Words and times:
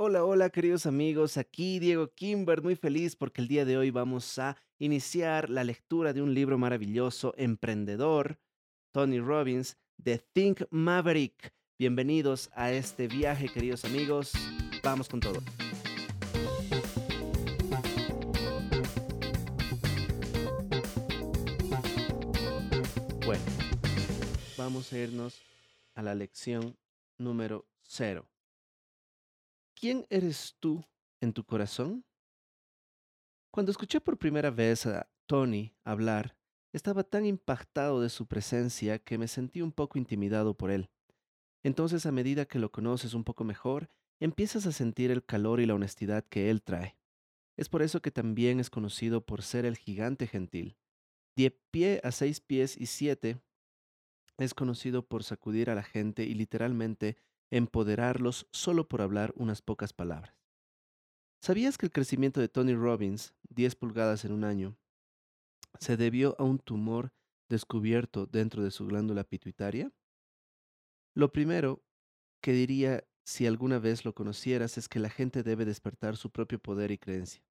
Hola, 0.00 0.24
hola 0.24 0.50
queridos 0.50 0.86
amigos, 0.86 1.36
aquí 1.38 1.80
Diego 1.80 2.14
Kimber, 2.14 2.62
muy 2.62 2.76
feliz 2.76 3.16
porque 3.16 3.40
el 3.40 3.48
día 3.48 3.64
de 3.64 3.76
hoy 3.76 3.90
vamos 3.90 4.38
a 4.38 4.56
iniciar 4.78 5.50
la 5.50 5.64
lectura 5.64 6.12
de 6.12 6.22
un 6.22 6.34
libro 6.34 6.56
maravilloso, 6.56 7.34
Emprendedor, 7.36 8.38
Tony 8.92 9.18
Robbins, 9.18 9.76
de 9.96 10.18
Think 10.18 10.62
Maverick. 10.70 11.52
Bienvenidos 11.80 12.48
a 12.54 12.70
este 12.70 13.08
viaje, 13.08 13.48
queridos 13.48 13.84
amigos. 13.84 14.30
Vamos 14.84 15.08
con 15.08 15.18
todo. 15.18 15.40
Bueno, 23.26 23.42
vamos 24.56 24.92
a 24.92 24.96
irnos 24.98 25.42
a 25.96 26.02
la 26.04 26.14
lección 26.14 26.76
número 27.18 27.66
cero. 27.82 28.28
¿Quién 29.80 30.08
eres 30.10 30.56
tú 30.58 30.84
en 31.20 31.32
tu 31.32 31.44
corazón? 31.44 32.04
Cuando 33.52 33.70
escuché 33.70 34.00
por 34.00 34.18
primera 34.18 34.50
vez 34.50 34.86
a 34.86 35.08
Tony 35.26 35.72
hablar, 35.84 36.36
estaba 36.72 37.04
tan 37.04 37.24
impactado 37.24 38.00
de 38.00 38.08
su 38.08 38.26
presencia 38.26 38.98
que 38.98 39.18
me 39.18 39.28
sentí 39.28 39.62
un 39.62 39.70
poco 39.70 39.96
intimidado 39.96 40.54
por 40.56 40.72
él. 40.72 40.90
Entonces, 41.62 42.06
a 42.06 42.12
medida 42.12 42.44
que 42.44 42.58
lo 42.58 42.72
conoces 42.72 43.14
un 43.14 43.22
poco 43.22 43.44
mejor, 43.44 43.88
empiezas 44.18 44.66
a 44.66 44.72
sentir 44.72 45.12
el 45.12 45.24
calor 45.24 45.60
y 45.60 45.66
la 45.66 45.74
honestidad 45.74 46.24
que 46.24 46.50
él 46.50 46.60
trae. 46.64 46.98
Es 47.56 47.68
por 47.68 47.82
eso 47.82 48.02
que 48.02 48.10
también 48.10 48.58
es 48.58 48.70
conocido 48.70 49.24
por 49.24 49.42
ser 49.42 49.64
el 49.64 49.76
gigante 49.76 50.26
gentil. 50.26 50.76
De 51.36 51.52
pie 51.52 52.00
a 52.02 52.10
seis 52.10 52.40
pies 52.40 52.76
y 52.76 52.86
siete, 52.86 53.40
es 54.38 54.54
conocido 54.54 55.06
por 55.06 55.22
sacudir 55.22 55.70
a 55.70 55.76
la 55.76 55.84
gente 55.84 56.24
y 56.24 56.34
literalmente 56.34 57.16
empoderarlos 57.50 58.46
solo 58.52 58.88
por 58.88 59.02
hablar 59.02 59.32
unas 59.36 59.62
pocas 59.62 59.92
palabras. 59.92 60.34
¿Sabías 61.40 61.78
que 61.78 61.86
el 61.86 61.92
crecimiento 61.92 62.40
de 62.40 62.48
Tony 62.48 62.74
Robbins, 62.74 63.34
10 63.48 63.76
pulgadas 63.76 64.24
en 64.24 64.32
un 64.32 64.44
año, 64.44 64.76
se 65.78 65.96
debió 65.96 66.34
a 66.38 66.44
un 66.44 66.58
tumor 66.58 67.12
descubierto 67.48 68.26
dentro 68.26 68.62
de 68.62 68.70
su 68.70 68.86
glándula 68.86 69.24
pituitaria? 69.24 69.92
Lo 71.14 71.32
primero 71.32 71.84
que 72.42 72.52
diría 72.52 73.04
si 73.24 73.46
alguna 73.46 73.78
vez 73.78 74.04
lo 74.04 74.14
conocieras 74.14 74.78
es 74.78 74.88
que 74.88 74.98
la 74.98 75.10
gente 75.10 75.42
debe 75.42 75.64
despertar 75.64 76.16
su 76.16 76.30
propio 76.30 76.58
poder 76.58 76.90
y 76.90 76.98
creencia. 76.98 77.42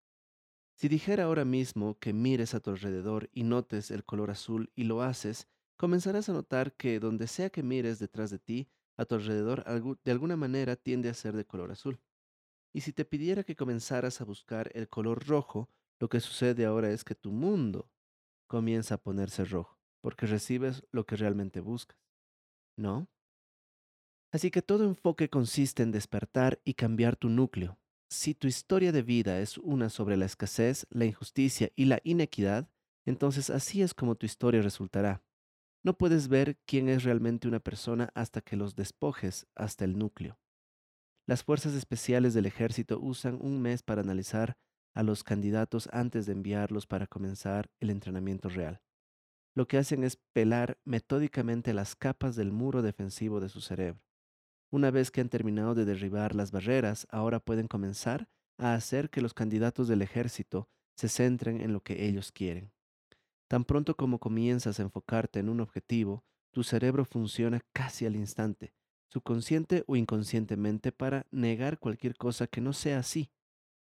Si 0.76 0.88
dijera 0.88 1.24
ahora 1.24 1.46
mismo 1.46 1.98
que 2.00 2.14
mires 2.14 2.54
a 2.54 2.60
tu 2.60 2.70
alrededor 2.72 3.30
y 3.32 3.44
notes 3.44 3.90
el 3.90 4.04
color 4.04 4.32
azul 4.32 4.72
y 4.76 4.84
lo 4.84 5.02
haces, 5.02 5.48
comenzarás 5.76 6.30
a 6.30 6.34
notar 6.34 6.74
que 6.76 7.00
donde 7.00 7.28
sea 7.28 7.50
que 7.50 7.64
mires 7.64 8.00
detrás 8.00 8.30
de 8.30 8.40
ti, 8.40 8.70
a 8.98 9.06
tu 9.06 9.16
alrededor 9.16 9.64
de 10.04 10.12
alguna 10.12 10.36
manera 10.36 10.76
tiende 10.76 11.10
a 11.10 11.14
ser 11.14 11.36
de 11.36 11.46
color 11.46 11.72
azul. 11.72 12.00
Y 12.74 12.82
si 12.82 12.94
te 12.94 13.06
pidiera 13.06 13.44
que 13.44 13.56
comenzaras 13.56 14.22
a 14.22 14.26
buscar 14.26 14.72
el 14.74 14.90
color 14.90 15.28
rojo, 15.28 15.70
lo 16.00 16.10
que 16.10 16.20
sucede 16.20 16.66
ahora 16.66 16.92
es 16.92 17.04
que 17.04 17.16
tu 17.16 17.32
mundo 17.32 17.90
comienza 18.48 18.96
a 18.96 19.02
ponerse 19.02 19.46
rojo, 19.46 19.80
porque 20.02 20.26
recibes 20.26 20.84
lo 20.92 21.06
que 21.06 21.16
realmente 21.16 21.60
buscas. 21.60 21.98
¿No? 22.78 23.08
Así 24.32 24.52
que 24.52 24.62
todo 24.62 24.84
enfoque 24.84 25.30
consiste 25.30 25.84
en 25.84 25.92
despertar 25.92 26.62
y 26.66 26.74
cambiar 26.74 27.16
tu 27.16 27.30
núcleo. 27.30 27.80
Si 28.10 28.36
tu 28.36 28.48
historia 28.48 28.92
de 28.92 29.02
vida 29.02 29.40
es 29.40 29.58
una 29.58 29.90
sobre 29.90 30.18
la 30.18 30.26
escasez, 30.26 30.86
la 30.90 31.06
injusticia 31.06 31.72
y 31.76 31.86
la 31.86 32.00
inequidad, 32.04 32.70
entonces 33.06 33.50
así 33.50 33.82
es 33.82 33.94
como 33.94 34.16
tu 34.16 34.26
historia 34.26 34.62
resultará. 34.62 35.24
No 35.88 35.98
puedes 35.98 36.28
ver 36.28 36.58
quién 36.66 36.90
es 36.90 37.06
realmente 37.06 37.48
una 37.48 37.62
persona 37.62 38.12
hasta 38.14 38.42
que 38.42 38.58
los 38.58 38.76
despojes 38.76 39.48
hasta 39.56 39.86
el 39.86 39.98
núcleo. 39.98 40.38
Las 41.26 41.46
fuerzas 41.46 41.76
especiales 41.76 42.34
del 42.34 42.46
ejército 42.46 43.00
usan 43.00 43.38
un 43.40 43.62
mes 43.62 43.84
para 43.84 44.02
analizar 44.02 44.58
a 44.94 45.04
los 45.04 45.24
candidatos 45.24 45.88
antes 45.94 46.26
de 46.26 46.34
enviarlos 46.34 46.88
para 46.88 47.08
comenzar 47.08 47.72
el 47.80 47.90
entrenamiento 47.90 48.50
real. 48.50 48.82
Lo 49.56 49.70
que 49.70 49.78
hacen 49.78 50.04
es 50.04 50.18
pelar 50.34 50.78
metódicamente 50.84 51.74
las 51.74 51.96
capas 51.96 52.36
del 52.36 52.52
muro 52.52 52.82
defensivo 52.82 53.40
de 53.40 53.48
su 53.48 53.62
cerebro. 53.62 54.04
Una 54.70 54.92
vez 54.92 55.10
que 55.10 55.22
han 55.22 55.30
terminado 55.30 55.74
de 55.74 55.86
derribar 55.86 56.36
las 56.36 56.52
barreras, 56.52 57.08
ahora 57.12 57.40
pueden 57.40 57.70
comenzar 57.70 58.28
a 58.58 58.74
hacer 58.74 59.10
que 59.10 59.22
los 59.22 59.34
candidatos 59.34 59.88
del 59.88 60.02
ejército 60.02 60.68
se 60.98 61.08
centren 61.08 61.62
en 61.62 61.72
lo 61.72 61.80
que 61.80 62.08
ellos 62.08 62.34
quieren. 62.34 62.74
Tan 63.48 63.64
pronto 63.64 63.96
como 63.96 64.20
comienzas 64.20 64.80
a 64.80 64.84
enfocarte 64.84 65.40
en 65.40 65.50
un 65.50 65.62
objetivo, 65.62 66.26
tu 66.52 66.64
cerebro 66.64 67.06
funciona 67.06 67.62
casi 67.72 68.06
al 68.06 68.16
instante, 68.16 68.74
subconsciente 69.10 69.84
o 69.88 69.96
inconscientemente, 69.96 70.92
para 70.92 71.28
negar 71.32 71.80
cualquier 71.80 72.16
cosa 72.16 72.48
que 72.48 72.62
no 72.62 72.74
sea 72.74 73.00
así. 73.00 73.32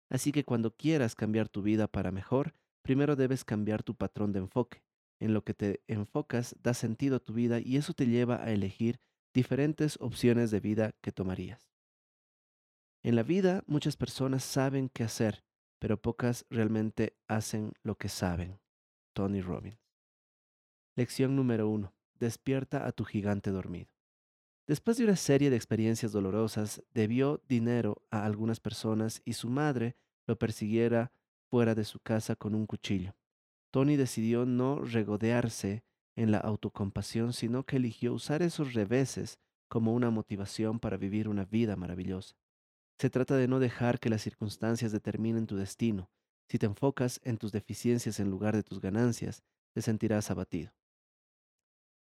Así 0.09 0.31
que 0.31 0.43
cuando 0.43 0.75
quieras 0.75 1.15
cambiar 1.15 1.49
tu 1.49 1.63
vida 1.63 1.87
para 1.87 2.11
mejor, 2.11 2.53
primero 2.83 3.15
debes 3.15 3.43
cambiar 3.43 3.81
tu 3.81 3.95
patrón 3.95 4.33
de 4.33 4.39
enfoque. 4.39 4.83
En 5.19 5.33
lo 5.33 5.43
que 5.43 5.53
te 5.53 5.81
enfocas 5.87 6.55
da 6.61 6.73
sentido 6.73 7.15
a 7.15 7.19
tu 7.19 7.33
vida 7.33 7.59
y 7.59 7.77
eso 7.77 7.93
te 7.93 8.05
lleva 8.05 8.43
a 8.43 8.51
elegir 8.51 8.99
diferentes 9.33 9.97
opciones 9.99 10.51
de 10.51 10.59
vida 10.59 10.93
que 11.01 11.11
tomarías. 11.11 11.71
En 13.03 13.15
la 13.15 13.23
vida 13.23 13.63
muchas 13.65 13.95
personas 13.95 14.43
saben 14.43 14.89
qué 14.89 15.03
hacer, 15.03 15.43
pero 15.79 16.01
pocas 16.01 16.45
realmente 16.49 17.17
hacen 17.27 17.73
lo 17.83 17.97
que 17.97 18.09
saben. 18.09 18.59
Tony 19.15 19.41
Robbins. 19.41 19.79
Lección 20.95 21.37
número 21.37 21.69
uno. 21.69 21.93
Despierta 22.19 22.85
a 22.85 22.91
tu 22.91 23.05
gigante 23.05 23.49
dormido. 23.49 23.89
Después 24.67 24.97
de 24.97 25.05
una 25.05 25.15
serie 25.15 25.49
de 25.49 25.55
experiencias 25.55 26.11
dolorosas, 26.11 26.83
debió 26.93 27.41
dinero 27.47 28.03
a 28.11 28.25
algunas 28.25 28.59
personas 28.59 29.21
y 29.23 29.33
su 29.33 29.47
madre 29.49 29.95
lo 30.27 30.37
persiguiera 30.37 31.13
fuera 31.49 31.75
de 31.75 31.85
su 31.85 31.99
casa 31.99 32.35
con 32.35 32.53
un 32.55 32.65
cuchillo. 32.65 33.15
Tony 33.71 33.95
decidió 33.95 34.45
no 34.45 34.79
regodearse 34.79 35.83
en 36.17 36.31
la 36.31 36.39
autocompasión, 36.39 37.31
sino 37.31 37.63
que 37.63 37.77
eligió 37.77 38.13
usar 38.13 38.41
esos 38.41 38.73
reveses 38.73 39.39
como 39.69 39.93
una 39.93 40.09
motivación 40.09 40.79
para 40.79 40.97
vivir 40.97 41.29
una 41.29 41.45
vida 41.45 41.77
maravillosa. 41.77 42.35
Se 42.99 43.09
trata 43.09 43.37
de 43.37 43.47
no 43.47 43.59
dejar 43.59 43.99
que 43.99 44.09
las 44.09 44.21
circunstancias 44.21 44.91
determinen 44.91 45.47
tu 45.47 45.55
destino, 45.55 46.09
si 46.47 46.59
te 46.59 46.65
enfocas 46.65 47.19
en 47.23 47.37
tus 47.37 47.51
deficiencias 47.51 48.19
en 48.19 48.29
lugar 48.29 48.55
de 48.55 48.63
tus 48.63 48.79
ganancias, 48.79 49.43
te 49.73 49.81
sentirás 49.81 50.31
abatido. 50.31 50.73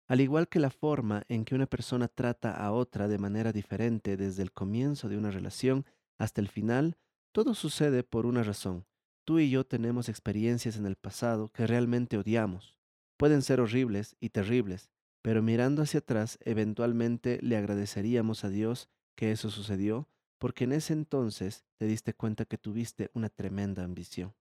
Al 0.08 0.22
igual 0.22 0.50
que 0.50 0.60
la 0.60 0.70
forma 0.70 1.24
en 1.30 1.46
que 1.46 1.56
una 1.56 1.66
persona 1.66 2.08
trata 2.08 2.52
a 2.52 2.72
otra 2.72 3.08
de 3.08 3.18
manera 3.18 3.54
diferente 3.54 4.18
desde 4.18 4.44
el 4.44 4.52
comienzo 4.52 5.08
de 5.08 5.18
una 5.18 5.32
relación 5.32 5.86
hasta 6.18 6.42
el 6.42 6.50
final, 6.50 6.98
todo 7.32 7.56
sucede 7.56 8.04
por 8.04 8.26
una 8.26 8.44
razón. 8.44 8.86
Tú 9.26 9.40
y 9.40 9.50
yo 9.50 9.66
tenemos 9.66 10.10
experiencias 10.10 10.76
en 10.76 10.86
el 10.86 10.98
pasado 10.98 11.50
que 11.50 11.66
realmente 11.66 12.18
odiamos. 12.18 12.78
Pueden 13.18 13.42
ser 13.42 13.62
horribles 13.62 14.18
y 14.20 14.30
terribles, 14.30 14.92
pero 15.22 15.42
mirando 15.42 15.82
hacia 15.82 16.00
atrás, 16.00 16.38
eventualmente 16.42 17.40
le 17.42 17.56
agradeceríamos 17.56 18.44
a 18.44 18.50
Dios 18.50 18.90
que 19.16 19.32
eso 19.32 19.50
sucedió 19.50 20.10
porque 20.44 20.66
en 20.66 20.74
ese 20.74 20.92
entonces 20.92 21.64
te 21.78 21.86
diste 21.86 22.14
cuenta 22.14 22.44
que 22.44 22.58
tuviste 22.58 23.10
una 23.14 23.30
tremenda 23.30 23.86
ambición. 23.86 24.36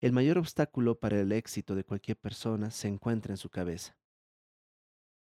El 0.00 0.10
mayor 0.10 0.38
obstáculo 0.38 1.00
para 1.00 1.20
el 1.20 1.32
éxito 1.32 1.74
de 1.74 1.84
cualquier 1.84 2.16
persona 2.16 2.70
se 2.70 2.88
encuentra 2.88 3.34
en 3.34 3.36
su 3.36 3.50
cabeza. 3.50 3.98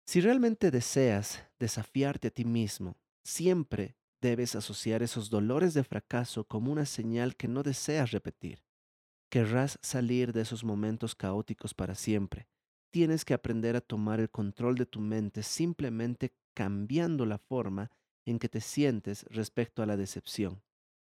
Si 0.07 0.21
realmente 0.21 0.71
deseas 0.71 1.43
desafiarte 1.59 2.29
a 2.29 2.31
ti 2.31 2.45
mismo, 2.45 2.99
siempre 3.25 3.97
debes 4.21 4.57
asociar 4.57 5.03
esos 5.03 5.31
dolores 5.31 5.73
de 5.73 5.85
fracaso 5.85 6.45
como 6.45 6.71
una 6.71 6.85
señal 6.85 7.35
que 7.35 7.49
no 7.49 7.63
deseas 7.63 8.11
repetir. 8.11 8.63
Querrás 9.31 9.79
salir 9.81 10.35
de 10.35 10.43
esos 10.43 10.65
momentos 10.65 11.15
caóticos 11.15 11.73
para 11.73 11.95
siempre. 11.95 12.47
Tienes 12.91 13.25
que 13.25 13.33
aprender 13.33 13.75
a 13.75 13.81
tomar 13.81 14.21
el 14.21 14.29
control 14.29 14.75
de 14.75 14.85
tu 14.85 15.01
mente 15.01 15.43
simplemente 15.43 16.35
cambiando 16.53 17.25
la 17.25 17.39
forma 17.39 17.91
en 18.31 18.39
que 18.39 18.49
te 18.49 18.61
sientes 18.61 19.25
respecto 19.31 19.83
a 19.83 19.87
la 19.87 19.97
decepción. 19.97 20.63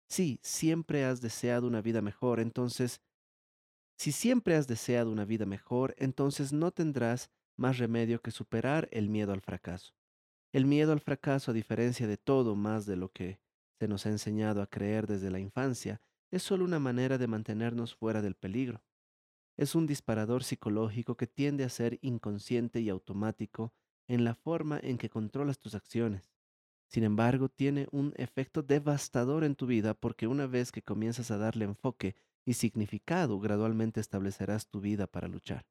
Si 0.08 0.40
siempre 0.42 1.04
has 1.04 1.20
deseado 1.20 1.66
una 1.66 1.80
vida 1.80 2.02
mejor, 2.02 2.40
entonces, 2.40 3.00
si 3.96 4.12
siempre 4.12 4.56
has 4.56 4.66
deseado 4.66 5.10
una 5.10 5.24
vida 5.24 5.46
mejor, 5.46 5.94
entonces 5.98 6.52
no 6.52 6.70
tendrás 6.70 7.30
más 7.56 7.78
remedio 7.78 8.20
que 8.20 8.30
superar 8.30 8.88
el 8.92 9.08
miedo 9.08 9.32
al 9.32 9.40
fracaso. 9.40 9.94
El 10.52 10.66
miedo 10.66 10.92
al 10.92 11.00
fracaso, 11.00 11.50
a 11.50 11.54
diferencia 11.54 12.06
de 12.06 12.16
todo 12.16 12.56
más 12.56 12.84
de 12.84 12.96
lo 12.96 13.10
que 13.10 13.40
se 13.78 13.88
nos 13.88 14.06
ha 14.06 14.10
enseñado 14.10 14.60
a 14.60 14.66
creer 14.66 15.06
desde 15.06 15.30
la 15.30 15.38
infancia, 15.38 16.00
es 16.30 16.42
solo 16.42 16.64
una 16.64 16.78
manera 16.78 17.18
de 17.18 17.26
mantenernos 17.26 17.94
fuera 17.94 18.22
del 18.22 18.34
peligro. 18.34 18.82
Es 19.56 19.74
un 19.74 19.86
disparador 19.86 20.44
psicológico 20.44 21.16
que 21.16 21.26
tiende 21.26 21.64
a 21.64 21.68
ser 21.68 21.98
inconsciente 22.02 22.80
y 22.80 22.88
automático 22.88 23.72
en 24.08 24.24
la 24.24 24.34
forma 24.34 24.78
en 24.82 24.98
que 24.98 25.10
controlas 25.10 25.58
tus 25.58 25.74
acciones. 25.74 26.31
Sin 26.92 27.04
embargo, 27.04 27.48
tiene 27.48 27.88
un 27.90 28.12
efecto 28.16 28.62
devastador 28.62 29.44
en 29.44 29.54
tu 29.54 29.64
vida 29.64 29.94
porque 29.94 30.26
una 30.26 30.46
vez 30.46 30.70
que 30.70 30.82
comienzas 30.82 31.30
a 31.30 31.38
darle 31.38 31.64
enfoque 31.64 32.16
y 32.44 32.52
significado, 32.52 33.40
gradualmente 33.40 33.98
establecerás 33.98 34.68
tu 34.68 34.82
vida 34.82 35.06
para 35.06 35.26
luchar. 35.26 35.64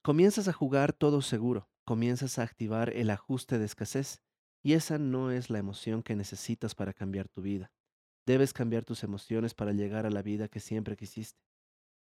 Comienzas 0.00 0.48
a 0.48 0.54
jugar 0.54 0.94
todo 0.94 1.20
seguro, 1.20 1.68
comienzas 1.84 2.38
a 2.38 2.44
activar 2.44 2.96
el 2.96 3.10
ajuste 3.10 3.58
de 3.58 3.66
escasez. 3.66 4.22
Y 4.62 4.72
esa 4.72 4.96
no 4.96 5.30
es 5.30 5.50
la 5.50 5.58
emoción 5.58 6.02
que 6.02 6.16
necesitas 6.16 6.74
para 6.74 6.94
cambiar 6.94 7.28
tu 7.28 7.42
vida. 7.42 7.70
Debes 8.24 8.54
cambiar 8.54 8.86
tus 8.86 9.04
emociones 9.04 9.52
para 9.52 9.72
llegar 9.72 10.06
a 10.06 10.10
la 10.10 10.22
vida 10.22 10.48
que 10.48 10.60
siempre 10.60 10.96
quisiste. 10.96 11.42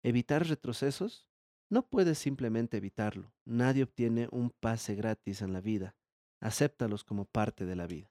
¿Evitar 0.05 0.47
retrocesos? 0.47 1.29
No 1.69 1.89
puedes 1.89 2.19
simplemente 2.19 2.77
evitarlo. 2.77 3.35
Nadie 3.45 3.83
obtiene 3.83 4.29
un 4.31 4.51
pase 4.51 4.95
gratis 4.95 5.43
en 5.43 5.53
la 5.53 5.61
vida. 5.61 5.97
Acéptalos 6.41 7.05
como 7.05 7.25
parte 7.25 7.65
de 7.67 7.77
la 7.77 7.87
vida. 7.87 8.11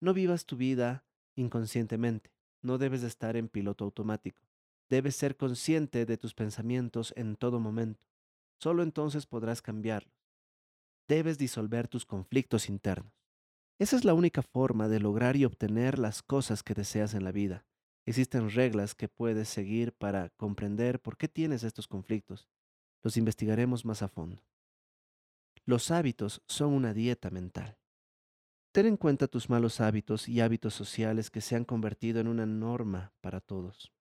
No 0.00 0.14
vivas 0.14 0.46
tu 0.46 0.56
vida 0.56 1.04
inconscientemente. 1.34 2.30
No 2.62 2.78
debes 2.78 3.02
estar 3.02 3.36
en 3.36 3.48
piloto 3.48 3.84
automático. 3.84 4.42
Debes 4.88 5.16
ser 5.16 5.36
consciente 5.36 6.06
de 6.06 6.16
tus 6.16 6.34
pensamientos 6.34 7.12
en 7.16 7.36
todo 7.36 7.60
momento. 7.60 8.04
Solo 8.58 8.82
entonces 8.82 9.26
podrás 9.26 9.62
cambiarlos. 9.62 10.14
Debes 11.08 11.38
disolver 11.38 11.88
tus 11.88 12.06
conflictos 12.06 12.68
internos. 12.68 13.12
Esa 13.78 13.96
es 13.96 14.04
la 14.04 14.14
única 14.14 14.42
forma 14.42 14.88
de 14.88 15.00
lograr 15.00 15.36
y 15.36 15.44
obtener 15.44 15.98
las 15.98 16.22
cosas 16.22 16.62
que 16.62 16.74
deseas 16.74 17.14
en 17.14 17.24
la 17.24 17.32
vida. 17.32 17.66
Existen 18.06 18.50
reglas 18.50 18.94
que 18.94 19.08
puedes 19.08 19.48
seguir 19.48 19.92
para 19.92 20.30
comprender 20.30 21.00
por 21.00 21.16
qué 21.16 21.28
tienes 21.28 21.64
estos 21.64 21.88
conflictos. 21.88 22.48
Los 23.02 23.16
investigaremos 23.16 23.84
más 23.84 24.02
a 24.02 24.08
fondo. 24.08 24.42
Los 25.68 25.90
hábitos 25.90 26.42
son 26.46 26.72
una 26.74 26.94
dieta 26.94 27.28
mental. 27.28 27.76
Ten 28.70 28.86
en 28.86 28.96
cuenta 28.96 29.26
tus 29.26 29.50
malos 29.50 29.80
hábitos 29.80 30.28
y 30.28 30.40
hábitos 30.40 30.74
sociales 30.74 31.28
que 31.28 31.40
se 31.40 31.56
han 31.56 31.64
convertido 31.64 32.20
en 32.20 32.28
una 32.28 32.46
norma 32.46 33.12
para 33.20 33.40
todos. 33.40 33.92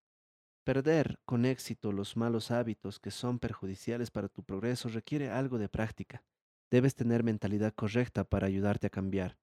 Perder 0.64 1.20
con 1.26 1.44
éxito 1.44 1.92
los 1.92 2.18
malos 2.18 2.52
hábitos 2.52 3.00
que 3.00 3.10
son 3.10 3.40
perjudiciales 3.40 4.12
para 4.12 4.30
tu 4.30 4.44
progreso 4.44 4.90
requiere 4.90 5.32
algo 5.32 5.58
de 5.58 5.68
práctica. 5.68 6.24
Debes 6.70 6.94
tener 6.94 7.24
mentalidad 7.24 7.74
correcta 7.74 8.26
para 8.26 8.46
ayudarte 8.46 8.86
a 8.86 8.92
cambiar. 8.92 9.40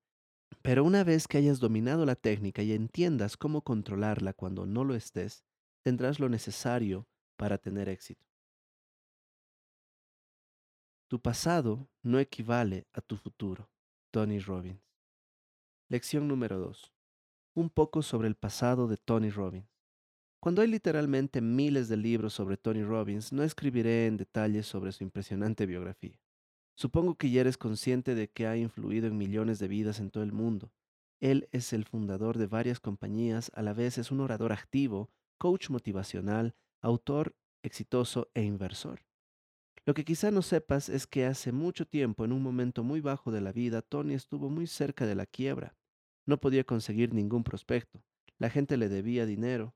Pero 0.63 0.85
una 0.85 1.03
vez 1.03 1.27
que 1.27 1.39
hayas 1.39 1.59
dominado 1.59 2.07
la 2.07 2.15
técnica 2.15 2.63
y 2.63 2.73
entiendas 2.73 3.37
cómo 3.37 3.63
controlarla 3.63 4.33
cuando 4.33 4.65
no 4.65 4.85
lo 4.85 4.95
estés, 4.95 5.43
tendrás 5.83 6.21
lo 6.21 6.29
necesario 6.29 7.09
para 7.37 7.59
tener 7.59 7.89
éxito. 7.89 8.32
Tu 11.13 11.21
pasado 11.21 11.91
no 12.03 12.21
equivale 12.21 12.87
a 12.95 13.03
tu 13.03 13.19
futuro. 13.19 13.69
Tony 14.11 14.39
Robbins. 14.39 14.81
Lección 15.91 16.27
número 16.27 16.59
2. 16.59 16.91
Un 17.53 17.69
poco 17.69 18.01
sobre 18.01 18.29
el 18.29 18.35
pasado 18.35 18.89
de 18.89 18.97
Tony 18.97 19.29
Robbins. 19.29 19.69
Cuando 20.41 20.63
hay 20.63 20.69
literalmente 20.69 21.43
miles 21.43 21.91
de 21.91 21.99
libros 21.99 22.33
sobre 22.33 22.57
Tony 22.57 22.83
Robbins, 22.83 23.31
no 23.31 23.43
escribiré 23.43 24.07
en 24.07 24.17
detalle 24.17 24.63
sobre 24.63 24.91
su 24.93 25.05
impresionante 25.05 25.67
biografía. 25.67 26.19
Supongo 26.77 27.17
que 27.17 27.31
ya 27.31 27.43
eres 27.43 27.59
consciente 27.59 28.15
de 28.15 28.31
que 28.31 28.47
ha 28.47 28.57
influido 28.57 29.07
en 29.07 29.19
millones 29.19 29.59
de 29.59 29.69
vidas 29.69 30.01
en 30.01 30.11
todo 30.11 30.25
el 30.25 30.33
mundo. 30.33 30.73
Él 31.21 31.47
es 31.53 31.75
el 31.75 31.85
fundador 31.85 32.39
de 32.39 32.47
varias 32.47 32.81
compañías, 32.81 33.53
a 33.55 33.61
la 33.61 33.75
vez 33.75 33.99
es 33.99 34.13
un 34.13 34.21
orador 34.21 34.51
activo, 34.51 35.11
coach 35.37 35.69
motivacional, 35.69 36.55
autor 36.81 37.37
exitoso 37.63 38.31
e 38.33 38.45
inversor. 38.45 39.12
Lo 39.85 39.95
que 39.95 40.05
quizá 40.05 40.31
no 40.31 40.43
sepas 40.43 40.89
es 40.89 41.07
que 41.09 41.27
hace 41.27 41.51
mucho 41.51 41.87
tiempo, 41.87 42.25
en 42.25 42.33
un 42.33 42.43
momento 42.43 42.85
muy 42.85 43.01
bajo 43.01 43.33
de 43.33 43.41
la 43.41 43.51
vida, 43.51 43.83
Tony 43.83 44.15
estuvo 44.15 44.49
muy 44.49 44.69
cerca 44.69 45.07
de 45.07 45.17
la 45.17 45.27
quiebra. 45.27 45.75
No 46.25 46.39
podía 46.39 46.63
conseguir 46.63 47.13
ningún 47.13 47.43
prospecto. 47.43 48.01
La 48.39 48.49
gente 48.49 48.77
le 48.77 48.89
debía 48.89 49.27
dinero. 49.27 49.75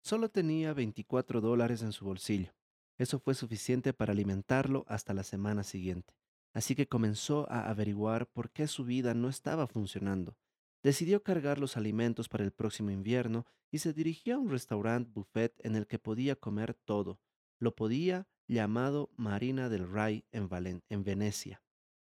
Solo 0.00 0.28
tenía 0.28 0.72
24 0.74 1.40
dólares 1.40 1.82
en 1.82 1.90
su 1.90 2.04
bolsillo. 2.04 2.54
Eso 2.98 3.18
fue 3.18 3.34
suficiente 3.34 3.92
para 3.92 4.12
alimentarlo 4.12 4.84
hasta 4.86 5.12
la 5.12 5.24
semana 5.24 5.64
siguiente. 5.64 6.14
Así 6.54 6.76
que 6.76 6.86
comenzó 6.86 7.50
a 7.50 7.68
averiguar 7.68 8.28
por 8.28 8.50
qué 8.50 8.68
su 8.68 8.84
vida 8.84 9.12
no 9.14 9.28
estaba 9.28 9.66
funcionando. 9.66 10.36
Decidió 10.84 11.22
cargar 11.22 11.58
los 11.58 11.76
alimentos 11.76 12.28
para 12.28 12.44
el 12.44 12.52
próximo 12.52 12.90
invierno 12.90 13.46
y 13.70 13.78
se 13.78 13.92
dirigió 13.92 14.36
a 14.36 14.38
un 14.38 14.50
restaurante 14.50 15.10
buffet 15.12 15.54
en 15.64 15.74
el 15.74 15.86
que 15.86 15.98
podía 15.98 16.36
comer 16.36 16.74
todo. 16.74 17.20
Lo 17.58 17.74
podía 17.74 18.28
llamado 18.52 19.10
Marina 19.16 19.68
del 19.68 19.90
Ray 19.90 20.24
en, 20.30 20.48
en 20.88 21.04
Venecia. 21.04 21.62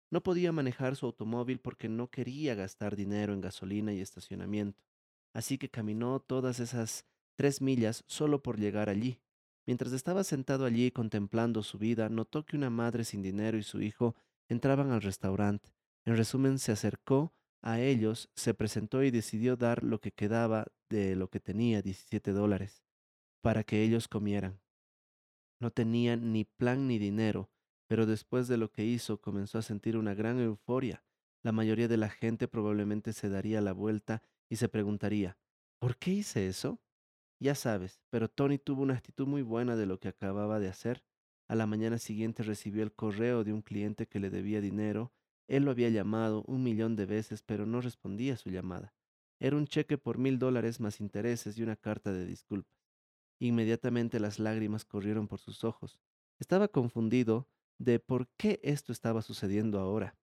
No 0.10 0.24
podía 0.24 0.52
manejar 0.52 0.96
su 0.96 1.06
automóvil 1.06 1.60
porque 1.60 1.90
no 1.90 2.10
quería 2.10 2.56
gastar 2.56 2.96
dinero 2.96 3.34
en 3.34 3.42
gasolina 3.42 3.94
y 3.94 4.00
estacionamiento. 4.00 4.84
Así 5.34 5.58
que 5.58 5.70
caminó 5.70 6.20
todas 6.20 6.60
esas 6.60 7.06
tres 7.36 7.62
millas 7.62 8.04
solo 8.08 8.42
por 8.42 8.58
llegar 8.58 8.90
allí. 8.90 9.20
Mientras 9.66 9.92
estaba 9.92 10.24
sentado 10.24 10.66
allí 10.66 10.92
contemplando 10.92 11.62
su 11.62 11.78
vida, 11.78 12.08
notó 12.08 12.46
que 12.46 12.56
una 12.56 12.70
madre 12.70 13.04
sin 13.04 13.22
dinero 13.22 13.58
y 13.58 13.64
su 13.64 13.82
hijo 13.82 14.16
entraban 14.48 14.92
al 14.92 15.02
restaurante. 15.02 15.74
En 16.06 16.16
resumen, 16.16 16.58
se 16.58 16.72
acercó 16.72 17.34
a 17.62 17.82
ellos, 17.82 18.30
se 18.34 18.54
presentó 18.54 19.04
y 19.04 19.12
decidió 19.12 19.58
dar 19.58 19.84
lo 19.84 20.00
que 20.00 20.14
quedaba 20.14 20.68
de 20.90 21.18
lo 21.18 21.30
que 21.30 21.42
tenía, 21.42 21.82
17 21.82 22.32
dólares, 22.32 22.82
para 23.42 23.66
que 23.66 23.84
ellos 23.84 24.08
comieran. 24.08 24.62
No 25.60 25.72
tenía 25.72 26.16
ni 26.16 26.46
plan 26.46 26.88
ni 26.88 27.00
dinero, 27.00 27.50
pero 27.88 28.06
después 28.06 28.48
de 28.48 28.58
lo 28.58 28.72
que 28.72 28.86
hizo 28.86 29.22
comenzó 29.22 29.58
a 29.58 29.64
sentir 29.64 29.98
una 29.98 30.14
gran 30.14 30.40
euforia. 30.40 31.04
La 31.44 31.52
mayoría 31.52 31.88
de 31.88 31.98
la 31.98 32.10
gente 32.10 32.48
probablemente 32.48 33.14
se 33.14 33.30
daría 33.30 33.62
la 33.62 33.74
vuelta 33.74 34.22
y 34.50 34.58
se 34.58 34.70
preguntaría, 34.70 35.38
¿por 35.80 35.98
qué 35.98 36.12
hice 36.12 36.48
eso? 36.48 36.80
Ya 37.40 37.56
sabes, 37.56 38.02
pero 38.10 38.30
Tony 38.30 38.58
tuvo 38.58 38.82
una 38.82 38.96
actitud 38.96 39.28
muy 39.28 39.42
buena 39.42 39.76
de 39.76 39.86
lo 39.86 40.00
que 40.00 40.08
acababa 40.08 40.60
de 40.60 40.68
hacer. 40.68 41.04
A 41.48 41.56
la 41.56 41.68
mañana 41.68 41.98
siguiente 41.98 42.44
recibió 42.44 42.84
el 42.84 42.94
correo 42.94 43.44
de 43.44 43.54
un 43.54 43.62
cliente 43.62 44.08
que 44.08 44.20
le 44.20 44.30
debía 44.30 44.60
dinero. 44.60 45.14
Él 45.48 45.64
lo 45.64 45.72
había 45.72 45.90
llamado 45.90 46.44
un 46.48 46.64
millón 46.64 46.96
de 46.96 47.06
veces, 47.06 47.42
pero 47.42 47.66
no 47.66 47.80
respondía 47.80 48.34
a 48.34 48.38
su 48.38 48.50
llamada. 48.50 48.94
Era 49.40 49.56
un 49.56 49.68
cheque 49.68 49.98
por 49.98 50.18
mil 50.18 50.40
dólares 50.40 50.80
más 50.80 51.00
intereses 51.00 51.58
y 51.58 51.64
una 51.64 51.76
carta 51.76 52.12
de 52.12 52.26
disculpas. 52.26 52.77
Inmediatamente 53.40 54.20
las 54.20 54.40
lágrimas 54.40 54.86
corrieron 54.86 55.28
por 55.28 55.40
sus 55.40 55.64
ojos. 55.64 56.00
Estaba 56.40 56.68
confundido 56.68 57.48
de 57.78 58.00
por 58.00 58.28
qué 58.38 58.60
esto 58.64 58.92
estaba 58.92 59.22
sucediendo 59.22 59.80
ahora. 59.80 60.16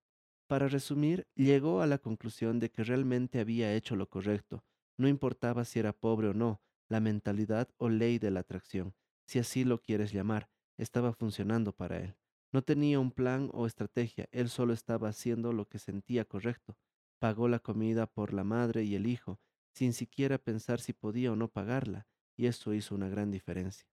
Para 0.46 0.68
resumir, 0.68 1.26
llegó 1.34 1.80
a 1.80 1.86
la 1.86 1.98
conclusión 1.98 2.58
de 2.58 2.70
que 2.70 2.84
realmente 2.84 3.40
había 3.40 3.74
hecho 3.74 3.96
lo 3.96 4.08
correcto. 4.08 4.64
No 4.98 5.08
importaba 5.08 5.64
si 5.64 5.78
era 5.78 5.92
pobre 5.92 6.28
o 6.28 6.34
no, 6.34 6.60
la 6.88 7.00
mentalidad 7.00 7.68
o 7.78 7.88
ley 7.88 8.18
de 8.18 8.30
la 8.30 8.40
atracción, 8.40 8.94
si 9.26 9.38
así 9.38 9.64
lo 9.64 9.80
quieres 9.80 10.12
llamar, 10.12 10.50
estaba 10.76 11.12
funcionando 11.12 11.72
para 11.72 11.98
él. 11.98 12.16
No 12.52 12.62
tenía 12.62 13.00
un 13.00 13.10
plan 13.10 13.50
o 13.52 13.66
estrategia, 13.66 14.28
él 14.30 14.48
solo 14.48 14.72
estaba 14.72 15.08
haciendo 15.08 15.52
lo 15.52 15.68
que 15.68 15.78
sentía 15.78 16.24
correcto. 16.24 16.76
Pagó 17.18 17.48
la 17.48 17.58
comida 17.58 18.06
por 18.06 18.32
la 18.32 18.44
madre 18.44 18.84
y 18.84 18.94
el 18.94 19.06
hijo, 19.06 19.40
sin 19.72 19.92
siquiera 19.92 20.38
pensar 20.38 20.80
si 20.80 20.92
podía 20.92 21.32
o 21.32 21.36
no 21.36 21.48
pagarla, 21.48 22.06
y 22.36 22.46
eso 22.46 22.74
hizo 22.74 22.94
una 22.94 23.08
gran 23.08 23.30
diferencia. 23.30 23.86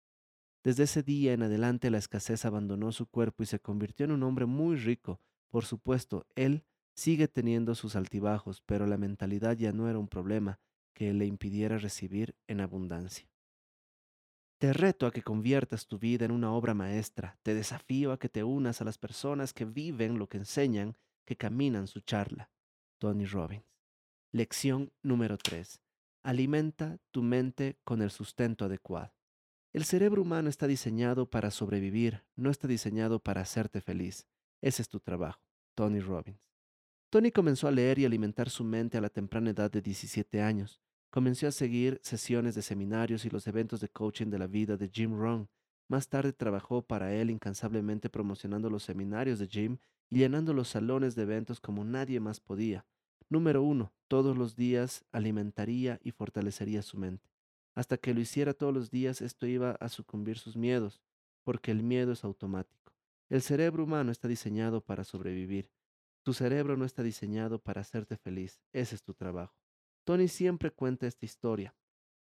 Desde 0.64 0.84
ese 0.84 1.02
día 1.02 1.34
en 1.34 1.44
adelante 1.44 1.90
la 1.90 1.98
escasez 1.98 2.46
abandonó 2.46 2.92
su 2.92 3.08
cuerpo 3.08 3.44
y 3.44 3.48
se 3.48 3.60
convirtió 3.60 4.06
en 4.06 4.12
un 4.12 4.24
hombre 4.24 4.46
muy 4.46 4.76
rico. 4.76 5.20
Por 5.50 5.66
supuesto, 5.66 6.28
él 6.36 6.64
sigue 6.94 7.28
teniendo 7.28 7.74
sus 7.74 7.96
altibajos, 7.96 8.62
pero 8.66 8.86
la 8.86 8.98
mentalidad 8.98 9.58
ya 9.58 9.72
no 9.72 9.90
era 9.90 9.98
un 9.98 10.08
problema, 10.08 10.60
que 10.94 11.14
le 11.14 11.26
impidiera 11.26 11.78
recibir 11.78 12.36
en 12.48 12.62
abundancia. 12.62 13.28
Te 14.60 14.74
reto 14.74 15.08
a 15.08 15.12
que 15.12 15.24
conviertas 15.24 15.88
tu 15.88 15.98
vida 15.98 16.26
en 16.26 16.32
una 16.32 16.54
obra 16.54 16.76
maestra, 16.76 17.40
te 17.42 17.56
desafío 17.56 18.12
a 18.12 18.20
que 18.20 18.30
te 18.30 18.44
unas 18.44 18.82
a 18.82 18.86
las 18.86 19.00
personas 19.00 19.54
que 19.54 19.66
viven 19.66 20.20
lo 20.20 20.28
que 20.28 20.38
enseñan, 20.38 20.96
que 21.26 21.36
caminan 21.36 21.88
su 21.88 22.02
charla. 22.02 22.52
Tony 23.00 23.26
Robbins. 23.26 23.66
Lección 24.32 24.92
número 25.02 25.40
3. 25.40 25.82
Alimenta 26.24 27.00
tu 27.10 27.24
mente 27.24 27.80
con 27.84 28.02
el 28.02 28.12
sustento 28.12 28.66
adecuado. 28.66 29.12
El 29.74 29.86
cerebro 29.86 30.22
humano 30.22 30.50
está 30.50 30.68
diseñado 30.68 31.30
para 31.30 31.50
sobrevivir, 31.50 32.24
no 32.36 32.52
está 32.52 32.68
diseñado 32.68 33.20
para 33.20 33.42
hacerte 33.42 33.82
feliz. 33.82 34.28
Ese 34.62 34.84
es 34.84 34.90
tu 34.90 35.00
trabajo. 35.00 35.42
Tony 35.74 36.00
Robbins. 36.00 36.40
Tony 37.10 37.32
comenzó 37.32 37.68
a 37.68 37.72
leer 37.72 37.98
y 37.98 38.06
alimentar 38.06 38.50
su 38.50 38.64
mente 38.64 38.98
a 38.98 39.02
la 39.02 39.10
temprana 39.10 39.50
edad 39.50 39.72
de 39.72 39.82
17 39.82 40.42
años. 40.42 40.80
Comenzó 41.10 41.48
a 41.48 41.52
seguir 41.52 42.00
sesiones 42.04 42.54
de 42.54 42.62
seminarios 42.62 43.26
y 43.26 43.30
los 43.30 43.48
eventos 43.48 43.82
de 43.82 43.90
coaching 43.90 44.28
de 44.28 44.40
la 44.40 44.48
vida 44.48 44.78
de 44.78 44.90
Jim 44.90 45.18
Rohn. 45.18 45.50
Más 45.88 46.08
tarde 46.08 46.34
trabajó 46.34 46.84
para 46.84 47.14
él 47.14 47.32
incansablemente 47.32 48.10
promocionando 48.10 48.70
los 48.70 48.84
seminarios 48.84 49.40
de 49.40 49.48
Jim 49.48 49.78
y 50.10 50.20
llenando 50.20 50.54
los 50.54 50.70
salones 50.70 51.16
de 51.16 51.24
eventos 51.24 51.60
como 51.60 51.84
nadie 51.84 52.20
más 52.20 52.40
podía. 52.40 52.86
Número 53.32 53.64
uno, 53.64 53.94
todos 54.10 54.38
los 54.38 54.58
días 54.58 55.06
alimentaría 55.14 56.02
y 56.04 56.12
fortalecería 56.12 56.82
su 56.82 56.98
mente. 56.98 57.32
Hasta 57.74 57.96
que 57.96 58.14
lo 58.14 58.20
hiciera 58.20 58.54
todos 58.54 58.74
los 58.74 58.92
días, 58.92 59.22
esto 59.22 59.48
iba 59.48 59.72
a 59.80 59.88
sucumbir 59.88 60.38
sus 60.38 60.58
miedos, 60.58 61.02
porque 61.46 61.72
el 61.72 61.82
miedo 61.82 62.12
es 62.12 62.26
automático. 62.26 62.92
El 63.30 63.42
cerebro 63.42 63.86
humano 63.86 64.12
está 64.12 64.28
diseñado 64.28 64.82
para 64.82 65.06
sobrevivir. 65.06 65.72
Tu 66.24 66.34
cerebro 66.34 66.76
no 66.76 66.84
está 66.84 67.04
diseñado 67.04 67.60
para 67.60 67.80
hacerte 67.80 68.18
feliz. 68.18 68.60
Ese 68.74 68.96
es 68.96 69.02
tu 69.02 69.14
trabajo. 69.14 69.56
Tony 70.04 70.28
siempre 70.28 70.70
cuenta 70.70 71.08
esta 71.08 71.26
historia. 71.26 71.74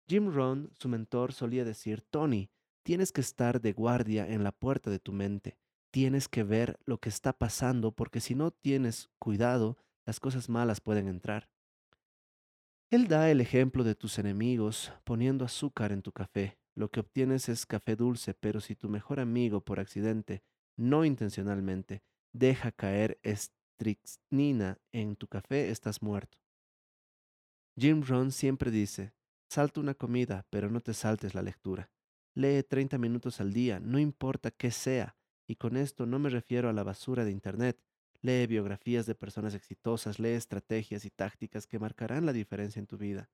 Jim 0.09 0.33
Rohn, 0.33 0.71
su 0.73 0.89
mentor, 0.89 1.35
solía 1.35 1.67
decir, 1.67 2.01
Tony, 2.01 2.49
tienes 2.83 3.13
que 3.13 3.21
estar 3.21 3.61
de 3.61 3.75
guardia 3.75 4.27
en 4.27 4.43
la 4.43 4.53
puerta 4.53 4.89
de 4.89 5.01
tu 5.01 5.13
mente. 5.13 5.59
Tienes 5.91 6.29
que 6.29 6.45
ver 6.45 6.79
lo 6.87 6.97
que 6.97 7.11
está 7.11 7.35
pasando 7.35 7.93
porque 7.93 8.21
si 8.21 8.35
no 8.35 8.53
tienes 8.53 9.11
cuidado, 9.19 9.77
las 10.05 10.21
cosas 10.21 10.49
malas 10.49 10.81
pueden 10.81 11.09
entrar. 11.09 11.49
Él 12.91 13.09
da 13.09 13.31
el 13.31 13.41
ejemplo 13.41 13.83
de 13.85 13.95
tus 13.95 14.19
enemigos 14.19 14.93
poniendo 15.05 15.45
azúcar 15.45 15.93
en 15.93 16.03
tu 16.03 16.13
café. 16.13 16.59
Lo 16.75 16.91
que 16.91 17.01
obtienes 17.01 17.49
es 17.49 17.67
café 17.67 17.97
dulce, 17.97 18.35
pero 18.35 18.61
si 18.61 18.77
tu 18.77 18.89
mejor 18.89 19.21
amigo 19.21 19.61
por 19.61 19.81
accidente, 19.81 20.43
no 20.77 21.05
intencionalmente, 21.05 22.03
deja 22.33 22.73
caer 22.73 23.19
estricnina 23.23 24.79
en 24.93 25.17
tu 25.17 25.27
café, 25.29 25.71
estás 25.71 26.03
muerto. 26.03 26.39
Jim 27.77 28.03
Rohn 28.03 28.31
siempre 28.31 28.71
dice, 28.71 29.13
salta 29.49 29.81
una 29.81 29.95
comida, 29.95 30.47
pero 30.51 30.71
no 30.71 30.81
te 30.81 30.95
saltes 30.95 31.35
la 31.35 31.43
lectura. 31.43 31.91
Lee 32.35 32.63
30 32.63 32.99
minutos 32.99 33.41
al 33.41 33.53
día, 33.53 33.81
no 33.81 33.99
importa 33.99 34.51
qué 34.51 34.71
sea, 34.71 35.17
y 35.47 35.57
con 35.57 35.77
esto 35.77 36.07
no 36.07 36.19
me 36.19 36.31
refiero 36.31 36.69
a 36.69 36.73
la 36.73 36.83
basura 36.83 37.25
de 37.25 37.31
Internet. 37.31 37.81
Lee 38.25 38.47
biografías 38.47 39.04
de 39.04 39.14
personas 39.14 39.54
exitosas, 39.54 40.19
lee 40.19 40.31
estrategias 40.31 41.04
y 41.04 41.11
tácticas 41.11 41.66
que 41.66 41.78
marcarán 41.78 42.25
la 42.25 42.33
diferencia 42.33 42.81
en 42.81 42.87
tu 42.87 42.97
vida. 42.97 43.28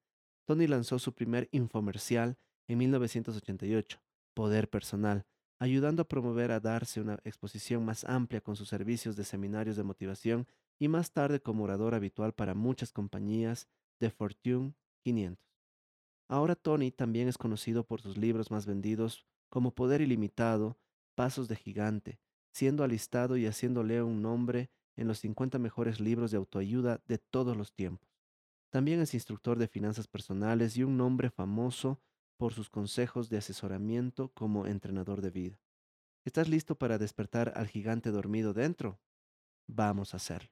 Tony 0.47 0.66
lanzó 0.66 0.99
su 0.99 1.14
primer 1.14 1.49
infomercial 1.52 2.37
en 2.66 2.78
1988, 2.78 4.02
Poder 4.35 4.68
Personal, 4.68 5.26
ayudando 5.61 6.02
a 6.02 6.09
promover 6.09 6.50
a 6.50 6.59
darse 6.59 7.00
una 7.00 7.20
exposición 7.23 7.85
más 7.85 8.02
amplia 8.02 8.40
con 8.40 8.56
sus 8.56 8.68
servicios 8.68 9.14
de 9.14 9.23
seminarios 9.23 9.76
de 9.76 9.85
motivación 9.85 10.49
y 10.76 10.88
más 10.88 11.12
tarde 11.12 11.38
como 11.38 11.62
orador 11.62 11.94
habitual 11.94 12.32
para 12.32 12.54
muchas 12.54 12.90
compañías 12.90 13.68
de 14.00 14.11
Fortune 14.11 14.75
500. 15.04 15.47
Ahora 16.26 16.56
Tony 16.56 16.90
también 16.90 17.28
es 17.28 17.38
conocido 17.38 17.85
por 17.85 18.00
sus 18.00 18.16
libros 18.16 18.50
más 18.50 18.66
vendidos 18.66 19.25
como 19.50 19.73
Poder 19.73 20.00
Ilimitado, 20.00 20.80
Pasos 21.14 21.47
de 21.47 21.54
Gigante, 21.54 22.18
siendo 22.50 22.82
alistado 22.82 23.37
y 23.37 23.47
haciéndole 23.47 24.02
un 24.02 24.20
nombre 24.20 24.68
en 25.00 25.09
los 25.09 25.19
50 25.21 25.59
mejores 25.59 25.99
libros 25.99 26.30
de 26.30 26.37
autoayuda 26.37 27.02
de 27.09 27.16
todos 27.16 27.57
los 27.57 27.73
tiempos. 27.73 28.11
También 28.69 29.00
es 29.00 29.14
instructor 29.14 29.59
de 29.59 29.66
finanzas 29.66 30.07
personales 30.07 30.76
y 30.76 30.83
un 30.83 30.99
nombre 30.99 31.30
famoso 31.30 32.02
por 32.37 32.52
sus 32.52 32.69
consejos 32.69 33.30
de 33.30 33.38
asesoramiento 33.38 34.30
como 34.33 34.66
entrenador 34.66 35.23
de 35.23 35.30
vida. 35.30 35.59
¿Estás 36.26 36.49
listo 36.49 36.76
para 36.76 36.99
despertar 36.99 37.54
al 37.57 37.66
gigante 37.66 38.11
dormido 38.11 38.52
dentro? 38.52 39.00
Vamos 39.66 40.12
a 40.12 40.19
hacerlo. 40.19 40.50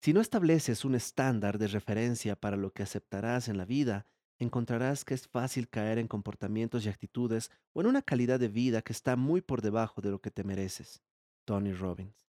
Si 0.00 0.14
no 0.14 0.22
estableces 0.22 0.86
un 0.86 0.94
estándar 0.94 1.58
de 1.58 1.68
referencia 1.68 2.34
para 2.34 2.56
lo 2.56 2.72
que 2.72 2.82
aceptarás 2.82 3.48
en 3.48 3.58
la 3.58 3.66
vida, 3.66 4.06
encontrarás 4.38 5.04
que 5.04 5.12
es 5.12 5.28
fácil 5.28 5.68
caer 5.68 5.98
en 5.98 6.08
comportamientos 6.08 6.86
y 6.86 6.88
actitudes 6.88 7.50
o 7.74 7.82
en 7.82 7.88
una 7.88 8.00
calidad 8.00 8.40
de 8.40 8.48
vida 8.48 8.80
que 8.80 8.94
está 8.94 9.16
muy 9.16 9.42
por 9.42 9.60
debajo 9.60 10.00
de 10.00 10.10
lo 10.10 10.20
que 10.22 10.30
te 10.30 10.44
mereces. 10.44 11.02
Tony 11.44 11.72
Robbins. 11.72 12.27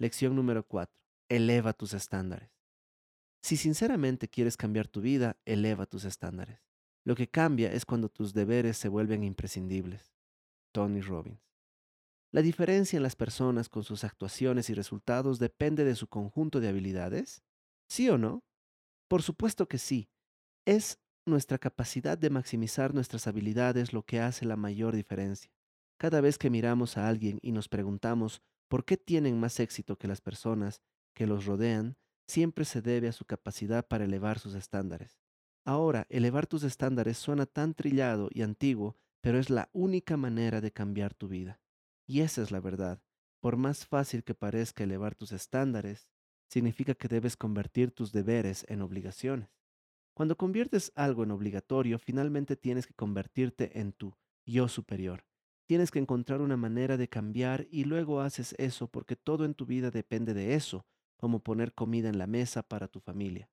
Lección 0.00 0.34
número 0.34 0.66
4. 0.66 0.90
Eleva 1.28 1.74
tus 1.74 1.92
estándares. 1.92 2.48
Si 3.42 3.58
sinceramente 3.58 4.28
quieres 4.28 4.56
cambiar 4.56 4.88
tu 4.88 5.02
vida, 5.02 5.36
eleva 5.44 5.84
tus 5.84 6.06
estándares. 6.06 6.58
Lo 7.04 7.14
que 7.14 7.28
cambia 7.28 7.70
es 7.70 7.84
cuando 7.84 8.08
tus 8.08 8.32
deberes 8.32 8.78
se 8.78 8.88
vuelven 8.88 9.22
imprescindibles. 9.24 10.14
Tony 10.72 11.02
Robbins. 11.02 11.42
La 12.32 12.40
diferencia 12.40 12.96
en 12.96 13.02
las 13.02 13.14
personas 13.14 13.68
con 13.68 13.84
sus 13.84 14.02
actuaciones 14.02 14.70
y 14.70 14.74
resultados 14.74 15.38
depende 15.38 15.84
de 15.84 15.94
su 15.94 16.08
conjunto 16.08 16.60
de 16.60 16.68
habilidades. 16.68 17.42
¿Sí 17.86 18.08
o 18.08 18.16
no? 18.16 18.42
Por 19.06 19.20
supuesto 19.20 19.68
que 19.68 19.76
sí. 19.76 20.08
Es 20.64 20.98
nuestra 21.26 21.58
capacidad 21.58 22.16
de 22.16 22.30
maximizar 22.30 22.94
nuestras 22.94 23.26
habilidades 23.26 23.92
lo 23.92 24.02
que 24.04 24.20
hace 24.20 24.46
la 24.46 24.56
mayor 24.56 24.96
diferencia. 24.96 25.52
Cada 25.98 26.22
vez 26.22 26.38
que 26.38 26.48
miramos 26.48 26.96
a 26.96 27.06
alguien 27.06 27.38
y 27.42 27.52
nos 27.52 27.68
preguntamos 27.68 28.40
por 28.70 28.84
qué 28.84 28.96
tienen 28.96 29.40
más 29.40 29.58
éxito 29.58 29.98
que 29.98 30.06
las 30.06 30.20
personas 30.20 30.80
que 31.12 31.26
los 31.26 31.44
rodean, 31.44 31.96
siempre 32.28 32.64
se 32.64 32.80
debe 32.80 33.08
a 33.08 33.12
su 33.12 33.24
capacidad 33.24 33.86
para 33.86 34.04
elevar 34.04 34.38
sus 34.38 34.54
estándares. 34.54 35.20
Ahora, 35.64 36.06
elevar 36.08 36.46
tus 36.46 36.62
estándares 36.62 37.18
suena 37.18 37.46
tan 37.46 37.74
trillado 37.74 38.28
y 38.32 38.42
antiguo, 38.42 38.96
pero 39.20 39.40
es 39.40 39.50
la 39.50 39.68
única 39.72 40.16
manera 40.16 40.60
de 40.60 40.70
cambiar 40.70 41.14
tu 41.14 41.26
vida. 41.26 41.60
Y 42.06 42.20
esa 42.20 42.42
es 42.42 42.52
la 42.52 42.60
verdad. 42.60 43.02
Por 43.40 43.56
más 43.56 43.86
fácil 43.86 44.22
que 44.22 44.34
parezca 44.34 44.84
elevar 44.84 45.16
tus 45.16 45.32
estándares, 45.32 46.08
significa 46.48 46.94
que 46.94 47.08
debes 47.08 47.36
convertir 47.36 47.90
tus 47.90 48.12
deberes 48.12 48.64
en 48.68 48.82
obligaciones. 48.82 49.50
Cuando 50.14 50.36
conviertes 50.36 50.92
algo 50.94 51.24
en 51.24 51.32
obligatorio, 51.32 51.98
finalmente 51.98 52.54
tienes 52.54 52.86
que 52.86 52.94
convertirte 52.94 53.80
en 53.80 53.92
tu 53.92 54.14
yo 54.46 54.68
superior. 54.68 55.24
Tienes 55.70 55.92
que 55.92 56.00
encontrar 56.00 56.40
una 56.40 56.56
manera 56.56 56.96
de 56.96 57.06
cambiar 57.08 57.68
y 57.70 57.84
luego 57.84 58.22
haces 58.22 58.56
eso 58.58 58.88
porque 58.88 59.14
todo 59.14 59.44
en 59.44 59.54
tu 59.54 59.66
vida 59.66 59.92
depende 59.92 60.34
de 60.34 60.54
eso, 60.54 60.84
como 61.16 61.44
poner 61.44 61.74
comida 61.74 62.08
en 62.08 62.18
la 62.18 62.26
mesa 62.26 62.64
para 62.64 62.88
tu 62.88 62.98
familia. 62.98 63.48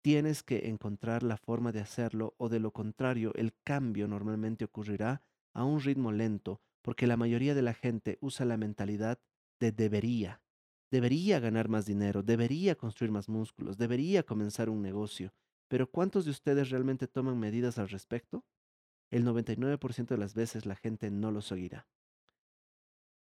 Tienes 0.00 0.44
que 0.44 0.68
encontrar 0.68 1.24
la 1.24 1.36
forma 1.36 1.72
de 1.72 1.80
hacerlo 1.80 2.36
o 2.38 2.48
de 2.48 2.60
lo 2.60 2.70
contrario 2.70 3.32
el 3.34 3.56
cambio 3.64 4.06
normalmente 4.06 4.66
ocurrirá 4.66 5.24
a 5.52 5.64
un 5.64 5.80
ritmo 5.80 6.12
lento 6.12 6.60
porque 6.80 7.08
la 7.08 7.16
mayoría 7.16 7.56
de 7.56 7.62
la 7.62 7.74
gente 7.74 8.18
usa 8.20 8.46
la 8.46 8.56
mentalidad 8.56 9.18
de 9.58 9.72
debería. 9.72 10.40
Debería 10.92 11.40
ganar 11.40 11.68
más 11.68 11.86
dinero, 11.86 12.22
debería 12.22 12.76
construir 12.76 13.10
más 13.10 13.28
músculos, 13.28 13.78
debería 13.78 14.22
comenzar 14.22 14.70
un 14.70 14.80
negocio. 14.80 15.32
Pero 15.66 15.90
¿cuántos 15.90 16.24
de 16.24 16.30
ustedes 16.30 16.70
realmente 16.70 17.08
toman 17.08 17.36
medidas 17.36 17.78
al 17.78 17.88
respecto? 17.88 18.44
El 19.10 19.24
99% 19.24 20.06
de 20.06 20.18
las 20.18 20.34
veces 20.34 20.66
la 20.66 20.76
gente 20.76 21.10
no 21.10 21.30
lo 21.30 21.40
seguirá. 21.40 21.86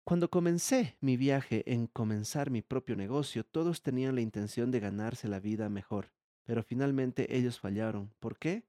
Cuando 0.03 0.29
comencé 0.29 0.95
mi 1.01 1.17
viaje 1.17 1.63
en 1.71 1.87
comenzar 1.87 2.49
mi 2.49 2.61
propio 2.61 2.95
negocio, 2.95 3.43
todos 3.43 3.81
tenían 3.81 4.15
la 4.15 4.21
intención 4.21 4.71
de 4.71 4.79
ganarse 4.79 5.27
la 5.27 5.41
vida 5.41 5.67
mejor, 5.67 6.13
pero 6.45 6.63
finalmente 6.63 7.35
ellos 7.35 7.59
fallaron. 7.59 8.13
¿Por 8.19 8.37
qué? 8.37 8.65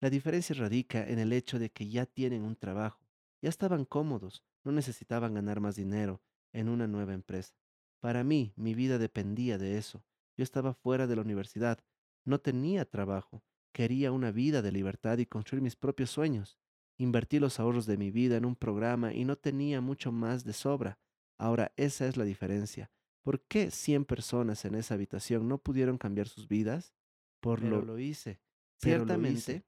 La 0.00 0.10
diferencia 0.10 0.56
radica 0.56 1.06
en 1.06 1.18
el 1.18 1.32
hecho 1.32 1.58
de 1.58 1.70
que 1.70 1.88
ya 1.88 2.06
tienen 2.06 2.42
un 2.42 2.56
trabajo, 2.56 3.06
ya 3.42 3.50
estaban 3.50 3.84
cómodos, 3.84 4.44
no 4.64 4.72
necesitaban 4.72 5.34
ganar 5.34 5.60
más 5.60 5.76
dinero 5.76 6.22
en 6.52 6.68
una 6.68 6.86
nueva 6.86 7.12
empresa. 7.12 7.54
Para 8.00 8.24
mí, 8.24 8.52
mi 8.56 8.74
vida 8.74 8.96
dependía 8.96 9.58
de 9.58 9.76
eso. 9.76 10.04
Yo 10.36 10.44
estaba 10.44 10.72
fuera 10.72 11.06
de 11.06 11.16
la 11.16 11.22
universidad, 11.22 11.80
no 12.24 12.38
tenía 12.38 12.84
trabajo, 12.84 13.42
quería 13.72 14.12
una 14.12 14.30
vida 14.30 14.62
de 14.62 14.72
libertad 14.72 15.18
y 15.18 15.26
construir 15.26 15.62
mis 15.62 15.76
propios 15.76 16.10
sueños. 16.10 16.58
Invertí 16.96 17.38
los 17.38 17.60
ahorros 17.60 17.86
de 17.86 17.96
mi 17.96 18.10
vida 18.10 18.36
en 18.36 18.44
un 18.44 18.56
programa 18.56 19.14
y 19.14 19.24
no 19.24 19.36
tenía 19.36 19.80
mucho 19.80 20.10
más 20.10 20.44
de 20.44 20.52
sobra. 20.52 20.98
Ahora, 21.38 21.72
esa 21.76 22.06
es 22.08 22.16
la 22.16 22.24
diferencia. 22.24 22.90
¿Por 23.22 23.40
qué 23.42 23.70
100 23.70 24.04
personas 24.04 24.64
en 24.64 24.74
esa 24.74 24.94
habitación 24.94 25.48
no 25.48 25.58
pudieron 25.58 25.98
cambiar 25.98 26.28
sus 26.28 26.48
vidas? 26.48 26.94
Por 27.40 27.62
lo, 27.62 27.82
lo 27.82 27.98
hice. 27.98 28.40
Ciertamente, 28.80 29.64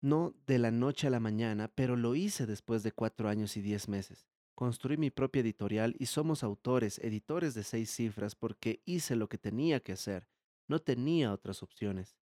no 0.00 0.34
de 0.46 0.58
la 0.58 0.70
noche 0.70 1.06
a 1.06 1.10
la 1.10 1.20
mañana, 1.20 1.68
pero 1.68 1.96
lo 1.96 2.14
hice 2.14 2.46
después 2.46 2.82
de 2.82 2.92
cuatro 2.92 3.28
años 3.28 3.56
y 3.56 3.62
diez 3.62 3.88
meses. 3.88 4.26
Construí 4.54 4.96
mi 4.96 5.10
propia 5.10 5.40
editorial 5.40 5.94
y 5.98 6.06
somos 6.06 6.42
autores, 6.42 6.98
editores 7.00 7.54
de 7.54 7.62
seis 7.62 7.90
cifras 7.90 8.34
porque 8.34 8.82
hice 8.86 9.14
lo 9.14 9.28
que 9.28 9.38
tenía 9.38 9.80
que 9.80 9.92
hacer. 9.92 10.28
No 10.66 10.80
tenía 10.80 11.32
otras 11.32 11.62
opciones. 11.62 12.16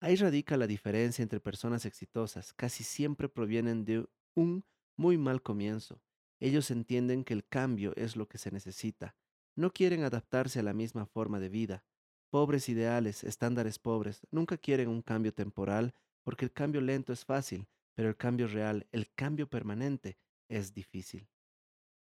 Ahí 0.00 0.16
radica 0.16 0.56
la 0.56 0.66
diferencia 0.66 1.22
entre 1.22 1.40
personas 1.40 1.84
exitosas. 1.84 2.54
Casi 2.54 2.84
siempre 2.84 3.28
provienen 3.28 3.84
de 3.84 4.08
un 4.34 4.64
muy 4.96 5.18
mal 5.18 5.42
comienzo. 5.42 6.02
Ellos 6.40 6.70
entienden 6.70 7.22
que 7.22 7.34
el 7.34 7.46
cambio 7.46 7.92
es 7.96 8.16
lo 8.16 8.26
que 8.26 8.38
se 8.38 8.50
necesita. 8.50 9.14
No 9.56 9.72
quieren 9.72 10.02
adaptarse 10.04 10.60
a 10.60 10.62
la 10.62 10.72
misma 10.72 11.04
forma 11.04 11.38
de 11.38 11.50
vida. 11.50 11.84
Pobres 12.30 12.68
ideales, 12.68 13.24
estándares 13.24 13.78
pobres, 13.78 14.26
nunca 14.30 14.56
quieren 14.56 14.88
un 14.88 15.02
cambio 15.02 15.34
temporal 15.34 15.94
porque 16.22 16.46
el 16.46 16.52
cambio 16.52 16.80
lento 16.80 17.12
es 17.12 17.24
fácil, 17.24 17.68
pero 17.94 18.08
el 18.08 18.16
cambio 18.16 18.46
real, 18.46 18.86
el 18.92 19.12
cambio 19.14 19.50
permanente, 19.50 20.18
es 20.48 20.72
difícil. 20.72 21.28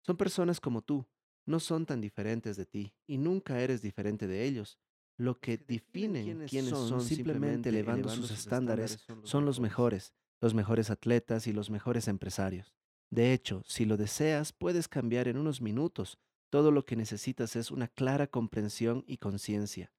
Son 0.03 0.17
personas 0.17 0.61
como 0.61 0.83
tú, 0.83 1.07
no 1.47 1.61
son 1.61 1.87
tan 1.87 2.01
diferentes 2.01 2.57
de 2.57 2.67
ti 2.67 2.95
y 3.07 3.19
nunca 3.19 3.61
eres 3.61 3.83
diferente 3.83 4.27
de 4.27 4.45
ellos. 4.45 4.81
Lo 5.16 5.38
que 5.38 5.59
definen 5.59 6.47
quiénes 6.49 6.71
son, 6.71 7.00
simplemente 7.00 7.68
elevando 7.68 8.09
sus 8.09 8.30
estándares 8.33 9.06
son 9.23 9.44
los 9.44 9.61
mejores, 9.61 10.12
los 10.40 10.54
mejores 10.54 10.90
atletas 10.90 11.47
y 11.47 11.52
los 11.52 11.71
mejores 11.71 12.09
empresarios. 12.09 12.75
De 13.11 13.33
hecho, 13.33 13.62
si 13.64 13.85
lo 13.85 13.97
deseas, 13.97 14.52
puedes 14.52 14.88
cambiar 14.88 15.28
en 15.28 15.37
unos 15.38 15.61
minutos. 15.61 16.18
Todo 16.50 16.73
lo 16.73 16.85
que 16.85 16.97
necesitas 16.97 17.54
es 17.54 17.71
una 17.71 17.87
clara 17.87 18.26
comprensión 18.26 19.04
y 19.06 19.18
conciencia. 19.18 19.92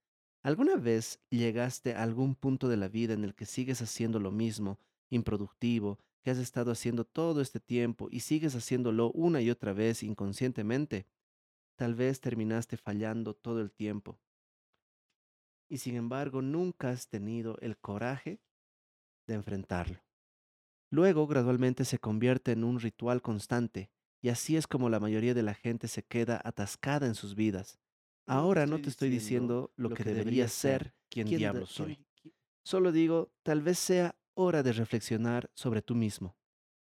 ¿Alguna 0.44 0.76
vez 0.76 1.20
llegaste 1.30 1.96
a 1.96 2.04
algún 2.04 2.36
punto 2.36 2.68
de 2.68 2.78
la 2.78 2.90
vida 2.90 3.14
en 3.14 3.24
el 3.24 3.34
que 3.34 3.46
sigues 3.46 3.82
haciendo 3.82 4.20
lo 4.20 4.32
mismo, 4.32 4.80
improductivo, 5.10 5.98
que 6.22 6.32
has 6.32 6.38
estado 6.38 6.72
haciendo 6.72 7.06
todo 7.06 7.40
este 7.40 7.60
tiempo 7.60 8.10
y 8.12 8.20
sigues 8.20 8.54
haciéndolo 8.54 9.12
una 9.12 9.42
y 9.42 9.50
otra 9.50 9.74
vez 9.74 10.04
inconscientemente? 10.04 11.08
Tal 11.78 11.96
vez 11.96 12.20
terminaste 12.20 12.78
fallando 12.78 13.34
todo 13.34 13.62
el 13.62 13.72
tiempo. 13.72 14.20
Y 15.70 15.80
sin 15.80 15.96
embargo, 15.96 16.42
nunca 16.42 16.90
has 16.90 17.08
tenido 17.08 17.58
el 17.60 17.78
coraje 17.78 18.40
de 19.28 19.34
enfrentarlo. 19.34 20.04
Luego, 20.92 21.28
gradualmente 21.28 21.86
se 21.86 22.00
convierte 22.00 22.52
en 22.52 22.64
un 22.64 22.80
ritual 22.80 23.22
constante, 23.22 23.92
y 24.22 24.30
así 24.30 24.56
es 24.58 24.68
como 24.68 24.90
la 24.90 25.00
mayoría 25.00 25.34
de 25.34 25.44
la 25.44 25.54
gente 25.54 25.88
se 25.88 26.04
queda 26.04 26.40
atascada 26.44 27.08
en 27.08 27.16
sus 27.16 27.36
vidas. 27.36 27.80
Ahora 28.28 28.66
no 28.66 28.82
te 28.82 28.90
estoy 28.90 29.10
diciendo 29.10 29.72
lo 29.76 29.90
que 29.90 30.04
debería 30.04 30.48
ser 30.48 30.96
quien 31.10 31.28
diablo 31.28 31.66
soy. 31.66 32.00
Solo 32.64 32.92
digo, 32.92 33.32
tal 33.44 33.62
vez 33.62 33.78
sea 33.78 34.16
hora 34.34 34.64
de 34.64 34.74
reflexionar 34.74 35.52
sobre 35.54 35.82
tú 35.82 35.94
mismo. 35.96 36.36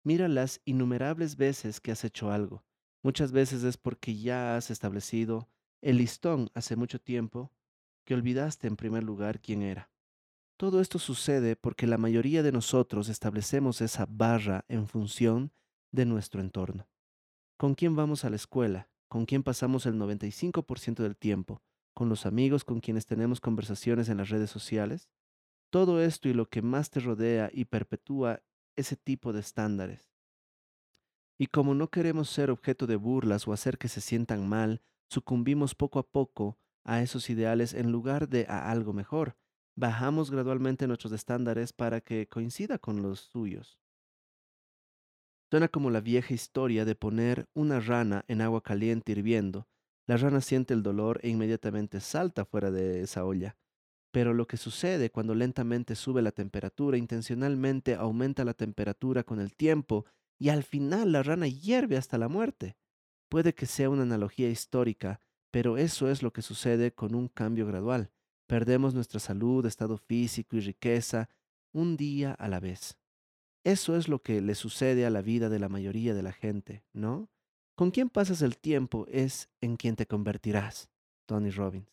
Mira 0.04 0.28
las 0.28 0.62
innumerables 0.66 1.36
veces 1.36 1.80
que 1.80 1.92
has 1.92 2.04
hecho 2.04 2.32
algo. 2.32 2.64
Muchas 3.04 3.32
veces 3.32 3.64
es 3.64 3.78
porque 3.78 4.16
ya 4.16 4.58
has 4.58 4.72
establecido 4.72 5.50
el 5.82 5.98
listón 5.98 6.50
hace 6.54 6.76
mucho 6.76 7.00
tiempo 7.00 7.52
que 8.10 8.16
olvidaste 8.16 8.66
en 8.66 8.76
primer 8.76 9.04
lugar 9.04 9.40
quién 9.40 9.62
era. 9.62 9.92
Todo 10.58 10.82
esto 10.82 10.98
sucede 10.98 11.56
porque 11.56 11.86
la 11.86 12.00
mayoría 12.00 12.42
de 12.42 12.52
nosotros 12.52 13.08
establecemos 13.08 13.82
esa 13.82 14.08
barra 14.10 14.66
en 14.68 14.88
función 14.88 15.54
de 15.92 16.06
nuestro 16.06 16.42
entorno. 16.42 16.90
¿Con 17.56 17.76
quién 17.76 17.96
vamos 17.96 18.26
a 18.26 18.32
la 18.32 18.36
escuela? 18.36 18.90
¿Con 19.10 19.28
quién 19.28 19.44
pasamos 19.44 19.86
el 19.86 19.94
95% 19.94 21.04
del 21.04 21.18
tiempo? 21.18 21.62
¿Con 21.94 22.10
los 22.10 22.26
amigos 22.26 22.64
con 22.64 22.80
quienes 22.80 23.06
tenemos 23.06 23.42
conversaciones 23.42 24.10
en 24.10 24.18
las 24.18 24.30
redes 24.30 24.50
sociales? 24.50 25.12
Todo 25.70 26.02
esto 26.02 26.30
y 26.30 26.34
lo 26.34 26.50
que 26.50 26.64
más 26.64 26.90
te 26.90 27.02
rodea 27.02 27.52
y 27.54 27.66
perpetúa 27.66 28.42
ese 28.76 28.96
tipo 28.96 29.34
de 29.34 29.42
estándares. 29.42 30.10
Y 31.38 31.46
como 31.46 31.76
no 31.76 31.92
queremos 31.92 32.28
ser 32.28 32.50
objeto 32.50 32.88
de 32.88 32.96
burlas 32.96 33.48
o 33.48 33.54
hacer 33.54 33.78
que 33.78 33.88
se 33.88 34.02
sientan 34.02 34.50
mal, 34.50 34.82
sucumbimos 35.12 35.76
poco 35.76 36.00
a 36.00 36.08
poco 36.10 36.58
a 36.84 37.02
esos 37.02 37.30
ideales 37.30 37.74
en 37.74 37.92
lugar 37.92 38.30
de 38.30 38.46
a 38.48 38.72
algo 38.72 38.94
mejor. 38.94 39.38
Bajamos 39.76 40.32
gradualmente 40.32 40.88
nuestros 40.88 41.14
estándares 41.14 41.74
para 41.74 42.02
que 42.02 42.28
coincida 42.28 42.80
con 42.80 43.02
los 43.02 43.20
suyos. 43.20 43.80
Suena 45.50 45.68
como 45.68 45.90
la 45.90 46.02
vieja 46.02 46.34
historia 46.34 46.86
de 46.86 46.96
poner 46.96 47.50
una 47.54 47.80
rana 47.80 48.24
en 48.28 48.42
agua 48.42 48.62
caliente 48.62 49.14
hirviendo. 49.14 49.68
La 50.06 50.18
rana 50.18 50.42
siente 50.42 50.74
el 50.74 50.84
dolor 50.84 51.20
e 51.24 51.30
inmediatamente 51.30 52.02
salta 52.02 52.46
fuera 52.46 52.72
de 52.72 53.02
esa 53.02 53.26
olla. 53.26 53.58
Pero 54.12 54.34
lo 54.34 54.48
que 54.48 54.58
sucede 54.58 55.12
cuando 55.12 55.36
lentamente 55.36 55.96
sube 55.96 56.22
la 56.22 56.32
temperatura, 56.32 56.98
intencionalmente 56.98 57.96
aumenta 57.96 58.44
la 58.44 58.54
temperatura 58.54 59.24
con 59.24 59.40
el 59.40 59.56
tiempo 59.56 60.06
y 60.40 60.50
al 60.50 60.64
final 60.64 61.12
la 61.12 61.24
rana 61.24 61.48
hierve 61.48 61.98
hasta 61.98 62.18
la 62.18 62.28
muerte. 62.28 62.78
Puede 63.28 63.54
que 63.54 63.66
sea 63.66 63.90
una 63.90 64.04
analogía 64.04 64.50
histórica, 64.50 65.22
pero 65.52 65.78
eso 65.78 66.10
es 66.10 66.24
lo 66.24 66.32
que 66.32 66.42
sucede 66.42 66.94
con 66.94 67.16
un 67.16 67.28
cambio 67.28 67.66
gradual. 67.66 68.12
Perdemos 68.48 68.94
nuestra 68.94 69.20
salud, 69.20 69.66
estado 69.66 69.98
físico 69.98 70.58
y 70.58 70.62
riqueza 70.62 71.30
un 71.72 71.98
día 71.98 72.34
a 72.34 72.48
la 72.48 72.60
vez. 72.60 72.98
Eso 73.64 73.96
es 73.96 74.08
lo 74.08 74.22
que 74.22 74.42
le 74.42 74.56
sucede 74.56 75.06
a 75.06 75.10
la 75.10 75.22
vida 75.22 75.50
de 75.50 75.60
la 75.60 75.70
mayoría 75.70 76.14
de 76.14 76.24
la 76.24 76.32
gente, 76.32 76.84
¿no? 76.94 77.30
Con 77.76 77.92
quién 77.92 78.10
pasas 78.10 78.42
el 78.42 78.58
tiempo 78.58 79.06
es 79.10 79.50
en 79.62 79.78
quien 79.78 79.96
te 79.96 80.06
convertirás, 80.06 80.90
Tony 81.26 81.50
Robbins. 81.50 81.88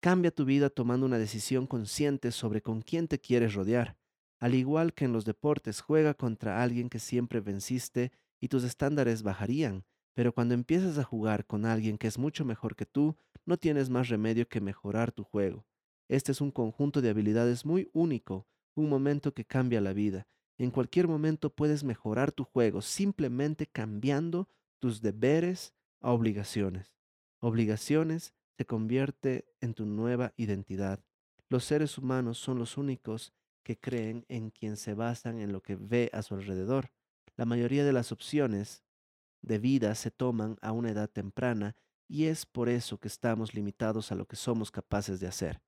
Cambia 0.00 0.30
tu 0.30 0.44
vida 0.44 0.70
tomando 0.70 1.06
una 1.06 1.18
decisión 1.18 1.66
consciente 1.66 2.32
sobre 2.32 2.62
con 2.62 2.82
quién 2.82 3.08
te 3.08 3.20
quieres 3.20 3.54
rodear. 3.54 3.96
Al 4.40 4.54
igual 4.54 4.94
que 4.94 5.04
en 5.04 5.12
los 5.12 5.24
deportes, 5.24 5.80
juega 5.80 6.14
contra 6.14 6.62
alguien 6.62 6.88
que 6.88 6.98
siempre 6.98 7.40
venciste 7.40 8.10
y 8.40 8.48
tus 8.48 8.64
estándares 8.64 9.22
bajarían, 9.22 9.84
pero 10.14 10.32
cuando 10.32 10.54
empiezas 10.54 10.98
a 10.98 11.04
jugar 11.04 11.46
con 11.46 11.64
alguien 11.64 11.98
que 11.98 12.06
es 12.06 12.18
mucho 12.18 12.44
mejor 12.44 12.76
que 12.76 12.86
tú, 12.86 13.16
no 13.44 13.56
tienes 13.56 13.90
más 13.90 14.08
remedio 14.08 14.48
que 14.48 14.60
mejorar 14.60 15.12
tu 15.12 15.24
juego. 15.24 15.66
Este 16.08 16.32
es 16.32 16.40
un 16.40 16.50
conjunto 16.50 17.00
de 17.00 17.10
habilidades 17.10 17.64
muy 17.64 17.88
único, 17.92 18.46
un 18.74 18.88
momento 18.88 19.32
que 19.32 19.44
cambia 19.44 19.80
la 19.80 19.92
vida. 19.92 20.26
En 20.58 20.70
cualquier 20.70 21.08
momento 21.08 21.50
puedes 21.50 21.84
mejorar 21.84 22.32
tu 22.32 22.44
juego 22.44 22.82
simplemente 22.82 23.66
cambiando 23.66 24.48
tus 24.78 25.00
deberes 25.00 25.74
a 26.00 26.12
obligaciones. 26.12 26.94
Obligaciones 27.40 28.34
se 28.56 28.66
convierte 28.66 29.46
en 29.60 29.74
tu 29.74 29.86
nueva 29.86 30.34
identidad. 30.36 31.00
Los 31.48 31.64
seres 31.64 31.98
humanos 31.98 32.38
son 32.38 32.58
los 32.58 32.76
únicos 32.76 33.32
que 33.62 33.78
creen 33.78 34.24
en 34.28 34.50
quien 34.50 34.76
se 34.76 34.94
basan 34.94 35.40
en 35.40 35.52
lo 35.52 35.62
que 35.62 35.76
ve 35.76 36.10
a 36.12 36.22
su 36.22 36.34
alrededor. 36.34 36.90
La 37.36 37.44
mayoría 37.44 37.84
de 37.84 37.92
las 37.92 38.12
opciones 38.12 38.82
de 39.42 39.58
vida 39.58 39.94
se 39.94 40.10
toman 40.10 40.56
a 40.62 40.72
una 40.72 40.90
edad 40.90 41.10
temprana 41.10 41.76
y 42.08 42.24
es 42.26 42.46
por 42.46 42.68
eso 42.68 42.98
que 42.98 43.08
estamos 43.08 43.54
limitados 43.54 44.12
a 44.12 44.14
lo 44.14 44.26
que 44.26 44.36
somos 44.36 44.70
capaces 44.70 45.20
de 45.20 45.26
hacer. 45.26 45.60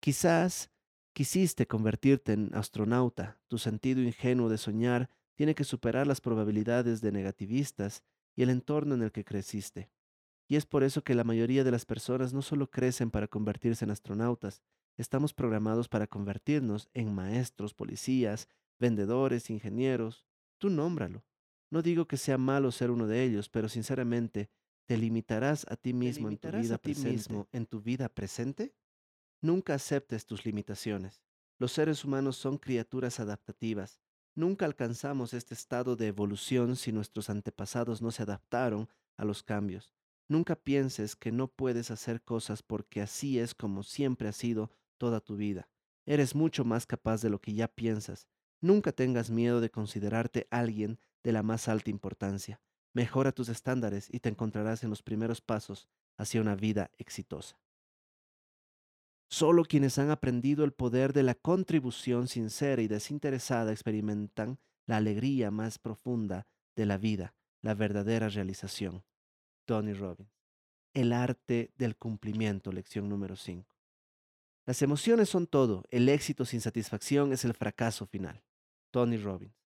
Quizás 0.00 0.70
quisiste 1.12 1.66
convertirte 1.66 2.32
en 2.32 2.54
astronauta, 2.54 3.40
tu 3.48 3.58
sentido 3.58 4.00
ingenuo 4.02 4.48
de 4.48 4.58
soñar 4.58 5.10
tiene 5.34 5.54
que 5.54 5.64
superar 5.64 6.06
las 6.06 6.20
probabilidades 6.20 7.00
de 7.00 7.12
negativistas 7.12 8.02
y 8.34 8.42
el 8.42 8.50
entorno 8.50 8.94
en 8.94 9.02
el 9.02 9.12
que 9.12 9.24
creciste. 9.24 9.90
Y 10.48 10.56
es 10.56 10.66
por 10.66 10.84
eso 10.84 11.02
que 11.02 11.14
la 11.14 11.24
mayoría 11.24 11.64
de 11.64 11.70
las 11.70 11.84
personas 11.84 12.32
no 12.32 12.42
solo 12.42 12.70
crecen 12.70 13.10
para 13.10 13.26
convertirse 13.26 13.84
en 13.84 13.90
astronautas, 13.90 14.62
estamos 14.96 15.34
programados 15.34 15.88
para 15.88 16.06
convertirnos 16.06 16.88
en 16.94 17.14
maestros, 17.14 17.74
policías, 17.74 18.48
vendedores, 18.78 19.50
ingenieros. 19.50 20.26
Tú 20.58 20.70
nómbralo. 20.70 21.24
No 21.70 21.82
digo 21.82 22.06
que 22.06 22.16
sea 22.16 22.38
malo 22.38 22.70
ser 22.70 22.90
uno 22.90 23.06
de 23.06 23.24
ellos, 23.24 23.48
pero 23.48 23.68
sinceramente, 23.68 24.50
¿te 24.86 24.96
limitarás 24.96 25.66
a 25.68 25.76
ti 25.76 25.92
mismo, 25.92 26.28
en 26.28 26.38
tu, 26.38 26.48
vida 26.48 26.80
mismo 26.84 27.48
en 27.52 27.66
tu 27.66 27.80
vida 27.80 28.08
presente? 28.08 28.74
Nunca 29.40 29.74
aceptes 29.74 30.26
tus 30.26 30.44
limitaciones. 30.44 31.22
Los 31.58 31.72
seres 31.72 32.04
humanos 32.04 32.36
son 32.36 32.58
criaturas 32.58 33.18
adaptativas. 33.18 34.00
Nunca 34.34 34.66
alcanzamos 34.66 35.32
este 35.32 35.54
estado 35.54 35.96
de 35.96 36.08
evolución 36.08 36.76
si 36.76 36.92
nuestros 36.92 37.30
antepasados 37.30 38.02
no 38.02 38.10
se 38.10 38.22
adaptaron 38.22 38.88
a 39.16 39.24
los 39.24 39.42
cambios. 39.42 39.94
Nunca 40.28 40.56
pienses 40.56 41.16
que 41.16 41.32
no 41.32 41.48
puedes 41.48 41.90
hacer 41.90 42.22
cosas 42.22 42.62
porque 42.62 43.00
así 43.00 43.38
es 43.38 43.54
como 43.54 43.82
siempre 43.82 44.28
ha 44.28 44.32
sido 44.32 44.70
toda 44.98 45.20
tu 45.20 45.36
vida. 45.36 45.68
Eres 46.04 46.34
mucho 46.34 46.64
más 46.64 46.86
capaz 46.86 47.22
de 47.22 47.30
lo 47.30 47.40
que 47.40 47.54
ya 47.54 47.68
piensas. 47.68 48.28
Nunca 48.60 48.92
tengas 48.92 49.30
miedo 49.30 49.60
de 49.60 49.70
considerarte 49.70 50.46
alguien 50.50 50.98
de 51.26 51.32
la 51.32 51.42
más 51.42 51.66
alta 51.66 51.90
importancia. 51.90 52.60
Mejora 52.94 53.32
tus 53.32 53.48
estándares 53.48 54.06
y 54.14 54.20
te 54.20 54.28
encontrarás 54.28 54.84
en 54.84 54.90
los 54.90 55.02
primeros 55.02 55.40
pasos 55.40 55.88
hacia 56.16 56.40
una 56.40 56.54
vida 56.54 56.92
exitosa. 56.98 57.58
Solo 59.28 59.64
quienes 59.64 59.98
han 59.98 60.10
aprendido 60.10 60.64
el 60.64 60.70
poder 60.70 61.12
de 61.12 61.24
la 61.24 61.34
contribución 61.34 62.28
sincera 62.28 62.80
y 62.80 62.86
desinteresada 62.86 63.72
experimentan 63.72 64.60
la 64.86 64.98
alegría 64.98 65.50
más 65.50 65.80
profunda 65.80 66.46
de 66.76 66.86
la 66.86 66.96
vida, 66.96 67.34
la 67.60 67.74
verdadera 67.74 68.28
realización. 68.28 69.02
Tony 69.64 69.94
Robbins. 69.94 70.30
El 70.94 71.12
arte 71.12 71.72
del 71.76 71.96
cumplimiento, 71.96 72.70
lección 72.70 73.08
número 73.08 73.34
5. 73.34 73.66
Las 74.64 74.80
emociones 74.80 75.28
son 75.28 75.48
todo, 75.48 75.82
el 75.90 76.08
éxito 76.08 76.44
sin 76.44 76.60
satisfacción 76.60 77.32
es 77.32 77.44
el 77.44 77.52
fracaso 77.52 78.06
final. 78.06 78.44
Tony 78.92 79.16
Robbins. 79.16 79.65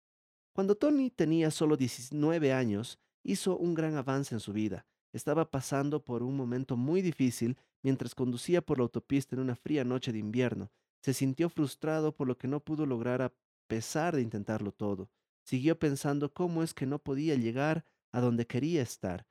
Cuando 0.53 0.75
Tony 0.75 1.11
tenía 1.11 1.51
solo 1.51 1.77
19 1.77 2.53
años, 2.53 2.99
hizo 3.23 3.57
un 3.57 3.75
gran 3.75 3.97
avance 3.97 4.35
en 4.35 4.41
su 4.41 4.53
vida. 4.53 4.87
Estaba 5.13 5.51
pasando 5.51 6.05
por 6.05 6.23
un 6.23 6.37
momento 6.37 6.77
muy 6.77 7.03
difícil 7.03 7.57
mientras 7.83 8.15
conducía 8.15 8.61
por 8.61 8.79
la 8.79 8.83
autopista 8.83 9.35
en 9.35 9.43
una 9.43 9.57
fría 9.57 9.85
noche 9.85 10.13
de 10.13 10.19
invierno. 10.19 10.71
Se 11.03 11.15
sintió 11.15 11.49
frustrado 11.49 12.15
por 12.15 12.29
lo 12.29 12.37
que 12.37 12.49
no 12.49 12.61
pudo 12.61 12.87
lograr 12.87 13.23
a 13.23 13.33
pesar 13.67 14.15
de 14.15 14.23
intentarlo 14.23 14.73
todo. 14.73 15.11
Siguió 15.45 15.79
pensando 15.79 16.33
cómo 16.33 16.63
es 16.63 16.75
que 16.75 16.87
no 16.87 16.99
podía 16.99 17.35
llegar 17.37 17.85
a 18.13 18.21
donde 18.21 18.47
quería 18.47 18.83
estar. 18.83 19.27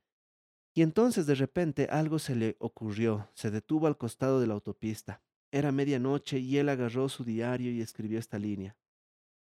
Y 0.74 0.82
entonces 0.82 1.26
de 1.26 1.36
repente 1.36 1.88
algo 1.92 2.20
se 2.20 2.36
le 2.36 2.56
ocurrió. 2.60 3.30
Se 3.34 3.52
detuvo 3.52 3.88
al 3.88 3.98
costado 3.98 4.40
de 4.40 4.48
la 4.48 4.54
autopista. 4.54 5.22
Era 5.52 5.72
medianoche 5.72 6.40
y 6.40 6.58
él 6.58 6.70
agarró 6.70 7.10
su 7.10 7.24
diario 7.24 7.72
y 7.72 7.82
escribió 7.82 8.20
esta 8.20 8.40
línea. 8.40 8.78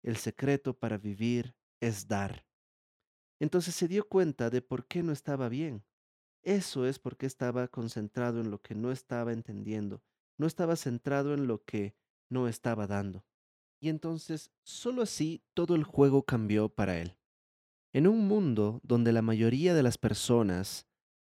El 0.02 0.18
secreto 0.18 0.74
para 0.74 0.98
vivir 0.98 1.56
es 1.82 2.08
dar. 2.08 2.46
Entonces 3.39 3.76
se 3.76 3.88
dio 3.88 4.08
cuenta 4.08 4.50
de 4.50 4.62
por 4.62 4.86
qué 4.88 5.04
no 5.04 5.12
estaba 5.12 5.50
bien. 5.50 5.84
Eso 6.44 6.86
es 6.86 7.00
porque 7.00 7.26
estaba 7.26 7.68
concentrado 7.68 8.42
en 8.42 8.52
lo 8.52 8.62
que 8.62 8.76
no 8.76 8.92
estaba 8.92 9.34
entendiendo, 9.34 10.04
no 10.38 10.48
estaba 10.48 10.76
centrado 10.76 11.34
en 11.34 11.48
lo 11.48 11.63
que 11.63 11.96
no 12.30 12.48
estaba 12.48 12.88
dando. 12.88 13.26
Y 13.82 13.89
entonces, 13.89 14.52
solo 14.63 15.02
así, 15.02 15.44
todo 15.54 15.76
el 15.76 15.84
juego 15.84 16.24
cambió 16.24 16.70
para 16.70 17.00
él. 17.00 17.18
En 17.94 18.08
un 18.08 18.28
mundo 18.28 18.82
donde 18.84 19.13
la 19.13 19.22
mayoría 19.22 19.74
de 19.74 19.84
las 19.84 19.98
personas 19.98 20.88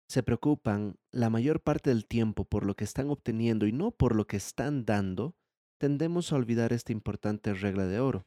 se 0.08 0.22
preocupan 0.22 0.98
la 1.10 1.30
mayor 1.30 1.62
parte 1.62 1.90
del 1.90 2.06
tiempo 2.06 2.44
por 2.44 2.66
lo 2.66 2.74
que 2.74 2.84
están 2.84 3.08
obteniendo 3.10 3.66
y 3.66 3.72
no 3.72 3.92
por 3.92 4.14
lo 4.14 4.26
que 4.26 4.36
están 4.36 4.84
dando, 4.84 5.36
tendemos 5.78 6.32
a 6.32 6.36
olvidar 6.36 6.72
esta 6.72 6.92
importante 6.92 7.54
regla 7.54 7.86
de 7.86 8.00
oro. 8.00 8.26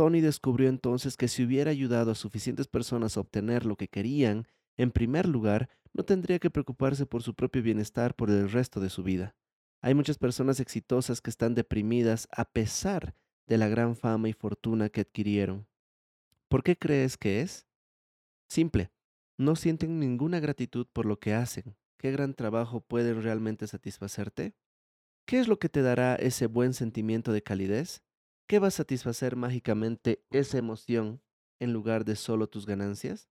Tony 0.00 0.22
descubrió 0.22 0.70
entonces 0.70 1.18
que 1.18 1.28
si 1.28 1.44
hubiera 1.44 1.70
ayudado 1.70 2.10
a 2.10 2.14
suficientes 2.14 2.68
personas 2.68 3.18
a 3.18 3.20
obtener 3.20 3.66
lo 3.66 3.76
que 3.76 3.88
querían, 3.88 4.48
en 4.78 4.92
primer 4.92 5.28
lugar, 5.28 5.68
no 5.92 6.06
tendría 6.06 6.38
que 6.38 6.48
preocuparse 6.48 7.04
por 7.04 7.22
su 7.22 7.34
propio 7.34 7.62
bienestar 7.62 8.16
por 8.16 8.30
el 8.30 8.50
resto 8.50 8.80
de 8.80 8.88
su 8.88 9.02
vida. 9.02 9.36
Hay 9.82 9.92
muchas 9.92 10.16
personas 10.16 10.58
exitosas 10.58 11.20
que 11.20 11.28
están 11.28 11.54
deprimidas 11.54 12.28
a 12.32 12.46
pesar 12.46 13.14
de 13.46 13.58
la 13.58 13.68
gran 13.68 13.94
fama 13.94 14.30
y 14.30 14.32
fortuna 14.32 14.88
que 14.88 15.02
adquirieron. 15.02 15.68
¿Por 16.48 16.62
qué 16.62 16.78
crees 16.78 17.18
que 17.18 17.42
es? 17.42 17.66
Simple, 18.48 18.90
no 19.36 19.54
sienten 19.54 20.00
ninguna 20.00 20.40
gratitud 20.40 20.86
por 20.90 21.04
lo 21.04 21.20
que 21.20 21.34
hacen. 21.34 21.76
qué 21.98 22.10
gran 22.10 22.32
trabajo 22.32 22.80
pueden 22.80 23.22
realmente 23.22 23.66
satisfacerte? 23.66 24.54
¿Qué 25.26 25.40
es 25.40 25.46
lo 25.46 25.58
que 25.58 25.68
te 25.68 25.82
dará 25.82 26.14
ese 26.14 26.46
buen 26.46 26.72
sentimiento 26.72 27.32
de 27.32 27.42
calidez? 27.42 28.02
¿Qué 28.50 28.58
va 28.58 28.66
a 28.66 28.72
satisfacer 28.72 29.36
mágicamente 29.36 30.24
esa 30.32 30.58
emoción 30.58 31.22
en 31.60 31.72
lugar 31.72 32.04
de 32.04 32.16
solo 32.16 32.48
tus 32.48 32.66
ganancias? 32.66 33.28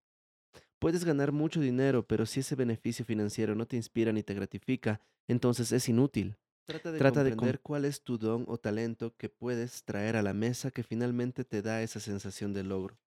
Puedes 0.80 1.04
ganar 1.04 1.34
mucho 1.34 1.60
dinero, 1.60 2.08
pero 2.08 2.26
si 2.26 2.40
ese 2.40 2.56
beneficio 2.56 3.04
financiero 3.04 3.54
no 3.54 3.68
te 3.68 3.76
inspira 3.76 4.14
ni 4.14 4.24
te 4.24 4.34
gratifica, 4.34 5.02
entonces 5.28 5.74
es 5.74 5.90
inútil. 5.90 6.38
Trata 6.64 6.94
de 6.94 7.00
Trata 7.00 7.26
de 7.26 7.32
comprender 7.32 7.36
comprender 7.36 7.60
cuál 7.60 7.84
es 7.84 8.02
tu 8.02 8.18
don 8.18 8.46
o 8.48 8.60
talento 8.60 9.14
que 9.18 9.28
puedes 9.28 9.84
traer 9.84 10.16
a 10.16 10.22
la 10.22 10.34
mesa 10.34 10.72
que 10.72 10.84
finalmente 10.84 11.44
te 11.44 11.62
da 11.62 11.84
esa 11.84 12.00
sensación 12.00 12.54
de 12.54 12.64
logro. 12.64 12.98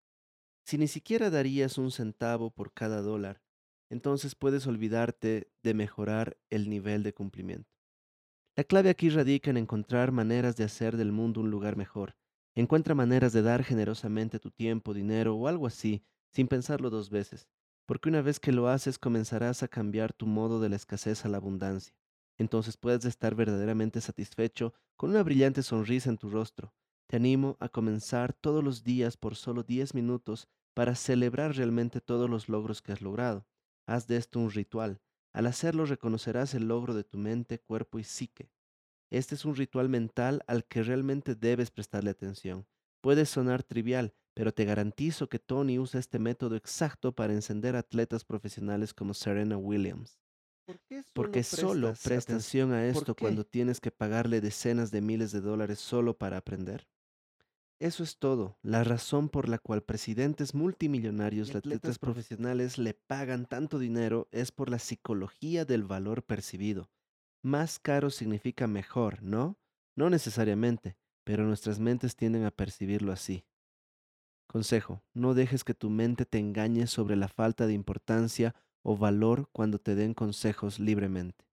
Si 0.66 0.76
ni 0.76 0.88
siquiera 0.88 1.30
darías 1.30 1.78
un 1.78 1.90
centavo 1.90 2.50
por 2.50 2.74
cada 2.74 3.00
dólar, 3.00 3.40
entonces 3.88 4.34
puedes 4.34 4.66
olvidarte 4.66 5.50
de 5.62 5.72
mejorar 5.72 6.36
el 6.50 6.68
nivel 6.68 7.04
de 7.04 7.14
cumplimiento. 7.14 7.71
La 8.54 8.64
clave 8.64 8.90
aquí 8.90 9.08
radica 9.08 9.48
en 9.48 9.56
encontrar 9.56 10.12
maneras 10.12 10.56
de 10.56 10.64
hacer 10.64 10.98
del 10.98 11.10
mundo 11.10 11.40
un 11.40 11.50
lugar 11.50 11.74
mejor. 11.74 12.16
Encuentra 12.54 12.94
maneras 12.94 13.32
de 13.32 13.40
dar 13.40 13.64
generosamente 13.64 14.38
tu 14.38 14.50
tiempo, 14.50 14.92
dinero 14.92 15.34
o 15.34 15.48
algo 15.48 15.66
así, 15.66 16.04
sin 16.30 16.48
pensarlo 16.48 16.90
dos 16.90 17.08
veces, 17.08 17.48
porque 17.86 18.10
una 18.10 18.20
vez 18.20 18.38
que 18.38 18.52
lo 18.52 18.68
haces 18.68 18.98
comenzarás 18.98 19.62
a 19.62 19.68
cambiar 19.68 20.12
tu 20.12 20.26
modo 20.26 20.60
de 20.60 20.68
la 20.68 20.76
escasez 20.76 21.24
a 21.24 21.30
la 21.30 21.38
abundancia. 21.38 21.96
Entonces 22.36 22.76
puedes 22.76 23.06
estar 23.06 23.34
verdaderamente 23.34 24.02
satisfecho 24.02 24.74
con 24.96 25.08
una 25.08 25.22
brillante 25.22 25.62
sonrisa 25.62 26.10
en 26.10 26.18
tu 26.18 26.28
rostro. 26.28 26.74
Te 27.06 27.16
animo 27.16 27.56
a 27.58 27.70
comenzar 27.70 28.34
todos 28.34 28.62
los 28.62 28.84
días 28.84 29.16
por 29.16 29.34
solo 29.34 29.62
10 29.62 29.94
minutos 29.94 30.46
para 30.74 30.94
celebrar 30.94 31.56
realmente 31.56 32.02
todos 32.02 32.28
los 32.28 32.50
logros 32.50 32.82
que 32.82 32.92
has 32.92 33.00
logrado. 33.00 33.46
Haz 33.86 34.06
de 34.06 34.18
esto 34.18 34.40
un 34.40 34.50
ritual. 34.50 35.00
Al 35.32 35.46
hacerlo 35.46 35.86
reconocerás 35.86 36.54
el 36.54 36.68
logro 36.68 36.94
de 36.94 37.04
tu 37.04 37.18
mente, 37.18 37.58
cuerpo 37.58 37.98
y 37.98 38.04
psique. 38.04 38.50
Este 39.10 39.34
es 39.34 39.44
un 39.44 39.56
ritual 39.56 39.88
mental 39.88 40.42
al 40.46 40.66
que 40.66 40.82
realmente 40.82 41.34
debes 41.34 41.70
prestarle 41.70 42.10
atención. 42.10 42.66
Puede 43.02 43.26
sonar 43.26 43.62
trivial, 43.62 44.14
pero 44.34 44.52
te 44.52 44.64
garantizo 44.64 45.28
que 45.28 45.38
Tony 45.38 45.78
usa 45.78 46.00
este 46.00 46.18
método 46.18 46.56
exacto 46.56 47.14
para 47.14 47.34
encender 47.34 47.76
atletas 47.76 48.24
profesionales 48.24 48.94
como 48.94 49.14
Serena 49.14 49.58
Williams. 49.58 50.20
por 50.66 50.80
qué 50.80 51.04
Porque 51.14 51.42
solo 51.42 51.98
presta 52.02 52.18
atención? 52.34 52.72
a 52.72 52.86
¿Por 52.90 53.04
esto 53.04 53.16
cuando 53.16 53.44
tienes 53.44 53.80
que 53.80 53.90
pagarle 53.90 54.40
decenas 54.40 54.90
de 54.90 55.00
miles 55.02 55.32
de 55.32 55.40
dólares 55.40 55.78
solo 55.80 56.18
para 56.18 56.38
aprender. 56.38 56.88
Eso 57.82 58.04
es 58.04 58.16
todo, 58.18 58.56
la 58.62 58.84
razón 58.84 59.28
por 59.28 59.48
la 59.48 59.58
cual 59.58 59.82
presidentes 59.82 60.54
multimillonarios 60.54 61.48
Y 61.48 61.50
atletas 61.50 61.66
atletas 61.80 61.98
prof- 61.98 62.14
profesionales 62.14 62.78
le 62.78 62.94
pagan 62.94 63.44
tanto 63.44 63.80
dinero 63.80 64.28
es 64.30 64.52
por 64.52 64.70
la 64.70 64.78
psicología 64.78 65.64
del 65.64 65.82
valor 65.82 66.22
percibido. 66.22 66.90
Más 67.42 67.80
caro 67.80 68.10
significa 68.10 68.68
mejor, 68.68 69.20
¿no? 69.24 69.58
No 69.96 70.10
necesariamente, 70.10 70.96
pero 71.24 71.42
nuestras 71.42 71.80
mentes 71.80 72.14
tienden 72.14 72.44
a 72.44 72.52
percibirlo 72.52 73.10
así. 73.10 73.46
Consejo, 74.46 75.02
no 75.12 75.34
dejes 75.34 75.64
que 75.64 75.74
tu 75.74 75.90
mente 75.90 76.24
te 76.24 76.38
engañe 76.38 76.86
sobre 76.86 77.16
la 77.16 77.26
falta 77.26 77.66
de 77.66 77.72
importancia 77.72 78.54
o 78.82 78.96
valor 78.96 79.48
cuando 79.50 79.80
te 79.80 79.96
den 79.96 80.14
consejos 80.14 80.78
libremente. 80.78 81.48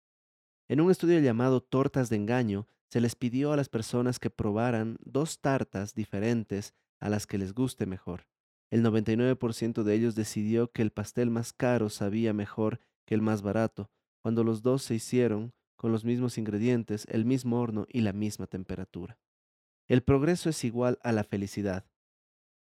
En 0.67 0.79
un 0.79 0.91
estudio 0.91 1.19
llamado 1.21 1.61
Tortas 1.63 2.09
de 2.09 2.17
Engaño, 2.17 2.67
se 2.89 3.01
les 3.01 3.15
pidió 3.15 3.53
a 3.53 3.55
las 3.55 3.69
personas 3.69 4.19
que 4.19 4.29
probaran 4.29 4.97
dos 5.03 5.39
tartas 5.39 5.93
diferentes 5.93 6.73
a 6.99 7.09
las 7.09 7.27
que 7.27 7.37
les 7.37 7.53
guste 7.53 7.85
mejor. 7.85 8.27
El 8.71 8.83
99% 8.83 9.83
de 9.83 9.93
ellos 9.93 10.15
decidió 10.15 10.71
que 10.71 10.81
el 10.81 10.91
pastel 10.91 11.29
más 11.29 11.53
caro 11.53 11.89
sabía 11.89 12.33
mejor 12.33 12.79
que 13.05 13.15
el 13.15 13.21
más 13.21 13.41
barato, 13.41 13.89
cuando 14.21 14.43
los 14.43 14.61
dos 14.61 14.83
se 14.83 14.95
hicieron 14.95 15.53
con 15.75 15.91
los 15.91 16.03
mismos 16.03 16.37
ingredientes, 16.37 17.07
el 17.09 17.25
mismo 17.25 17.61
horno 17.61 17.85
y 17.89 18.01
la 18.01 18.13
misma 18.13 18.47
temperatura. 18.47 19.17
El 19.87 20.03
progreso 20.03 20.49
es 20.49 20.63
igual 20.63 20.99
a 21.03 21.11
la 21.11 21.23
felicidad. 21.23 21.85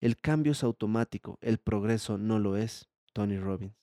El 0.00 0.16
cambio 0.16 0.52
es 0.52 0.62
automático, 0.62 1.38
el 1.42 1.58
progreso 1.58 2.16
no 2.16 2.38
lo 2.38 2.56
es. 2.56 2.88
Tony 3.12 3.38
Robbins. 3.38 3.74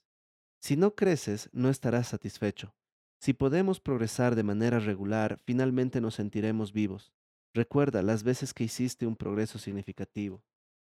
Si 0.60 0.78
no 0.78 0.96
creces, 0.96 1.50
no 1.52 1.70
estarás 1.70 2.08
satisfecho. 2.08 2.77
Si 3.20 3.34
podemos 3.34 3.80
progresar 3.80 4.36
de 4.36 4.44
manera 4.44 4.80
regular, 4.80 5.40
finalmente 5.44 6.02
nos 6.02 6.16
sentiremos 6.16 6.72
vivos. 6.72 7.12
Recuerda 7.54 8.04
las 8.04 8.24
veces 8.24 8.54
que 8.54 8.64
hiciste 8.64 9.08
un 9.08 9.16
progreso 9.16 9.58
significativo, 9.58 10.44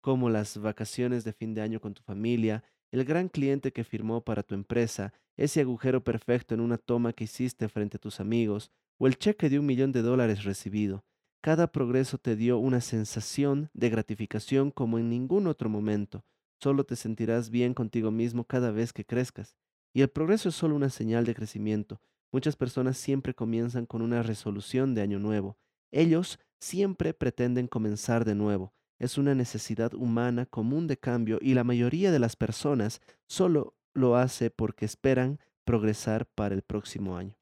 como 0.00 0.28
las 0.28 0.58
vacaciones 0.58 1.24
de 1.24 1.32
fin 1.32 1.54
de 1.54 1.62
año 1.62 1.80
con 1.80 1.94
tu 1.94 2.02
familia, 2.02 2.64
el 2.90 3.04
gran 3.04 3.28
cliente 3.28 3.72
que 3.72 3.84
firmó 3.84 4.24
para 4.24 4.42
tu 4.42 4.54
empresa, 4.54 5.12
ese 5.36 5.60
agujero 5.60 6.02
perfecto 6.02 6.54
en 6.54 6.60
una 6.60 6.78
toma 6.78 7.12
que 7.12 7.24
hiciste 7.24 7.68
frente 7.68 7.98
a 7.98 8.00
tus 8.00 8.18
amigos, 8.18 8.72
o 8.98 9.06
el 9.06 9.18
cheque 9.18 9.48
de 9.48 9.58
un 9.58 9.66
millón 9.66 9.92
de 9.92 10.02
dólares 10.02 10.44
recibido. 10.44 11.04
Cada 11.40 11.70
progreso 11.70 12.18
te 12.18 12.34
dio 12.34 12.58
una 12.58 12.80
sensación 12.80 13.70
de 13.72 13.90
gratificación 13.90 14.72
como 14.72 14.98
en 14.98 15.08
ningún 15.08 15.46
otro 15.46 15.68
momento. 15.68 16.24
Solo 16.60 16.84
te 16.84 16.96
sentirás 16.96 17.50
bien 17.50 17.74
contigo 17.74 18.10
mismo 18.10 18.44
cada 18.44 18.72
vez 18.72 18.92
que 18.92 19.04
crezcas. 19.04 19.56
Y 19.92 20.02
el 20.02 20.08
progreso 20.08 20.48
es 20.48 20.54
solo 20.54 20.76
una 20.76 20.90
señal 20.90 21.24
de 21.24 21.34
crecimiento. 21.34 22.00
Muchas 22.30 22.56
personas 22.56 22.98
siempre 22.98 23.34
comienzan 23.34 23.86
con 23.86 24.02
una 24.02 24.22
resolución 24.22 24.94
de 24.94 25.02
año 25.02 25.18
nuevo. 25.18 25.56
Ellos 25.90 26.38
siempre 26.60 27.14
pretenden 27.14 27.66
comenzar 27.66 28.24
de 28.24 28.34
nuevo. 28.34 28.74
Es 28.98 29.16
una 29.16 29.34
necesidad 29.34 29.94
humana 29.94 30.44
común 30.44 30.86
de 30.86 30.98
cambio 30.98 31.38
y 31.40 31.54
la 31.54 31.64
mayoría 31.64 32.10
de 32.10 32.18
las 32.18 32.36
personas 32.36 33.00
solo 33.26 33.74
lo 33.94 34.16
hace 34.16 34.50
porque 34.50 34.84
esperan 34.84 35.38
progresar 35.64 36.26
para 36.26 36.54
el 36.54 36.62
próximo 36.62 37.16
año. 37.16 37.38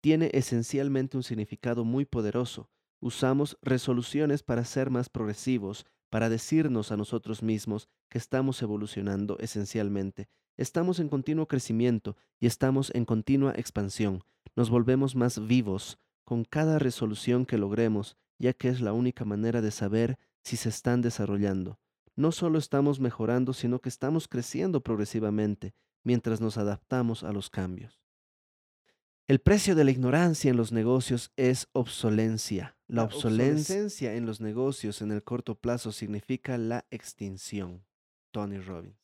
Tiene 0.00 0.30
esencialmente 0.32 1.16
un 1.16 1.22
significado 1.22 1.84
muy 1.84 2.04
poderoso. 2.04 2.70
Usamos 3.00 3.58
resoluciones 3.62 4.42
para 4.42 4.64
ser 4.64 4.90
más 4.90 5.08
progresivos, 5.08 5.86
para 6.10 6.28
decirnos 6.28 6.92
a 6.92 6.96
nosotros 6.96 7.42
mismos 7.42 7.88
que 8.08 8.18
estamos 8.18 8.62
evolucionando 8.62 9.38
esencialmente. 9.38 10.28
Estamos 10.58 10.98
en 10.98 11.08
continuo 11.08 11.46
crecimiento 11.46 12.16
y 12.40 12.48
estamos 12.48 12.90
en 12.92 13.04
continua 13.04 13.52
expansión. 13.56 14.24
Nos 14.56 14.70
volvemos 14.70 15.14
más 15.14 15.46
vivos 15.46 16.00
con 16.24 16.44
cada 16.44 16.80
resolución 16.80 17.46
que 17.46 17.58
logremos, 17.58 18.16
ya 18.40 18.52
que 18.52 18.68
es 18.68 18.80
la 18.80 18.92
única 18.92 19.24
manera 19.24 19.60
de 19.62 19.70
saber 19.70 20.18
si 20.42 20.56
se 20.56 20.68
están 20.68 21.00
desarrollando. 21.00 21.78
No 22.16 22.32
solo 22.32 22.58
estamos 22.58 22.98
mejorando, 22.98 23.52
sino 23.52 23.80
que 23.80 23.88
estamos 23.88 24.26
creciendo 24.26 24.82
progresivamente 24.82 25.74
mientras 26.02 26.40
nos 26.40 26.58
adaptamos 26.58 27.22
a 27.22 27.32
los 27.32 27.50
cambios. 27.50 28.02
El 29.28 29.38
precio 29.38 29.76
de 29.76 29.84
la 29.84 29.92
ignorancia 29.92 30.50
en 30.50 30.56
los 30.56 30.72
negocios 30.72 31.30
es 31.36 31.68
obsolencia. 31.72 32.76
La 32.88 33.02
La 33.02 33.04
obsolescencia 33.04 34.16
en 34.16 34.26
los 34.26 34.40
negocios 34.40 35.02
en 35.02 35.12
el 35.12 35.22
corto 35.22 35.54
plazo 35.54 35.92
significa 35.92 36.58
la 36.58 36.84
extinción. 36.90 37.84
Tony 38.32 38.58
Robbins. 38.58 38.97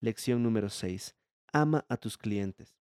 Lección 0.00 0.44
número 0.44 0.70
6. 0.70 1.16
Ama 1.52 1.84
a 1.88 1.96
tus 1.96 2.16
clientes. 2.16 2.76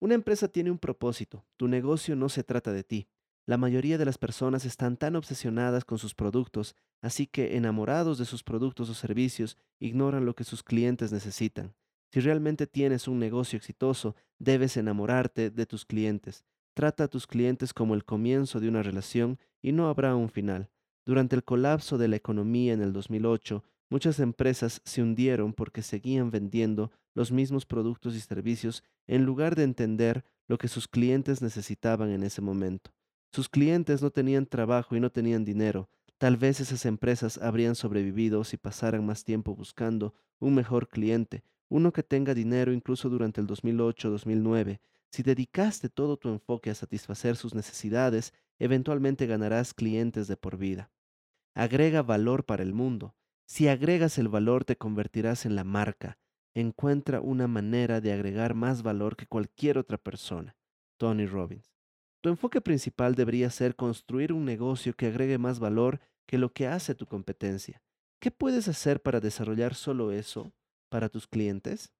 Una 0.00 0.14
empresa 0.14 0.48
tiene 0.48 0.70
un 0.70 0.78
propósito. 0.78 1.44
Tu 1.58 1.68
negocio 1.68 2.16
no 2.16 2.30
se 2.30 2.42
trata 2.42 2.72
de 2.72 2.84
ti. 2.84 3.06
La 3.44 3.58
mayoría 3.58 3.98
de 3.98 4.06
las 4.06 4.16
personas 4.16 4.64
están 4.64 4.96
tan 4.96 5.14
obsesionadas 5.16 5.84
con 5.84 5.98
sus 5.98 6.14
productos, 6.14 6.74
así 7.02 7.26
que 7.26 7.56
enamorados 7.56 8.16
de 8.16 8.24
sus 8.24 8.42
productos 8.42 8.88
o 8.88 8.94
servicios, 8.94 9.58
ignoran 9.78 10.24
lo 10.24 10.34
que 10.34 10.44
sus 10.44 10.62
clientes 10.62 11.12
necesitan. 11.12 11.74
Si 12.10 12.20
realmente 12.20 12.66
tienes 12.66 13.08
un 13.08 13.18
negocio 13.18 13.58
exitoso, 13.58 14.16
debes 14.38 14.78
enamorarte 14.78 15.50
de 15.50 15.66
tus 15.66 15.84
clientes. 15.84 16.46
Trata 16.72 17.04
a 17.04 17.08
tus 17.08 17.26
clientes 17.26 17.74
como 17.74 17.94
el 17.94 18.06
comienzo 18.06 18.58
de 18.58 18.68
una 18.68 18.82
relación 18.82 19.38
y 19.60 19.72
no 19.72 19.88
habrá 19.88 20.16
un 20.16 20.30
final. 20.30 20.70
Durante 21.04 21.36
el 21.36 21.44
colapso 21.44 21.98
de 21.98 22.08
la 22.08 22.16
economía 22.16 22.72
en 22.72 22.80
el 22.80 22.94
2008, 22.94 23.64
muchas 23.90 24.20
empresas 24.20 24.80
se 24.84 25.02
hundieron 25.02 25.52
porque 25.52 25.82
seguían 25.82 26.30
vendiendo 26.30 26.90
los 27.14 27.32
mismos 27.32 27.66
productos 27.66 28.14
y 28.14 28.20
servicios 28.20 28.84
en 29.06 29.24
lugar 29.24 29.56
de 29.56 29.64
entender 29.64 30.24
lo 30.46 30.58
que 30.58 30.68
sus 30.68 30.88
clientes 30.88 31.42
necesitaban 31.42 32.10
en 32.10 32.22
ese 32.22 32.40
momento. 32.40 32.92
Sus 33.32 33.48
clientes 33.48 34.02
no 34.02 34.10
tenían 34.10 34.46
trabajo 34.46 34.96
y 34.96 35.00
no 35.00 35.10
tenían 35.10 35.44
dinero. 35.44 35.88
Tal 36.16 36.36
vez 36.36 36.60
esas 36.60 36.86
empresas 36.86 37.38
habrían 37.38 37.74
sobrevivido 37.74 38.42
si 38.44 38.56
pasaran 38.56 39.04
más 39.06 39.24
tiempo 39.24 39.54
buscando 39.54 40.14
un 40.40 40.54
mejor 40.54 40.88
cliente, 40.88 41.44
uno 41.68 41.92
que 41.92 42.02
tenga 42.02 42.34
dinero 42.34 42.72
incluso 42.72 43.08
durante 43.08 43.40
el 43.40 43.46
2008-2009. 43.46 44.80
Si 45.10 45.22
dedicaste 45.22 45.88
todo 45.88 46.16
tu 46.16 46.28
enfoque 46.28 46.70
a 46.70 46.74
satisfacer 46.74 47.36
sus 47.36 47.54
necesidades, 47.54 48.32
eventualmente 48.58 49.26
ganarás 49.26 49.74
clientes 49.74 50.28
de 50.28 50.36
por 50.36 50.56
vida. 50.56 50.90
Agrega 51.54 52.02
valor 52.02 52.44
para 52.44 52.62
el 52.62 52.72
mundo. 52.72 53.14
Si 53.48 53.66
agregas 53.66 54.18
el 54.18 54.28
valor, 54.28 54.66
te 54.66 54.76
convertirás 54.76 55.46
en 55.46 55.56
la 55.56 55.64
marca. 55.64 56.18
Encuentra 56.54 57.22
una 57.22 57.48
manera 57.48 58.02
de 58.02 58.12
agregar 58.12 58.54
más 58.54 58.82
valor 58.82 59.16
que 59.16 59.26
cualquier 59.26 59.78
otra 59.78 59.96
persona. 59.96 60.54
Tony 60.98 61.24
Robbins. 61.24 61.72
Tu 62.20 62.28
enfoque 62.28 62.60
principal 62.60 63.14
debería 63.14 63.48
ser 63.48 63.74
construir 63.74 64.34
un 64.34 64.44
negocio 64.44 64.94
que 64.94 65.06
agregue 65.06 65.38
más 65.38 65.60
valor 65.60 65.98
que 66.26 66.36
lo 66.36 66.52
que 66.52 66.66
hace 66.66 66.94
tu 66.94 67.06
competencia. 67.06 67.82
¿Qué 68.20 68.30
puedes 68.30 68.68
hacer 68.68 69.00
para 69.00 69.18
desarrollar 69.18 69.74
solo 69.74 70.12
eso 70.12 70.52
para 70.90 71.08
tus 71.08 71.26
clientes? 71.26 71.94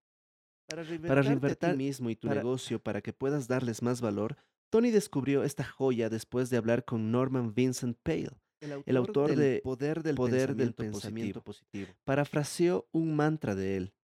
Para 0.67 0.83
reinvertir 0.83 1.69
a 1.69 1.73
ti 1.73 1.79
mismo 1.79 2.11
y 2.11 2.17
tu 2.17 2.29
negocio 2.29 2.79
para 2.83 3.01
que 3.01 3.15
puedas 3.15 3.49
darles 3.49 3.81
más 3.81 4.03
valor, 4.03 4.37
Tony 4.69 4.91
descubrió 4.91 5.45
esta 5.45 5.65
joya 5.65 6.11
después 6.11 6.51
de 6.51 6.59
hablar 6.59 6.85
con 6.85 7.11
Norman 7.11 7.55
Vincent 7.55 7.97
Pale, 8.03 8.37
el 8.61 8.97
autor, 8.97 9.35
de 9.35 9.61
Poder 9.63 10.03
del, 10.03 10.17
poder 10.17 10.49
pensamiento, 10.49 10.65
del 10.65 10.75
pensamiento 10.75 11.43
positivo. 11.43 11.89
Parafraseó 12.05 12.89
un 12.93 13.15
mantra 13.15 13.55
de 13.55 13.77
él. 13.77 13.95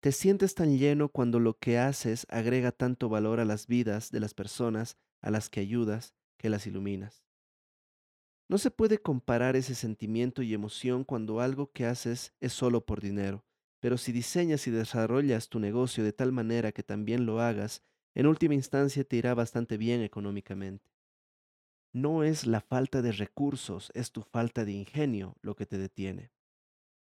Te 0.00 0.12
sientes 0.12 0.54
tan 0.54 0.76
lleno 0.76 1.08
cuando 1.08 1.40
lo 1.40 1.58
que 1.58 1.78
haces 1.78 2.26
agrega 2.28 2.72
tanto 2.72 3.08
valor 3.08 3.40
a 3.40 3.44
las 3.44 3.66
vidas 3.66 4.10
de 4.10 4.20
las 4.20 4.34
personas 4.34 4.96
a 5.20 5.30
las 5.30 5.48
que 5.48 5.60
ayudas 5.60 6.14
que 6.36 6.50
las 6.50 6.66
iluminas. 6.66 7.24
No 8.48 8.58
se 8.58 8.70
puede 8.70 8.98
comparar 8.98 9.56
ese 9.56 9.74
sentimiento 9.74 10.42
y 10.42 10.52
emoción 10.52 11.04
cuando 11.04 11.40
algo 11.40 11.72
que 11.72 11.86
haces 11.86 12.34
es 12.40 12.52
solo 12.52 12.84
por 12.84 13.00
dinero, 13.00 13.46
pero 13.80 13.96
si 13.96 14.12
diseñas 14.12 14.66
y 14.66 14.70
desarrollas 14.70 15.48
tu 15.48 15.58
negocio 15.58 16.04
de 16.04 16.12
tal 16.12 16.30
manera 16.30 16.70
que 16.70 16.82
también 16.82 17.24
lo 17.24 17.40
hagas, 17.40 17.82
en 18.14 18.26
última 18.26 18.54
instancia 18.54 19.02
te 19.02 19.16
irá 19.16 19.34
bastante 19.34 19.78
bien 19.78 20.02
económicamente. 20.02 20.93
No 21.94 22.24
es 22.24 22.46
la 22.46 22.60
falta 22.60 23.02
de 23.02 23.12
recursos, 23.12 23.90
es 23.94 24.10
tu 24.10 24.22
falta 24.22 24.64
de 24.64 24.72
ingenio 24.72 25.36
lo 25.42 25.54
que 25.54 25.64
te 25.64 25.78
detiene. 25.78 26.32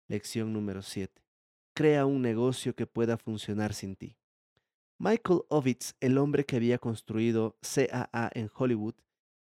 Lección 0.09 0.53
número 0.53 0.83
7. 0.83 1.23
Crea 1.75 2.05
un 2.07 2.21
negocio 2.21 2.75
que 2.75 2.87
pueda 2.87 3.17
funcionar 3.17 3.73
sin 3.73 3.95
ti. 3.95 4.19
Michael 4.99 5.43
Ovitz, 5.49 5.95
el 6.01 6.19
hombre 6.19 6.45
que 6.45 6.57
había 6.57 6.79
construido 6.79 7.57
CAA 7.63 8.31
en 8.35 8.51
Hollywood, 8.53 8.97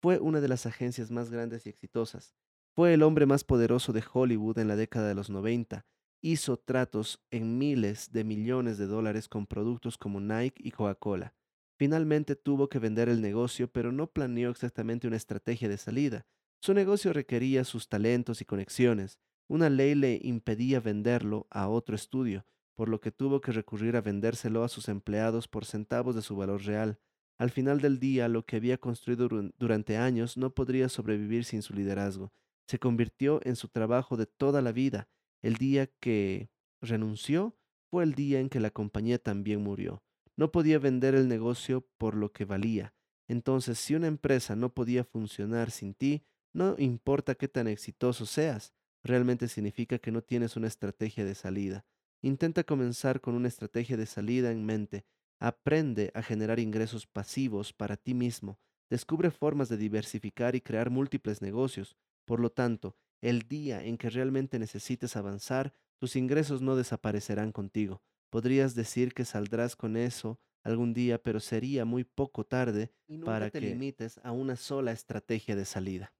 fue 0.02 0.20
una 0.20 0.42
de 0.42 0.48
las 0.48 0.66
agencias 0.66 1.12
más 1.12 1.30
grandes 1.30 1.66
y 1.66 1.70
exitosas. 1.70 2.34
Fue 2.74 2.94
el 2.96 3.04
hombre 3.04 3.28
más 3.28 3.44
poderoso 3.44 3.94
de 3.94 4.04
Hollywood 4.12 4.58
en 4.58 4.68
la 4.68 4.76
década 4.76 5.08
de 5.08 5.16
los 5.16 5.30
90 5.30 5.86
hizo 6.26 6.58
tratos 6.58 7.24
en 7.30 7.60
miles 7.60 8.12
de 8.12 8.24
millones 8.24 8.80
de 8.80 8.88
dólares 8.88 9.30
con 9.30 9.46
productos 9.46 9.96
como 9.96 10.20
Nike 10.20 10.60
y 10.66 10.72
Coca-Cola. 10.72 11.36
Finalmente 11.78 12.36
tuvo 12.36 12.70
que 12.70 12.80
vender 12.80 13.10
el 13.10 13.22
negocio, 13.22 13.72
pero 13.72 13.92
no 13.92 14.08
planeó 14.08 14.50
exactamente 14.50 15.08
una 15.08 15.18
estrategia 15.18 15.68
de 15.68 15.78
salida. 15.78 16.26
Su 16.62 16.74
negocio 16.74 17.14
requería 17.14 17.64
sus 17.64 17.90
talentos 17.90 18.42
y 18.42 18.46
conexiones. 18.46 19.20
Una 19.48 19.70
ley 19.70 19.94
le 19.94 20.20
impedía 20.24 20.80
venderlo 20.80 21.48
a 21.50 21.68
otro 21.68 21.96
estudio, 21.96 22.46
por 22.76 22.90
lo 22.90 23.02
que 23.02 23.12
tuvo 23.12 23.42
que 23.42 23.52
recurrir 23.52 23.96
a 23.96 24.02
vendérselo 24.02 24.64
a 24.64 24.70
sus 24.70 24.88
empleados 24.88 25.48
por 25.48 25.66
centavos 25.66 26.16
de 26.16 26.22
su 26.22 26.36
valor 26.36 26.64
real. 26.64 27.00
Al 27.38 27.52
final 27.52 27.82
del 27.82 28.00
día, 28.00 28.30
lo 28.30 28.46
que 28.46 28.56
había 28.56 28.78
construido 28.78 29.28
durante 29.58 29.98
años 29.98 30.38
no 30.38 30.54
podría 30.54 30.88
sobrevivir 30.88 31.44
sin 31.44 31.62
su 31.62 31.74
liderazgo. 31.74 32.32
Se 32.68 32.80
convirtió 32.80 33.42
en 33.44 33.58
su 33.58 33.68
trabajo 33.68 34.16
de 34.16 34.26
toda 34.26 34.62
la 34.62 34.72
vida 34.72 35.10
el 35.46 35.58
día 35.58 35.86
que 36.00 36.50
renunció 36.82 37.56
fue 37.92 38.04
el 38.04 38.16
día 38.16 38.40
en 38.40 38.50
que 38.50 38.60
la 38.60 38.72
compañía 38.72 39.20
también 39.20 39.62
murió. 39.62 40.05
No 40.38 40.52
podía 40.52 40.80
vender 40.80 41.16
el 41.16 41.28
negocio 41.28 41.88
por 41.98 42.16
lo 42.16 42.32
que 42.32 42.46
valía. 42.46 42.94
Entonces, 43.28 43.80
si 43.80 43.96
una 43.96 44.08
empresa 44.08 44.56
no 44.56 44.74
podía 44.74 45.04
funcionar 45.04 45.72
sin 45.72 45.94
ti, 45.94 46.26
no 46.54 46.76
importa 46.78 47.36
qué 47.36 47.48
tan 47.48 47.68
exitoso 47.68 48.26
seas, 48.26 48.74
realmente 49.04 49.48
significa 49.48 50.00
que 50.00 50.12
no 50.12 50.22
tienes 50.22 50.56
una 50.56 50.68
estrategia 50.68 51.26
de 51.26 51.36
salida. 51.36 51.86
Intenta 52.22 52.64
comenzar 52.64 53.22
con 53.22 53.36
una 53.36 53.48
estrategia 53.48 53.98
de 53.98 54.06
salida 54.06 54.52
en 54.52 54.66
mente. 54.66 55.06
Aprende 55.40 56.12
a 56.16 56.22
generar 56.22 56.60
ingresos 56.60 57.08
pasivos 57.08 57.74
para 57.74 57.98
ti 57.98 58.14
mismo. 58.14 58.60
Descubre 58.90 59.32
formas 59.32 59.70
de 59.70 59.78
diversificar 59.78 60.56
y 60.56 60.62
crear 60.62 60.90
múltiples 60.90 61.42
negocios. 61.42 61.98
Por 62.26 62.40
lo 62.40 62.52
tanto, 62.52 62.96
el 63.22 63.48
día 63.48 63.84
en 63.84 63.98
que 63.98 64.10
realmente 64.10 64.60
necesites 64.60 65.16
avanzar, 65.16 65.74
tus 66.00 66.16
ingresos 66.16 66.62
no 66.62 66.76
desaparecerán 66.76 67.52
contigo. 67.52 68.02
Podrías 68.36 68.76
decir 68.76 69.14
que 69.14 69.24
saldrás 69.24 69.78
con 69.78 69.96
eso 69.96 70.42
algún 70.62 70.94
día, 70.94 71.24
pero 71.24 71.40
sería 71.40 71.86
muy 71.86 72.04
poco 72.04 72.46
tarde 72.46 72.92
para 73.24 73.50
que 73.50 73.62
te 73.62 73.62
limites 73.62 74.20
a 74.26 74.34
una 74.34 74.58
sola 74.58 74.92
estrategia 74.92 75.56
de 75.56 75.64
salida. 75.64 76.14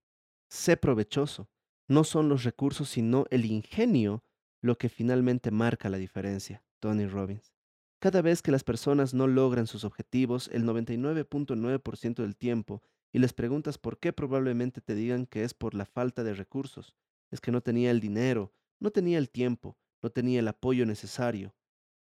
Sé 0.48 0.78
provechoso. 0.78 1.50
No 1.90 2.06
son 2.06 2.30
los 2.30 2.46
recursos, 2.46 2.88
sino 2.88 3.26
el 3.32 3.44
ingenio 3.44 4.24
lo 4.62 4.78
que 4.78 4.88
finalmente 4.88 5.52
marca 5.52 5.90
la 5.90 5.98
diferencia. 5.98 6.64
Tony 6.80 7.06
Robbins. 7.06 7.54
Cada 8.00 8.22
vez 8.22 8.42
que 8.42 8.52
las 8.52 8.64
personas 8.64 9.14
no 9.14 9.28
logran 9.28 9.68
sus 9.68 9.84
objetivos, 9.84 10.50
el 10.54 10.64
99.9% 10.64 12.22
del 12.22 12.38
tiempo 12.38 12.82
y 13.12 13.20
les 13.20 13.34
preguntas 13.34 13.78
por 13.78 14.00
qué, 14.00 14.14
probablemente 14.14 14.80
te 14.80 14.96
digan 14.96 15.26
que 15.26 15.44
es 15.44 15.54
por 15.54 15.74
la 15.74 15.86
falta 15.86 16.24
de 16.24 16.34
recursos, 16.34 16.96
es 17.30 17.42
que 17.42 17.52
no 17.52 17.60
tenía 17.60 17.92
el 17.92 18.00
dinero, 18.00 18.54
no 18.80 18.92
tenía 18.92 19.18
el 19.18 19.30
tiempo, 19.30 19.78
no 20.02 20.12
tenía 20.12 20.40
el 20.40 20.48
apoyo 20.48 20.86
necesario. 20.86 21.54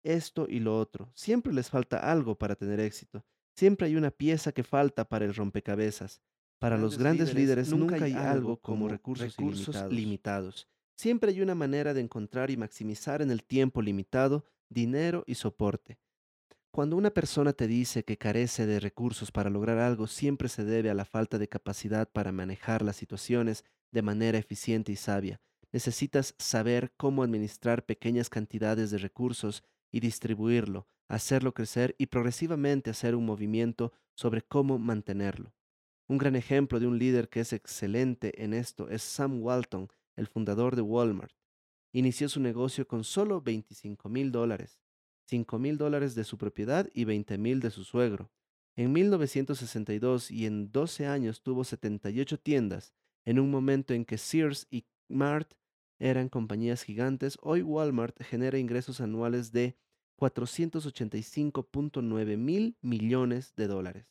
Esto 0.07 0.47
y 0.49 0.61
lo 0.61 0.79
otro. 0.79 1.11
Siempre 1.15 1.53
les 1.53 1.69
falta 1.69 1.99
algo 1.99 2.39
para 2.39 2.55
tener 2.55 2.79
éxito. 2.79 3.25
Siempre 3.57 3.89
hay 3.89 3.97
una 3.97 4.13
pieza 4.13 4.53
que 4.53 4.63
falta 4.63 5.09
para 5.09 5.25
el 5.25 5.35
rompecabezas. 5.35 6.23
Para 6.61 6.79
los 6.79 6.97
grandes 6.97 7.35
líderes, 7.35 7.73
nunca 7.73 7.97
hay 7.97 8.13
algo 8.13 8.57
como, 8.61 8.89
recursos, 8.89 9.37
limitados. 9.37 9.93
limitados. 9.93 10.69
Siempre 10.97 11.33
hay 11.33 11.41
una 11.41 11.57
manera 11.57 11.93
de 11.93 12.01
encontrar 12.01 12.51
y 12.53 12.57
maximizar 12.57 13.21
en 13.21 13.33
el 13.33 13.43
tiempo 13.43 13.83
limitado 13.83 14.45
dinero 14.69 15.25
y 15.27 15.35
soporte. 15.35 15.99
Cuando 16.71 16.97
una 16.97 17.11
persona 17.11 17.53
te 17.53 17.67
dice 17.67 18.05
que 18.05 18.17
carece 18.17 18.65
de 18.65 18.79
recursos 18.79 19.33
para 19.33 19.51
lograr 19.51 19.79
algo, 19.79 20.07
siempre 20.07 20.49
se 20.49 20.65
debe 20.65 20.89
a 20.89 20.95
la 20.95 21.05
falta 21.05 21.37
de 21.37 21.49
capacidad 21.49 22.09
para 22.09 22.31
manejar 22.31 22.83
las 22.83 22.97
situaciones 22.97 23.65
de 23.91 24.03
manera 24.03 24.39
eficiente 24.39 24.93
y 24.93 24.97
sabia. 24.97 25.41
Necesitas 25.73 26.35
saber 26.39 26.93
cómo 26.97 27.25
administrar 27.25 27.85
pequeñas 27.85 28.31
cantidades 28.31 28.91
de 28.91 28.99
recursos 28.99 29.65
y 29.91 30.01
distribuirlo, 30.01 30.87
hacerlo 31.09 31.55
crecer 31.55 31.95
y 31.99 32.07
progresivamente 32.07 32.91
hacer 32.91 33.15
un 33.15 33.27
movimiento 33.27 33.93
sobre 34.15 34.43
cómo 34.43 34.79
mantenerlo. 34.79 35.55
Un 36.09 36.19
gran 36.19 36.37
ejemplo 36.37 36.81
de 36.81 36.87
un 36.87 36.99
líder 36.99 37.29
que 37.29 37.41
es 37.41 37.53
excelente 37.53 38.43
en 38.43 38.55
esto 38.55 38.89
es 38.89 39.03
Sam 39.03 39.43
Walton, 39.43 39.89
el 40.17 40.27
fundador 40.27 40.77
de 40.77 40.83
Walmart. 40.83 41.35
Inició 41.93 42.29
su 42.29 42.41
negocio 42.41 42.87
con 42.87 43.05
solo 43.05 43.41
25 43.41 44.09
mil 44.09 44.31
dólares 44.31 44.81
5 45.27 45.59
mil 45.59 45.77
dólares 45.77 46.15
de 46.15 46.25
su 46.25 46.39
propiedad 46.39 46.89
y 46.95 47.05
20 47.05 47.39
mil 47.39 47.61
de 47.61 47.71
su 47.71 47.85
suegro. 47.85 48.31
En 48.77 48.93
1962 48.93 50.31
y 50.31 50.47
en 50.47 50.71
12 50.71 51.07
años 51.07 51.43
tuvo 51.43 51.65
78 51.65 52.39
tiendas, 52.39 52.95
en 53.25 53.41
un 53.41 53.51
momento 53.51 53.95
en 53.95 54.05
que 54.05 54.19
Sears 54.19 54.67
y 54.71 54.87
Mart 55.09 55.55
eran 55.99 56.29
compañías 56.29 56.83
gigantes, 56.83 57.39
hoy 57.43 57.63
Walmart 57.63 58.23
genera 58.23 58.59
ingresos 58.59 59.01
anuales 59.01 59.51
de 59.53 59.79
485.9 60.19 62.37
mil 62.37 62.77
millones 62.81 63.55
de 63.57 63.67
dólares. 63.67 64.07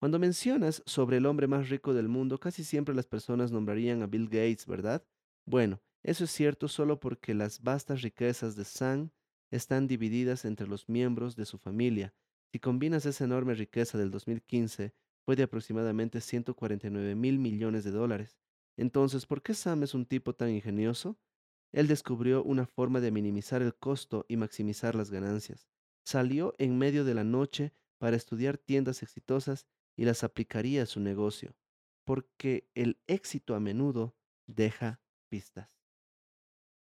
Cuando 0.00 0.18
mencionas 0.18 0.82
sobre 0.84 1.18
el 1.18 1.26
hombre 1.26 1.46
más 1.46 1.68
rico 1.68 1.94
del 1.94 2.08
mundo, 2.08 2.40
casi 2.40 2.64
siempre 2.64 2.92
las 2.94 3.06
personas 3.06 3.52
nombrarían 3.52 4.02
a 4.02 4.08
Bill 4.08 4.24
Gates, 4.24 4.66
¿verdad? 4.66 5.06
Bueno, 5.46 5.80
eso 6.02 6.24
es 6.24 6.30
cierto 6.30 6.66
solo 6.66 6.98
porque 6.98 7.34
las 7.34 7.62
vastas 7.62 8.02
riquezas 8.02 8.56
de 8.56 8.64
Sam 8.64 9.10
están 9.50 9.86
divididas 9.86 10.44
entre 10.44 10.66
los 10.66 10.88
miembros 10.88 11.36
de 11.36 11.44
su 11.44 11.58
familia. 11.58 12.14
Si 12.52 12.58
combinas 12.58 13.06
esa 13.06 13.24
enorme 13.24 13.54
riqueza 13.54 13.96
del 13.96 14.10
2015, 14.10 14.92
fue 15.24 15.36
de 15.36 15.44
aproximadamente 15.44 16.20
149 16.20 17.14
mil 17.14 17.38
millones 17.38 17.84
de 17.84 17.92
dólares. 17.92 18.40
Entonces, 18.76 19.26
¿por 19.26 19.42
qué 19.42 19.54
Sam 19.54 19.82
es 19.82 19.94
un 19.94 20.06
tipo 20.06 20.34
tan 20.34 20.50
ingenioso? 20.50 21.18
Él 21.72 21.88
descubrió 21.88 22.42
una 22.42 22.66
forma 22.66 23.00
de 23.00 23.10
minimizar 23.10 23.62
el 23.62 23.74
costo 23.74 24.26
y 24.28 24.36
maximizar 24.36 24.94
las 24.94 25.10
ganancias. 25.10 25.66
Salió 26.04 26.54
en 26.58 26.78
medio 26.78 27.04
de 27.04 27.14
la 27.14 27.24
noche 27.24 27.72
para 27.98 28.16
estudiar 28.16 28.58
tiendas 28.58 29.02
exitosas 29.02 29.66
y 29.96 30.04
las 30.04 30.24
aplicaría 30.24 30.82
a 30.82 30.86
su 30.86 31.00
negocio, 31.00 31.56
porque 32.04 32.68
el 32.74 33.00
éxito 33.06 33.54
a 33.54 33.60
menudo 33.60 34.16
deja 34.46 35.00
pistas. 35.28 35.82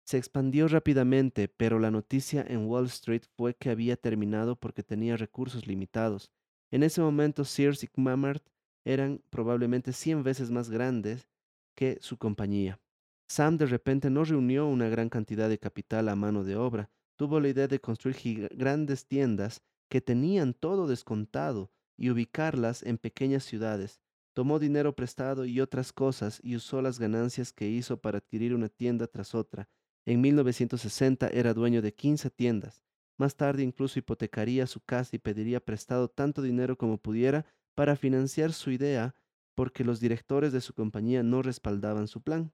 Se 0.06 0.18
expandió 0.18 0.68
rápidamente, 0.68 1.48
pero 1.48 1.80
la 1.80 1.92
noticia 1.92 2.44
en 2.48 2.66
Wall 2.66 2.86
Street 2.86 3.24
fue 3.38 3.56
que 3.56 3.70
había 3.70 3.98
terminado 3.98 4.56
porque 4.56 4.84
tenía 4.84 5.16
recursos 5.16 5.68
limitados. 5.68 6.32
En 6.72 6.84
ese 6.84 7.02
momento 7.02 7.46
Sears 7.46 7.84
y 7.84 7.88
Kmart 7.88 8.44
eran 8.84 9.22
probablemente 9.30 9.94
100 9.94 10.24
veces 10.24 10.50
más 10.50 10.70
grandes 10.70 11.28
que 11.76 11.98
su 12.02 12.18
compañía. 12.18 12.80
Sam 13.28 13.58
de 13.58 13.66
repente 13.66 14.10
no 14.10 14.24
reunió 14.24 14.68
una 14.68 14.90
gran 14.90 15.10
cantidad 15.10 15.48
de 15.48 15.58
capital 15.58 16.10
a 16.10 16.16
mano 16.16 16.44
de 16.44 16.56
obra. 16.58 16.90
Tuvo 17.16 17.40
la 17.40 17.50
idea 17.50 17.68
de 17.68 17.80
construir 17.80 18.50
grandes 18.54 19.08
tiendas 19.08 19.62
que 19.90 20.02
tenían 20.02 20.54
todo 20.54 20.88
descontado 20.88 21.72
y 21.98 22.10
ubicarlas 22.10 22.84
en 22.84 22.98
pequeñas 22.98 23.44
ciudades. 23.44 24.02
Tomó 24.34 24.60
dinero 24.60 24.96
prestado 24.96 25.46
y 25.46 25.60
otras 25.60 25.94
cosas 25.94 26.40
y 26.44 26.56
usó 26.56 26.82
las 26.82 27.00
ganancias 27.00 27.54
que 27.54 27.70
hizo 27.70 28.02
para 28.02 28.18
adquirir 28.18 28.56
una 28.56 28.70
tienda 28.70 29.08
tras 29.08 29.36
otra. 29.36 29.70
En 30.06 30.22
1960 30.22 31.28
era 31.28 31.54
dueño 31.54 31.82
de 31.82 31.94
15 31.94 32.30
tiendas. 32.32 32.84
Más 33.18 33.36
tarde 33.36 33.64
incluso 33.64 34.00
hipotecaría 34.00 34.66
su 34.68 34.80
casa 34.82 35.16
y 35.16 35.20
pediría 35.20 35.60
prestado 35.60 36.08
tanto 36.08 36.42
dinero 36.42 36.78
como 36.78 36.98
pudiera 36.98 37.46
para 37.76 37.96
financiar 37.96 38.52
su 38.52 38.72
idea 38.72 39.16
porque 39.56 39.84
los 39.84 40.00
directores 40.00 40.52
de 40.54 40.62
su 40.62 40.74
compañía 40.74 41.24
no 41.24 41.42
respaldaban 41.42 42.08
su 42.08 42.22
plan. 42.22 42.52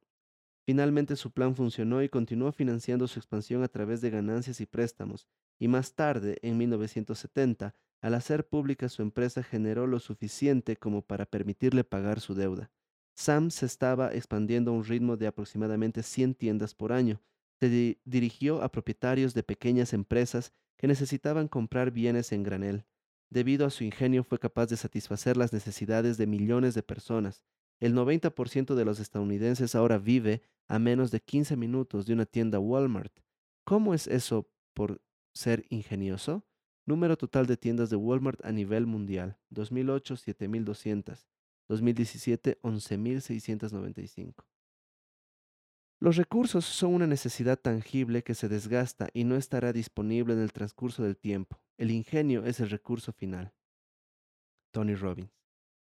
Finalmente 0.66 1.16
su 1.16 1.32
plan 1.32 1.56
funcionó 1.56 2.04
y 2.04 2.10
continuó 2.10 2.52
financiando 2.52 3.08
su 3.08 3.20
expansión 3.20 3.64
a 3.64 3.68
través 3.70 4.02
de 4.02 4.10
ganancias 4.10 4.60
y 4.60 4.66
préstamos, 4.66 5.28
y 5.60 5.68
más 5.68 5.94
tarde, 5.94 6.38
en 6.42 6.58
1970, 6.58 7.74
al 8.02 8.14
hacer 8.14 8.48
pública 8.48 8.90
su 8.90 9.02
empresa 9.02 9.44
generó 9.44 9.88
lo 9.88 10.00
suficiente 10.00 10.76
como 10.78 11.02
para 11.02 11.26
permitirle 11.26 11.84
pagar 11.84 12.20
su 12.20 12.36
deuda. 12.36 12.70
Sam 13.16 13.50
se 13.50 13.66
estaba 13.66 14.14
expandiendo 14.14 14.72
a 14.72 14.74
un 14.76 14.84
ritmo 14.84 15.18
de 15.18 15.28
aproximadamente 15.28 16.04
100 16.04 16.36
tiendas 16.36 16.76
por 16.76 16.92
año. 16.92 17.22
Se 17.60 17.70
di- 17.70 18.00
dirigió 18.06 18.62
a 18.62 18.72
propietarios 18.72 19.34
de 19.34 19.42
pequeñas 19.42 19.94
empresas 19.94 20.54
que 20.78 20.88
necesitaban 20.88 21.48
comprar 21.48 21.90
bienes 21.90 22.32
en 22.32 22.44
granel. 22.44 22.86
Debido 23.30 23.66
a 23.66 23.70
su 23.70 23.84
ingenio 23.84 24.24
fue 24.24 24.40
capaz 24.40 24.68
de 24.68 24.78
satisfacer 24.78 25.38
las 25.38 25.52
necesidades 25.52 26.18
de 26.18 26.28
millones 26.28 26.76
de 26.76 26.84
personas. 26.84 27.44
El 27.80 27.94
90% 27.94 28.76
de 28.76 28.86
los 28.86 29.00
estadounidenses 29.00 29.76
ahora 29.76 29.98
vive 29.98 30.42
a 30.68 30.80
menos 30.80 31.12
de 31.12 31.20
15 31.20 31.56
minutos 31.58 32.06
de 32.06 32.13
una 32.13 32.26
tienda 32.26 32.60
Walmart. 32.60 33.13
¿Cómo 33.66 33.94
es 33.94 34.08
eso 34.08 34.50
por 34.74 35.02
ser 35.34 35.66
ingenioso? 35.70 36.46
Número 36.86 37.18
total 37.18 37.48
de 37.48 37.58
tiendas 37.58 37.90
de 37.90 37.98
Walmart 37.98 38.44
a 38.46 38.52
nivel 38.52 38.86
mundial. 38.88 39.38
2008, 39.50 40.16
7.200. 40.16 41.28
2017, 41.68 42.60
11.695. 42.62 44.46
Los 46.00 46.16
recursos 46.16 46.64
son 46.66 46.94
una 46.94 47.08
necesidad 47.08 47.58
tangible 47.58 48.24
que 48.24 48.36
se 48.36 48.48
desgasta 48.48 49.10
y 49.14 49.24
no 49.24 49.36
estará 49.36 49.74
disponible 49.74 50.34
en 50.34 50.40
el 50.42 50.54
transcurso 50.54 51.02
del 51.02 51.18
tiempo. 51.18 51.60
El 51.76 51.90
ingenio 51.90 52.46
es 52.46 52.60
el 52.60 52.70
recurso 52.70 53.12
final. 53.14 53.52
Tony 54.72 54.94
Robbins. 54.94 55.32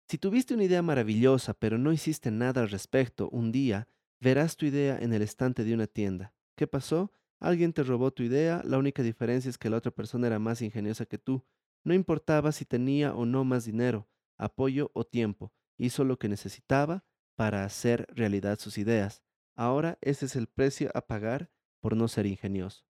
Si 0.09 0.19
tuviste 0.19 0.55
una 0.55 0.65
idea 0.65 0.83
maravillosa 0.83 1.55
pero 1.55 1.79
no 1.79 1.93
hiciste 1.93 2.33
nada 2.33 2.62
al 2.62 2.71
respecto, 2.71 3.29
un 3.31 3.53
día 3.53 3.87
verás 4.19 4.57
tu 4.57 4.67
idea 4.67 4.99
en 4.99 5.12
el 5.12 5.23
estante 5.23 5.62
de 5.62 5.73
una 5.73 5.87
tienda. 5.87 6.35
¿Qué 6.57 6.67
pasó? 6.67 7.12
Alguien 7.38 7.73
te 7.73 7.85
robó 7.85 8.11
tu 8.12 8.25
idea, 8.25 8.61
la 8.65 8.79
única 8.79 9.05
diferencia 9.05 9.49
es 9.49 9.57
que 9.59 9.71
la 9.71 9.77
otra 9.77 9.93
persona 9.93 10.27
era 10.27 10.41
más 10.41 10.62
ingeniosa 10.62 11.07
que 11.07 11.19
tú. 11.19 11.45
No 11.85 11.95
importaba 11.95 12.51
si 12.51 12.65
tenía 12.65 13.15
o 13.15 13.25
no 13.25 13.45
más 13.45 13.65
dinero, 13.65 14.09
apoyo 14.37 14.91
o 14.95 15.05
tiempo, 15.05 15.53
hizo 15.79 16.05
lo 16.05 16.19
que 16.19 16.29
necesitaba 16.29 17.05
para 17.37 17.65
hacer 17.65 18.07
realidad 18.11 18.59
sus 18.59 18.79
ideas. 18.79 19.23
Ahora 19.55 19.99
ese 20.01 20.27
es 20.27 20.37
el 20.37 20.47
precio 20.47 20.91
a 20.95 21.07
pagar 21.07 21.51
por 21.81 21.97
no 21.97 22.09
ser 22.09 22.27
ingenioso. 22.27 22.85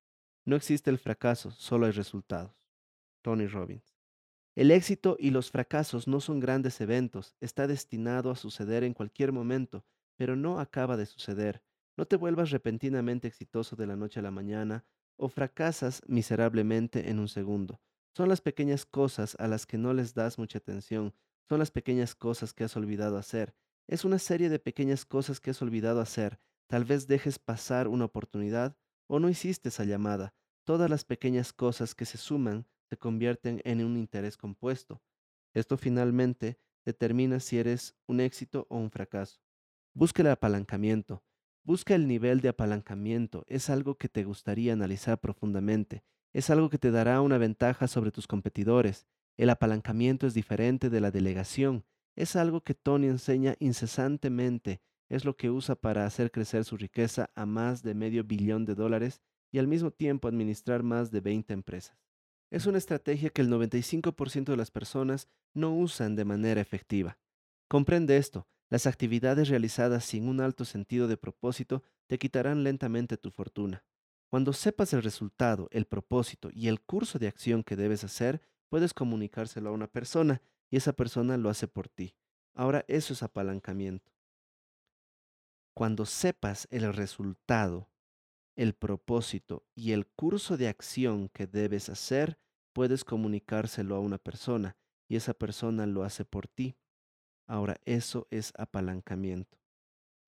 No 0.44 0.56
existe 0.56 0.90
el 0.90 0.98
fracaso, 0.98 1.50
solo 1.52 1.86
hay 1.86 1.92
resultados. 1.92 2.52
Tony 3.22 3.46
Robbins. 3.46 3.96
El 4.54 4.70
éxito 4.70 5.16
y 5.18 5.30
los 5.30 5.50
fracasos 5.50 6.06
no 6.06 6.20
son 6.20 6.40
grandes 6.40 6.80
eventos, 6.80 7.34
está 7.40 7.66
destinado 7.66 8.30
a 8.30 8.36
suceder 8.36 8.84
en 8.84 8.92
cualquier 8.92 9.32
momento, 9.32 9.86
pero 10.16 10.36
no 10.36 10.60
acaba 10.60 10.96
de 10.96 11.06
suceder. 11.06 11.62
No 11.96 12.06
te 12.06 12.16
vuelvas 12.16 12.50
repentinamente 12.50 13.28
exitoso 13.28 13.76
de 13.76 13.86
la 13.86 13.96
noche 13.96 14.20
a 14.20 14.22
la 14.22 14.30
mañana 14.30 14.84
o 15.16 15.28
fracasas 15.28 16.02
miserablemente 16.06 17.08
en 17.08 17.18
un 17.18 17.28
segundo. 17.28 17.80
Son 18.14 18.28
las 18.28 18.40
pequeñas 18.40 18.84
cosas 18.84 19.36
a 19.38 19.48
las 19.48 19.64
que 19.64 19.78
no 19.78 19.94
les 19.94 20.12
das 20.12 20.38
mucha 20.38 20.58
atención, 20.58 21.14
son 21.48 21.58
las 21.58 21.70
pequeñas 21.70 22.14
cosas 22.14 22.52
que 22.52 22.64
has 22.64 22.76
olvidado 22.76 23.16
hacer. 23.16 23.54
Es 23.88 24.04
una 24.04 24.18
serie 24.18 24.48
de 24.48 24.58
pequeñas 24.58 25.04
cosas 25.04 25.40
que 25.40 25.50
has 25.50 25.62
olvidado 25.62 26.00
hacer. 26.00 26.38
Tal 26.68 26.84
vez 26.84 27.06
dejes 27.06 27.38
pasar 27.38 27.88
una 27.88 28.06
oportunidad 28.06 28.76
o 29.06 29.20
no 29.20 29.28
hiciste 29.28 29.68
esa 29.68 29.84
llamada. 29.84 30.34
Todas 30.64 30.88
las 30.88 31.04
pequeñas 31.04 31.52
cosas 31.52 31.94
que 31.94 32.04
se 32.04 32.18
suman 32.18 32.66
se 32.88 32.96
convierten 32.96 33.60
en 33.64 33.84
un 33.84 33.96
interés 33.96 34.36
compuesto. 34.36 35.02
Esto 35.54 35.76
finalmente 35.76 36.58
determina 36.84 37.40
si 37.40 37.58
eres 37.58 37.94
un 38.06 38.20
éxito 38.20 38.66
o 38.70 38.78
un 38.78 38.90
fracaso. 38.90 39.40
Busca 39.94 40.22
el 40.22 40.28
apalancamiento. 40.28 41.22
Busca 41.64 41.94
el 41.94 42.08
nivel 42.08 42.40
de 42.40 42.48
apalancamiento. 42.48 43.44
Es 43.46 43.70
algo 43.70 43.96
que 43.96 44.08
te 44.08 44.24
gustaría 44.24 44.72
analizar 44.72 45.20
profundamente. 45.20 46.02
Es 46.32 46.50
algo 46.50 46.70
que 46.70 46.78
te 46.78 46.90
dará 46.90 47.20
una 47.20 47.38
ventaja 47.38 47.86
sobre 47.86 48.10
tus 48.10 48.26
competidores. 48.26 49.06
El 49.36 49.50
apalancamiento 49.50 50.26
es 50.26 50.34
diferente 50.34 50.90
de 50.90 51.00
la 51.00 51.10
delegación. 51.10 51.84
Es 52.16 52.36
algo 52.36 52.62
que 52.62 52.74
Tony 52.74 53.06
enseña 53.06 53.56
incesantemente. 53.58 54.80
Es 55.12 55.26
lo 55.26 55.36
que 55.36 55.50
usa 55.50 55.74
para 55.74 56.06
hacer 56.06 56.30
crecer 56.30 56.64
su 56.64 56.78
riqueza 56.78 57.28
a 57.34 57.44
más 57.44 57.82
de 57.82 57.92
medio 57.92 58.24
billón 58.24 58.64
de 58.64 58.74
dólares 58.74 59.20
y 59.50 59.58
al 59.58 59.68
mismo 59.68 59.90
tiempo 59.90 60.26
administrar 60.26 60.82
más 60.82 61.10
de 61.10 61.20
20 61.20 61.52
empresas. 61.52 61.98
Es 62.50 62.64
una 62.64 62.78
estrategia 62.78 63.28
que 63.28 63.42
el 63.42 63.50
95% 63.50 64.44
de 64.46 64.56
las 64.56 64.70
personas 64.70 65.28
no 65.52 65.76
usan 65.76 66.16
de 66.16 66.24
manera 66.24 66.62
efectiva. 66.62 67.18
Comprende 67.68 68.16
esto, 68.16 68.46
las 68.70 68.86
actividades 68.86 69.50
realizadas 69.50 70.06
sin 70.06 70.28
un 70.28 70.40
alto 70.40 70.64
sentido 70.64 71.06
de 71.08 71.18
propósito 71.18 71.82
te 72.06 72.18
quitarán 72.18 72.64
lentamente 72.64 73.18
tu 73.18 73.30
fortuna. 73.30 73.84
Cuando 74.30 74.54
sepas 74.54 74.94
el 74.94 75.02
resultado, 75.02 75.68
el 75.72 75.84
propósito 75.84 76.48
y 76.54 76.68
el 76.68 76.80
curso 76.80 77.18
de 77.18 77.28
acción 77.28 77.64
que 77.64 77.76
debes 77.76 78.02
hacer, 78.02 78.40
puedes 78.70 78.94
comunicárselo 78.94 79.68
a 79.68 79.72
una 79.72 79.88
persona 79.88 80.40
y 80.70 80.78
esa 80.78 80.94
persona 80.94 81.36
lo 81.36 81.50
hace 81.50 81.68
por 81.68 81.90
ti. 81.90 82.14
Ahora 82.54 82.86
eso 82.88 83.12
es 83.12 83.22
apalancamiento. 83.22 84.10
Cuando 85.74 86.04
sepas 86.04 86.68
el 86.70 86.92
resultado, 86.92 87.90
el 88.56 88.74
propósito 88.74 89.66
y 89.74 89.92
el 89.92 90.06
curso 90.06 90.56
de 90.56 90.68
acción 90.68 91.28
que 91.30 91.46
debes 91.46 91.88
hacer, 91.88 92.38
puedes 92.72 93.04
comunicárselo 93.04 93.96
a 93.96 94.00
una 94.00 94.18
persona 94.18 94.76
y 95.08 95.16
esa 95.16 95.34
persona 95.34 95.86
lo 95.86 96.04
hace 96.04 96.24
por 96.24 96.46
ti. 96.48 96.76
Ahora, 97.46 97.80
eso 97.84 98.28
es 98.30 98.52
apalancamiento. 98.56 99.58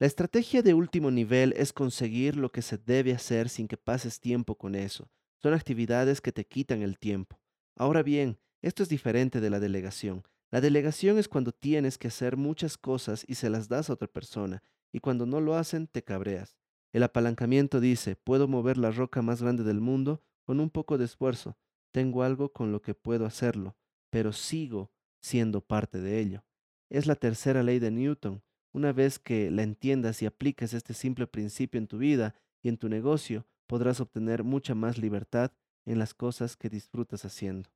La 0.01 0.07
estrategia 0.07 0.63
de 0.63 0.75
último 0.75 1.11
nivel 1.11 1.55
es 1.57 1.73
conseguir 1.73 2.37
lo 2.37 2.51
que 2.51 2.63
se 2.63 2.79
debe 2.79 3.13
hacer 3.13 3.49
sin 3.49 3.69
que 3.69 3.77
pases 3.77 4.21
tiempo 4.21 4.57
con 4.57 4.75
eso. 4.75 5.09
Son 5.41 5.55
actividades 5.55 6.21
que 6.21 6.33
te 6.33 6.47
quitan 6.47 6.83
el 6.83 6.99
tiempo. 6.99 7.41
Ahora 7.77 8.03
bien, 8.03 8.39
esto 8.63 8.83
es 8.83 8.89
diferente 8.89 9.41
de 9.41 9.51
la 9.51 9.61
delegación. 9.61 10.25
La 10.55 10.61
delegación 10.61 11.19
es 11.19 11.27
cuando 11.27 11.51
tienes 11.51 11.99
que 11.99 12.07
hacer 12.07 12.37
muchas 12.37 12.79
cosas 12.79 13.25
y 13.27 13.35
se 13.35 13.51
las 13.51 13.69
das 13.69 13.91
a 13.91 13.95
otra 13.95 14.07
persona, 14.07 14.63
y 14.93 15.01
cuando 15.01 15.27
no 15.27 15.41
lo 15.41 15.57
hacen 15.57 15.89
te 15.89 16.05
cabreas. 16.05 16.57
El 16.93 17.03
apalancamiento 17.03 17.81
dice, 17.81 18.15
puedo 18.15 18.47
mover 18.47 18.79
la 18.79 18.93
roca 18.93 19.21
más 19.21 19.43
grande 19.43 19.65
del 19.65 19.81
mundo 19.81 20.23
con 20.45 20.61
un 20.61 20.71
poco 20.71 20.97
de 20.97 21.07
esfuerzo. 21.07 21.59
Tengo 21.91 22.23
algo 22.23 22.53
con 22.53 22.71
lo 22.71 22.83
que 22.83 22.95
puedo 22.95 23.27
hacerlo, 23.27 23.75
pero 24.11 24.33
sigo 24.33 24.93
siendo 25.21 25.61
parte 25.61 25.99
de 25.99 26.21
ello. 26.21 26.45
Es 26.89 27.09
la 27.09 27.17
tercera 27.17 27.65
ley 27.65 27.81
de 27.81 27.91
Newton. 27.91 28.41
Una 28.73 28.93
vez 28.93 29.19
que 29.19 29.51
la 29.51 29.65
entiendas 29.65 30.23
y 30.23 30.27
apliques 30.27 30.73
este 30.73 30.95
simple 30.95 31.27
principio 31.27 31.79
en 31.79 31.89
tu 31.89 31.99
vida 31.99 32.37
y 32.63 32.69
en 32.69 32.77
tu 32.77 32.89
negocio, 32.89 33.45
podrás 33.67 34.01
obtener 34.01 34.45
mucha 34.45 34.77
más 34.77 34.99
libertad 34.99 35.51
en 35.85 35.99
las 35.99 36.15
cosas 36.15 36.57
que 36.57 36.71
disfrutas 36.71 37.25
haciendo. 37.25 37.74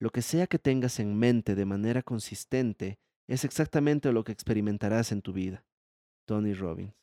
Lo 0.00 0.10
que 0.10 0.22
sea 0.22 0.46
que 0.46 0.58
tengas 0.58 1.00
en 1.00 1.18
mente 1.18 1.54
de 1.54 1.64
manera 1.64 2.02
consistente 2.02 2.98
es 3.26 3.44
exactamente 3.44 4.12
lo 4.12 4.24
que 4.24 4.32
experimentarás 4.32 5.12
en 5.12 5.22
tu 5.22 5.32
vida. 5.32 5.64
Tony 6.24 6.54
Robbins. 6.54 6.94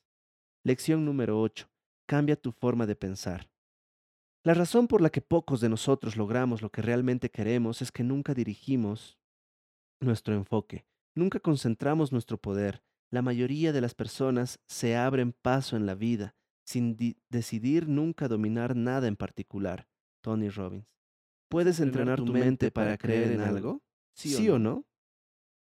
Lección 0.63 1.03
número 1.03 1.41
8. 1.41 1.69
Cambia 2.07 2.35
tu 2.35 2.51
forma 2.51 2.85
de 2.85 2.95
pensar. 2.95 3.49
La 4.43 4.53
razón 4.53 4.87
por 4.87 5.01
la 5.01 5.09
que 5.09 5.21
pocos 5.21 5.59
de 5.59 5.69
nosotros 5.69 6.15
logramos 6.15 6.61
lo 6.61 6.71
que 6.71 6.81
realmente 6.81 7.29
queremos 7.29 7.81
es 7.81 7.91
que 7.91 8.03
nunca 8.03 8.33
dirigimos 8.33 9.19
nuestro 9.99 10.35
enfoque, 10.35 10.85
nunca 11.15 11.39
concentramos 11.39 12.11
nuestro 12.11 12.37
poder. 12.37 12.83
La 13.11 13.21
mayoría 13.21 13.73
de 13.73 13.81
las 13.81 13.95
personas 13.95 14.59
se 14.67 14.95
abren 14.95 15.33
paso 15.33 15.75
en 15.75 15.85
la 15.85 15.95
vida 15.95 16.35
sin 16.63 16.97
decidir 17.29 17.87
nunca 17.87 18.27
dominar 18.27 18.75
nada 18.75 19.07
en 19.07 19.15
particular. 19.15 19.87
Tony 20.21 20.49
Robbins. 20.49 20.94
¿Puedes 21.49 21.79
entrenar 21.79 22.21
tu 22.23 22.33
mente 22.33 22.71
para 22.71 22.97
creer 22.97 23.33
en 23.33 23.41
algo? 23.41 23.81
¿Sí, 24.13 24.49
o 24.49 24.59
no? 24.59 24.85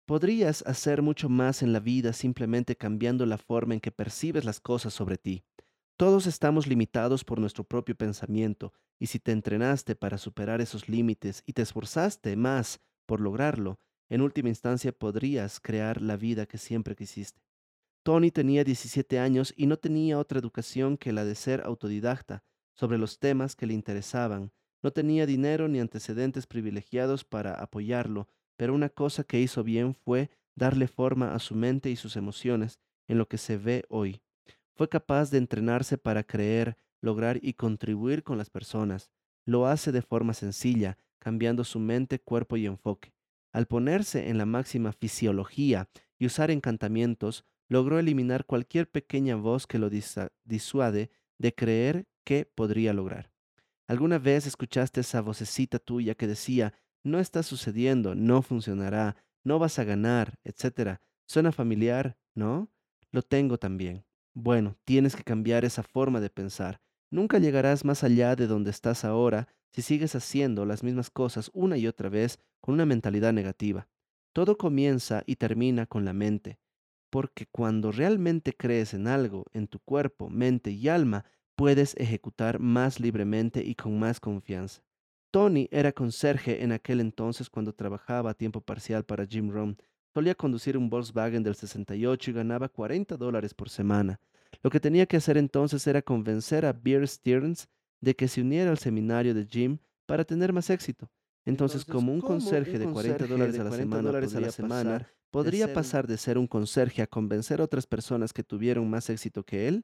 Podrías 0.06 0.64
hacer 0.68 1.02
mucho 1.02 1.30
más 1.30 1.62
en 1.62 1.72
la 1.72 1.80
vida 1.80 2.14
simplemente 2.14 2.76
cambiando 2.76 3.26
la 3.26 3.38
forma 3.38 3.74
en 3.74 3.80
que 3.80 3.92
percibes 3.92 4.44
las 4.44 4.60
cosas 4.60 4.94
sobre 4.94 5.18
ti. 5.18 5.44
Todos 5.98 6.28
estamos 6.28 6.68
limitados 6.68 7.24
por 7.24 7.40
nuestro 7.40 7.64
propio 7.64 7.96
pensamiento, 7.96 8.74
y 9.00 9.08
si 9.08 9.20
te 9.20 9.32
entrenaste 9.32 9.96
para 9.96 10.18
superar 10.18 10.62
esos 10.62 10.90
límites 10.90 11.44
y 11.46 11.54
te 11.54 11.62
esforzaste 11.62 12.36
más 12.36 12.82
por 13.06 13.22
lograrlo, 13.22 13.80
en 14.10 14.22
última 14.22 14.50
instancia 14.50 14.92
podrías 14.92 15.60
crear 15.60 16.02
la 16.02 16.18
vida 16.18 16.46
que 16.46 16.58
siempre 16.58 16.96
quisiste. 16.96 17.42
Tony 18.04 18.32
tenía 18.32 18.64
17 18.64 19.20
años 19.20 19.54
y 19.56 19.68
no 19.68 19.78
tenía 19.78 20.20
otra 20.20 20.40
educación 20.40 20.98
que 20.98 21.14
la 21.14 21.24
de 21.24 21.36
ser 21.36 21.62
autodidacta 21.62 22.44
sobre 22.76 22.98
los 22.98 23.20
temas 23.20 23.56
que 23.56 23.66
le 23.66 23.74
interesaban. 23.74 24.52
No 24.84 24.92
tenía 24.92 25.26
dinero 25.26 25.70
ni 25.70 25.80
antecedentes 25.80 26.46
privilegiados 26.46 27.24
para 27.24 27.54
apoyarlo, 27.54 28.28
pero 28.58 28.74
una 28.74 28.90
cosa 28.90 29.24
que 29.24 29.40
hizo 29.40 29.64
bien 29.64 29.96
fue 29.96 30.30
darle 30.56 30.88
forma 30.88 31.34
a 31.34 31.40
su 31.40 31.56
mente 31.56 31.90
y 31.90 31.96
sus 31.96 32.18
emociones 32.18 32.80
en 33.08 33.18
lo 33.18 33.28
que 33.28 33.38
se 33.38 33.58
ve 33.58 33.86
hoy. 33.90 34.22
Fue 34.76 34.90
capaz 34.90 35.32
de 35.32 35.38
entrenarse 35.38 35.98
para 35.98 36.24
creer, 36.24 36.78
lograr 37.02 37.40
y 37.42 37.54
contribuir 37.54 38.24
con 38.24 38.38
las 38.38 38.50
personas. 38.50 39.10
Lo 39.46 39.68
hace 39.68 39.92
de 39.92 40.02
forma 40.02 40.34
sencilla, 40.34 40.98
cambiando 41.20 41.64
su 41.64 41.80
mente, 41.80 42.20
cuerpo 42.20 42.58
y 42.58 42.66
enfoque. 42.66 43.14
Al 43.54 43.68
ponerse 43.68 44.30
en 44.30 44.38
la 44.38 44.46
máxima 44.46 44.92
fisiología 44.92 45.90
y 46.20 46.26
usar 46.26 46.52
encantamientos, 46.52 47.46
logró 47.70 48.00
eliminar 48.00 48.46
cualquier 48.46 48.90
pequeña 48.90 49.36
voz 49.36 49.66
que 49.66 49.80
lo 49.80 49.90
disuade 49.90 51.12
de 51.38 51.56
creer 51.56 52.08
que 52.26 52.46
podría 52.46 52.94
lograr. 52.94 53.33
¿Alguna 53.94 54.18
vez 54.18 54.48
escuchaste 54.48 55.02
esa 55.02 55.22
vocecita 55.22 55.78
tuya 55.78 56.16
que 56.16 56.26
decía, 56.26 56.74
no 57.04 57.20
está 57.20 57.44
sucediendo, 57.44 58.16
no 58.16 58.42
funcionará, 58.42 59.18
no 59.44 59.60
vas 59.60 59.78
a 59.78 59.84
ganar, 59.84 60.40
etcétera? 60.44 61.00
Suena 61.28 61.52
familiar, 61.52 62.18
¿no? 62.34 62.72
Lo 63.12 63.22
tengo 63.22 63.60
también. 63.60 64.04
Bueno, 64.34 64.76
tienes 64.84 65.16
que 65.16 65.24
cambiar 65.24 65.64
esa 65.64 65.84
forma 65.84 66.22
de 66.22 66.32
pensar. 66.32 66.82
Nunca 67.12 67.38
llegarás 67.38 67.86
más 67.86 68.04
allá 68.04 68.36
de 68.36 68.48
donde 68.48 68.72
estás 68.72 69.06
ahora 69.06 69.48
si 69.70 69.84
sigues 69.84 70.16
haciendo 70.16 70.66
las 70.66 70.82
mismas 70.82 71.12
cosas 71.12 71.52
una 71.54 71.78
y 71.78 71.86
otra 71.86 72.10
vez 72.10 72.40
con 72.62 72.74
una 72.74 72.88
mentalidad 72.88 73.32
negativa. 73.32 73.88
Todo 74.34 74.58
comienza 74.58 75.22
y 75.28 75.36
termina 75.36 75.86
con 75.86 76.04
la 76.04 76.14
mente, 76.14 76.58
porque 77.12 77.46
cuando 77.46 77.92
realmente 77.92 78.58
crees 78.58 78.96
en 78.96 79.06
algo, 79.06 79.46
en 79.54 79.68
tu 79.68 79.78
cuerpo, 79.78 80.32
mente 80.32 80.72
y 80.72 80.88
alma, 80.88 81.26
puedes 81.56 81.96
ejecutar 81.98 82.60
más 82.60 83.00
libremente 83.00 83.64
y 83.64 83.76
con 83.76 84.00
más 84.00 84.20
confianza. 84.20 84.82
Tony 85.32 85.68
era 85.72 85.92
conserje 85.92 86.64
en 86.64 86.72
aquel 86.72 87.00
entonces 87.00 87.50
cuando 87.50 87.74
trabajaba 87.74 88.32
a 88.32 88.34
tiempo 88.36 88.62
parcial 88.62 89.04
para 89.04 89.26
Jim 89.26 89.50
Rohn. 89.50 89.78
Solía 90.14 90.36
conducir 90.36 90.78
un 90.78 90.90
Volkswagen 90.90 91.42
del 91.42 91.56
68 91.56 92.30
y 92.30 92.34
ganaba 92.34 92.70
40 92.70 93.18
dólares 93.18 93.54
por 93.56 93.70
semana. 93.70 94.20
Lo 94.62 94.70
que 94.70 94.80
tenía 94.80 95.08
que 95.08 95.18
hacer 95.18 95.38
entonces 95.38 95.88
era 95.88 96.04
convencer 96.04 96.66
a 96.66 96.74
Beer 96.74 97.08
Stearns 97.08 97.68
de 98.00 98.16
que 98.16 98.28
se 98.28 98.42
uniera 98.42 98.70
al 98.70 98.78
seminario 98.78 99.34
de 99.34 99.48
Jim 99.48 99.80
para 100.06 100.24
tener 100.24 100.54
más 100.54 100.70
éxito. 100.70 101.10
Entonces, 101.46 101.84
como 101.84 102.14
un 102.14 102.22
conserje 102.22 102.78
de 102.78 102.86
40 102.86 103.26
dólares 103.26 103.60
a 103.60 103.64
la 103.64 103.72
semana, 103.72 104.10
a 104.10 104.40
la 104.40 104.52
semana 104.52 105.08
podría 105.32 105.74
pasar 105.74 106.06
de 106.06 106.18
ser 106.18 106.38
un 106.38 106.46
conserje 106.46 107.02
a 107.02 107.08
convencer 107.08 107.60
a 107.60 107.64
otras 107.64 107.88
personas 107.88 108.34
que 108.34 108.44
tuvieron 108.44 108.88
más 108.88 109.10
éxito 109.10 109.44
que 109.44 109.68
él 109.68 109.84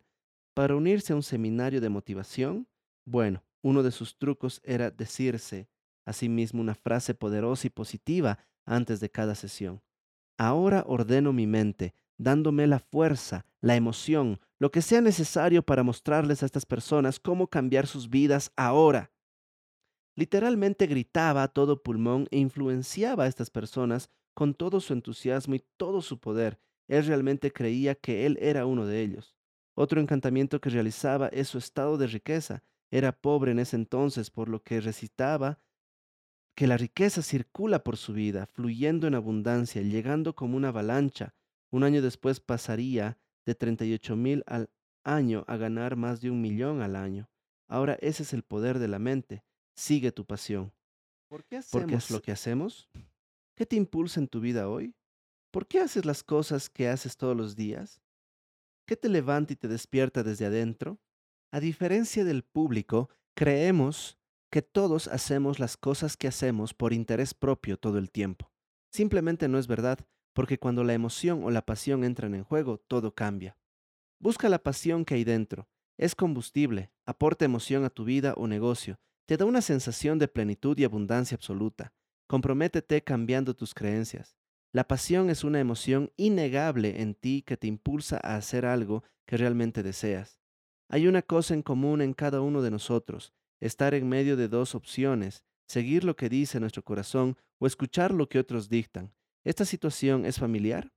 para 0.53 0.75
unirse 0.75 1.13
a 1.13 1.15
un 1.15 1.23
seminario 1.23 1.81
de 1.81 1.89
motivación. 1.89 2.67
Bueno, 3.05 3.43
uno 3.61 3.83
de 3.83 3.91
sus 3.91 4.17
trucos 4.17 4.61
era 4.63 4.91
decirse 4.91 5.69
a 6.05 6.13
sí 6.13 6.29
mismo 6.29 6.61
una 6.61 6.75
frase 6.75 7.13
poderosa 7.13 7.67
y 7.67 7.69
positiva 7.69 8.39
antes 8.65 8.99
de 8.99 9.09
cada 9.09 9.35
sesión. 9.35 9.81
Ahora 10.37 10.83
ordeno 10.87 11.33
mi 11.33 11.47
mente, 11.47 11.93
dándome 12.17 12.67
la 12.67 12.79
fuerza, 12.79 13.45
la 13.61 13.75
emoción, 13.75 14.39
lo 14.57 14.71
que 14.71 14.81
sea 14.81 15.01
necesario 15.01 15.63
para 15.63 15.83
mostrarles 15.83 16.43
a 16.43 16.45
estas 16.45 16.65
personas 16.65 17.19
cómo 17.19 17.47
cambiar 17.47 17.87
sus 17.87 18.09
vidas 18.09 18.51
ahora. 18.55 19.11
Literalmente 20.15 20.87
gritaba 20.87 21.43
a 21.43 21.47
todo 21.47 21.81
pulmón 21.81 22.27
e 22.31 22.39
influenciaba 22.39 23.23
a 23.23 23.27
estas 23.27 23.49
personas 23.49 24.09
con 24.33 24.53
todo 24.53 24.81
su 24.81 24.93
entusiasmo 24.93 25.55
y 25.55 25.63
todo 25.77 26.01
su 26.01 26.19
poder. 26.19 26.59
Él 26.87 27.05
realmente 27.05 27.51
creía 27.51 27.95
que 27.95 28.25
él 28.25 28.37
era 28.41 28.65
uno 28.65 28.85
de 28.85 29.01
ellos. 29.01 29.38
Otro 29.80 30.01
encantamiento 30.01 30.59
que 30.59 30.69
realizaba 30.69 31.30
es 31.30 31.47
su 31.47 31.57
estado 31.57 31.97
de 31.97 32.07
riqueza. 32.07 32.65
Era 32.91 33.13
pobre 33.13 33.53
en 33.53 33.59
ese 33.59 33.77
entonces, 33.77 34.30
por 34.30 34.49
lo 34.49 34.61
que 34.61 34.82
recitaba 34.82 35.61
que 36.53 36.67
la 36.67 36.75
riqueza 36.75 37.21
circula 37.21 37.82
por 37.82 37.95
su 37.95 38.11
vida, 38.11 38.45
fluyendo 38.45 39.07
en 39.07 39.15
abundancia, 39.15 39.82
llegando 39.82 40.36
como 40.36 40.57
una 40.57 40.67
avalancha. 40.67 41.34
Un 41.71 41.86
año 41.86 42.01
después 42.01 42.41
pasaría 42.41 43.19
de 43.45 43.55
38 43.55 44.17
mil 44.17 44.43
al 44.47 44.69
año 45.05 45.45
a 45.47 45.55
ganar 45.55 45.95
más 45.95 46.19
de 46.19 46.30
un 46.30 46.41
millón 46.41 46.82
al 46.82 46.97
año. 46.97 47.30
Ahora 47.69 47.97
ese 48.01 48.23
es 48.23 48.34
el 48.34 48.43
poder 48.43 48.80
de 48.80 48.89
la 48.89 48.99
mente. 48.99 49.45
Sigue 49.77 50.11
tu 50.11 50.25
pasión. 50.25 50.73
¿Por 51.30 51.45
qué 51.45 51.55
hacemos 51.55 52.11
lo 52.11 52.21
que 52.21 52.34
hacemos? 52.34 52.89
¿Qué 53.55 53.65
te 53.65 53.77
impulsa 53.77 54.19
en 54.19 54.27
tu 54.27 54.41
vida 54.41 54.67
hoy? 54.67 54.93
¿Por 55.51 55.67
qué 55.67 55.80
haces 55.80 56.03
las 56.03 56.21
cosas 56.21 56.69
que 56.69 56.89
haces 56.89 57.15
todos 57.15 57.38
los 57.38 57.55
días? 57.55 58.01
¿Qué 58.89 58.97
te 58.97 59.07
levanta 59.07 59.53
y 59.53 59.55
te 59.55 59.67
despierta 59.67 60.23
desde 60.23 60.47
adentro? 60.47 60.97
A 61.51 61.59
diferencia 61.59 62.23
del 62.23 62.41
público, 62.41 63.11
creemos 63.35 64.17
que 64.49 64.63
todos 64.63 65.07
hacemos 65.07 65.59
las 65.59 65.77
cosas 65.77 66.17
que 66.17 66.27
hacemos 66.27 66.73
por 66.73 66.91
interés 66.91 67.35
propio 67.35 67.77
todo 67.77 67.99
el 67.99 68.09
tiempo. 68.09 68.51
Simplemente 68.91 69.47
no 69.47 69.59
es 69.59 69.67
verdad, 69.67 69.99
porque 70.33 70.57
cuando 70.57 70.83
la 70.83 70.95
emoción 70.95 71.43
o 71.43 71.51
la 71.51 71.67
pasión 71.67 72.03
entran 72.03 72.33
en 72.33 72.43
juego, 72.43 72.79
todo 72.79 73.13
cambia. 73.13 73.59
Busca 74.19 74.49
la 74.49 74.57
pasión 74.57 75.05
que 75.05 75.13
hay 75.13 75.23
dentro. 75.23 75.69
Es 75.99 76.15
combustible, 76.15 76.91
aporta 77.05 77.45
emoción 77.45 77.85
a 77.85 77.91
tu 77.91 78.05
vida 78.05 78.33
o 78.37 78.47
negocio, 78.47 78.99
te 79.27 79.37
da 79.37 79.45
una 79.45 79.61
sensación 79.61 80.17
de 80.17 80.29
plenitud 80.29 80.75
y 80.79 80.83
abundancia 80.83 81.35
absoluta. 81.35 81.93
Comprométete 82.25 83.03
cambiando 83.03 83.55
tus 83.55 83.75
creencias. 83.75 84.38
La 84.72 84.88
pasión 84.88 85.32
es 85.32 85.43
una 85.43 85.59
emoción 85.59 86.11
innegable 86.15 87.01
en 87.01 87.15
ti 87.15 87.41
que 87.41 87.57
te 87.57 87.65
impulsa 87.65 88.20
a 88.22 88.36
hacer 88.36 88.67
algo 88.67 89.03
que 89.26 89.36
realmente 89.36 89.82
deseas. 89.82 90.39
Hay 90.89 91.07
una 91.07 91.24
cosa 91.24 91.55
en 91.55 91.63
común 91.63 92.01
en 92.01 92.13
cada 92.13 92.41
uno 92.41 92.61
de 92.61 92.70
nosotros, 92.70 93.34
estar 93.59 93.95
en 93.95 94.07
medio 94.07 94.38
de 94.38 94.47
dos 94.47 94.76
opciones, 94.76 95.43
seguir 95.67 96.03
lo 96.03 96.15
que 96.15 96.30
dice 96.30 96.59
nuestro 96.59 96.84
corazón 96.84 97.36
o 97.57 97.65
escuchar 97.65 98.13
lo 98.13 98.30
que 98.30 98.38
otros 98.38 98.70
dictan. 98.70 99.11
¿Esta 99.43 99.65
situación 99.65 100.24
es 100.24 100.38
familiar? 100.38 100.93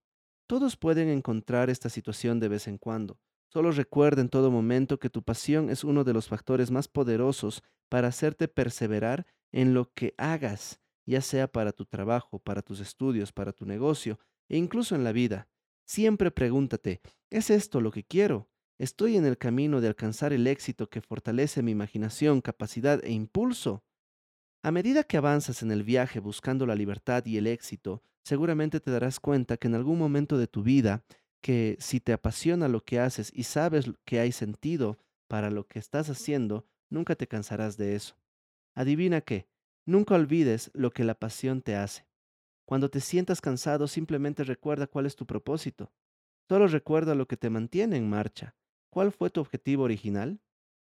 Todos 0.46 0.76
pueden 0.76 1.08
encontrar 1.08 1.70
esta 1.70 1.88
situación 1.88 2.40
de 2.40 2.48
vez 2.48 2.68
en 2.68 2.76
cuando. 2.76 3.20
Solo 3.48 3.70
recuerda 3.70 4.20
en 4.20 4.28
todo 4.28 4.50
momento 4.50 4.98
que 4.98 5.08
tu 5.08 5.22
pasión 5.22 5.70
es 5.70 5.82
uno 5.82 6.04
de 6.04 6.12
los 6.12 6.28
factores 6.28 6.70
más 6.70 6.88
poderosos 6.88 7.62
para 7.88 8.08
hacerte 8.08 8.48
perseverar 8.48 9.26
en 9.50 9.72
lo 9.72 9.92
que 9.94 10.14
hagas 10.18 10.81
ya 11.06 11.20
sea 11.20 11.48
para 11.48 11.72
tu 11.72 11.84
trabajo, 11.84 12.38
para 12.38 12.62
tus 12.62 12.80
estudios, 12.80 13.32
para 13.32 13.52
tu 13.52 13.66
negocio 13.66 14.18
e 14.48 14.56
incluso 14.56 14.94
en 14.94 15.04
la 15.04 15.12
vida. 15.12 15.48
Siempre 15.84 16.30
pregúntate, 16.30 17.00
¿es 17.30 17.50
esto 17.50 17.80
lo 17.80 17.90
que 17.90 18.04
quiero? 18.04 18.48
¿Estoy 18.78 19.16
en 19.16 19.26
el 19.26 19.38
camino 19.38 19.80
de 19.80 19.88
alcanzar 19.88 20.32
el 20.32 20.46
éxito 20.46 20.88
que 20.88 21.00
fortalece 21.00 21.62
mi 21.62 21.70
imaginación, 21.70 22.40
capacidad 22.40 23.04
e 23.04 23.12
impulso? 23.12 23.84
A 24.62 24.70
medida 24.70 25.04
que 25.04 25.16
avanzas 25.16 25.62
en 25.62 25.72
el 25.72 25.82
viaje 25.82 26.20
buscando 26.20 26.66
la 26.66 26.74
libertad 26.74 27.26
y 27.26 27.36
el 27.36 27.46
éxito, 27.46 28.02
seguramente 28.24 28.80
te 28.80 28.90
darás 28.90 29.20
cuenta 29.20 29.56
que 29.56 29.68
en 29.68 29.74
algún 29.74 29.98
momento 29.98 30.38
de 30.38 30.46
tu 30.46 30.62
vida, 30.62 31.04
que 31.40 31.76
si 31.80 32.00
te 32.00 32.12
apasiona 32.12 32.68
lo 32.68 32.84
que 32.84 33.00
haces 33.00 33.32
y 33.34 33.42
sabes 33.42 33.90
que 34.04 34.20
hay 34.20 34.32
sentido 34.32 34.98
para 35.28 35.50
lo 35.50 35.66
que 35.66 35.78
estás 35.78 36.08
haciendo, 36.08 36.66
nunca 36.88 37.16
te 37.16 37.26
cansarás 37.26 37.76
de 37.76 37.96
eso. 37.96 38.16
Adivina 38.74 39.20
qué, 39.20 39.48
Nunca 39.84 40.14
olvides 40.14 40.70
lo 40.74 40.90
que 40.90 41.04
la 41.04 41.14
pasión 41.14 41.60
te 41.62 41.76
hace. 41.76 42.06
Cuando 42.64 42.88
te 42.88 43.00
sientas 43.00 43.40
cansado, 43.40 43.88
simplemente 43.88 44.44
recuerda 44.44 44.86
cuál 44.86 45.06
es 45.06 45.16
tu 45.16 45.26
propósito. 45.26 45.92
Solo 46.48 46.68
recuerda 46.68 47.14
lo 47.14 47.26
que 47.26 47.36
te 47.36 47.50
mantiene 47.50 47.96
en 47.96 48.08
marcha. 48.08 48.54
¿Cuál 48.90 49.10
fue 49.10 49.30
tu 49.30 49.40
objetivo 49.40 49.84
original? 49.84 50.40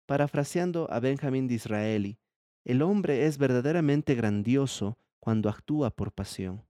Parafraseando 0.05 0.87
a 0.91 0.99
Benjamin 0.99 1.47
Disraeli, 1.47 2.19
el 2.63 2.81
hombre 2.81 3.25
es 3.25 3.37
verdaderamente 3.37 4.15
grandioso 4.15 4.99
cuando 5.19 5.49
actúa 5.49 5.89
por 5.89 6.11
pasión. 6.11 6.63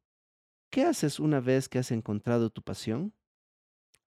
¿Qué 0.70 0.84
haces 0.84 1.20
una 1.20 1.40
vez 1.40 1.68
que 1.68 1.80
has 1.80 1.92
encontrado 1.92 2.50
tu 2.50 2.62
pasión? 2.62 3.14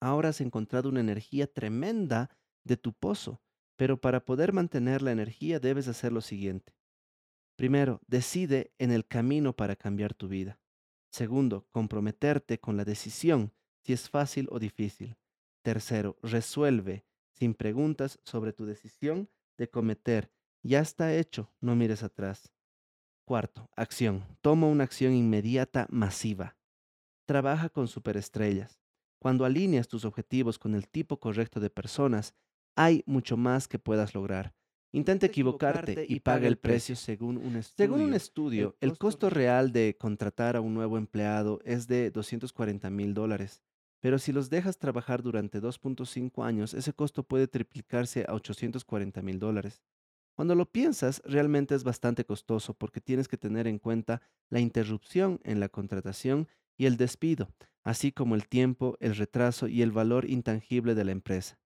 Ahora 0.00 0.30
has 0.30 0.40
encontrado 0.40 0.88
una 0.88 1.00
energía 1.00 1.46
tremenda 1.46 2.30
de 2.64 2.76
tu 2.76 2.92
pozo, 2.92 3.42
pero 3.76 4.00
para 4.00 4.24
poder 4.24 4.52
mantener 4.52 5.02
la 5.02 5.12
energía 5.12 5.60
debes 5.60 5.88
hacer 5.88 6.12
lo 6.12 6.20
siguiente. 6.20 6.74
Primero, 7.58 8.00
decide 8.06 8.72
en 8.78 8.92
el 8.92 9.04
camino 9.04 9.52
para 9.52 9.74
cambiar 9.74 10.14
tu 10.14 10.28
vida. 10.28 10.60
Segundo, 11.10 11.66
comprometerte 11.72 12.60
con 12.60 12.76
la 12.76 12.84
decisión, 12.84 13.52
si 13.82 13.92
es 13.92 14.08
fácil 14.08 14.46
o 14.52 14.60
difícil. 14.60 15.16
Tercero, 15.62 16.16
resuelve 16.22 17.04
sin 17.32 17.54
preguntas 17.54 18.20
sobre 18.22 18.52
tu 18.52 18.64
decisión 18.64 19.28
de 19.56 19.68
cometer. 19.68 20.30
Ya 20.62 20.78
está 20.78 21.12
hecho, 21.16 21.52
no 21.60 21.74
mires 21.74 22.04
atrás. 22.04 22.52
Cuarto, 23.26 23.68
acción. 23.74 24.24
Toma 24.40 24.68
una 24.68 24.84
acción 24.84 25.12
inmediata 25.12 25.88
masiva. 25.90 26.56
Trabaja 27.26 27.70
con 27.70 27.88
superestrellas. 27.88 28.80
Cuando 29.18 29.44
alineas 29.44 29.88
tus 29.88 30.04
objetivos 30.04 30.60
con 30.60 30.76
el 30.76 30.86
tipo 30.86 31.18
correcto 31.18 31.58
de 31.58 31.70
personas, 31.70 32.36
hay 32.76 33.02
mucho 33.04 33.36
más 33.36 33.66
que 33.66 33.80
puedas 33.80 34.14
lograr. 34.14 34.54
Intenta 34.92 35.26
equivocarte 35.26 36.06
y 36.08 36.20
paga 36.20 36.48
el 36.48 36.56
precio 36.56 36.96
según 36.96 37.36
un 37.36 37.56
estudio. 37.56 37.86
Según 37.86 38.00
un 38.00 38.14
estudio, 38.14 38.76
el 38.80 38.96
costo 38.96 39.28
real 39.28 39.70
de 39.70 39.96
contratar 39.98 40.56
a 40.56 40.62
un 40.62 40.72
nuevo 40.72 40.96
empleado 40.96 41.60
es 41.64 41.86
de 41.88 42.10
240 42.10 42.88
mil 42.88 43.12
dólares. 43.12 43.62
Pero 44.00 44.18
si 44.18 44.32
los 44.32 44.48
dejas 44.48 44.78
trabajar 44.78 45.22
durante 45.22 45.60
2.5 45.60 46.44
años, 46.44 46.72
ese 46.72 46.92
costo 46.94 47.22
puede 47.22 47.48
triplicarse 47.48 48.24
a 48.26 48.34
840 48.34 49.20
mil 49.22 49.38
dólares. 49.38 49.82
Cuando 50.34 50.54
lo 50.54 50.70
piensas, 50.70 51.20
realmente 51.24 51.74
es 51.74 51.84
bastante 51.84 52.24
costoso 52.24 52.72
porque 52.72 53.00
tienes 53.00 53.28
que 53.28 53.36
tener 53.36 53.66
en 53.66 53.78
cuenta 53.78 54.22
la 54.48 54.60
interrupción 54.60 55.40
en 55.42 55.60
la 55.60 55.68
contratación 55.68 56.48
y 56.76 56.86
el 56.86 56.96
despido, 56.96 57.50
así 57.82 58.12
como 58.12 58.36
el 58.36 58.46
tiempo, 58.46 58.96
el 59.00 59.16
retraso 59.16 59.66
y 59.66 59.82
el 59.82 59.90
valor 59.90 60.30
intangible 60.30 60.94
de 60.94 61.04
la 61.04 61.10
empresa. 61.10 61.58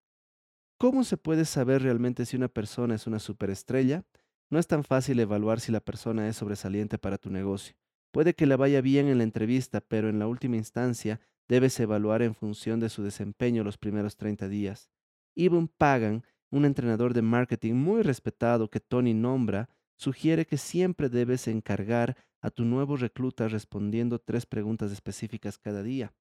¿Cómo 0.81 1.03
se 1.03 1.15
puede 1.15 1.45
saber 1.45 1.83
realmente 1.83 2.25
si 2.25 2.35
una 2.35 2.47
persona 2.47 2.95
es 2.95 3.05
una 3.05 3.19
superestrella? 3.19 4.03
No 4.49 4.57
es 4.57 4.65
tan 4.65 4.83
fácil 4.83 5.19
evaluar 5.19 5.59
si 5.59 5.71
la 5.71 5.79
persona 5.79 6.27
es 6.27 6.37
sobresaliente 6.37 6.97
para 6.97 7.19
tu 7.19 7.29
negocio. 7.29 7.75
Puede 8.09 8.33
que 8.33 8.47
le 8.47 8.55
vaya 8.55 8.81
bien 8.81 9.07
en 9.07 9.19
la 9.19 9.23
entrevista, 9.23 9.79
pero 9.81 10.09
en 10.09 10.17
la 10.17 10.25
última 10.25 10.55
instancia 10.55 11.21
debes 11.47 11.79
evaluar 11.79 12.23
en 12.23 12.33
función 12.33 12.79
de 12.79 12.89
su 12.89 13.03
desempeño 13.03 13.63
los 13.63 13.77
primeros 13.77 14.17
30 14.17 14.47
días. 14.47 14.89
Ivan 15.35 15.67
Pagan, 15.67 16.23
un 16.49 16.65
entrenador 16.65 17.13
de 17.13 17.21
marketing 17.21 17.75
muy 17.75 18.01
respetado 18.01 18.71
que 18.71 18.79
Tony 18.79 19.13
nombra, 19.13 19.69
sugiere 19.97 20.47
que 20.47 20.57
siempre 20.57 21.09
debes 21.09 21.47
encargar 21.47 22.17
a 22.41 22.49
tu 22.49 22.65
nuevo 22.65 22.97
recluta 22.97 23.47
respondiendo 23.47 24.17
tres 24.17 24.47
preguntas 24.47 24.91
específicas 24.91 25.59
cada 25.59 25.83
día. 25.83 26.11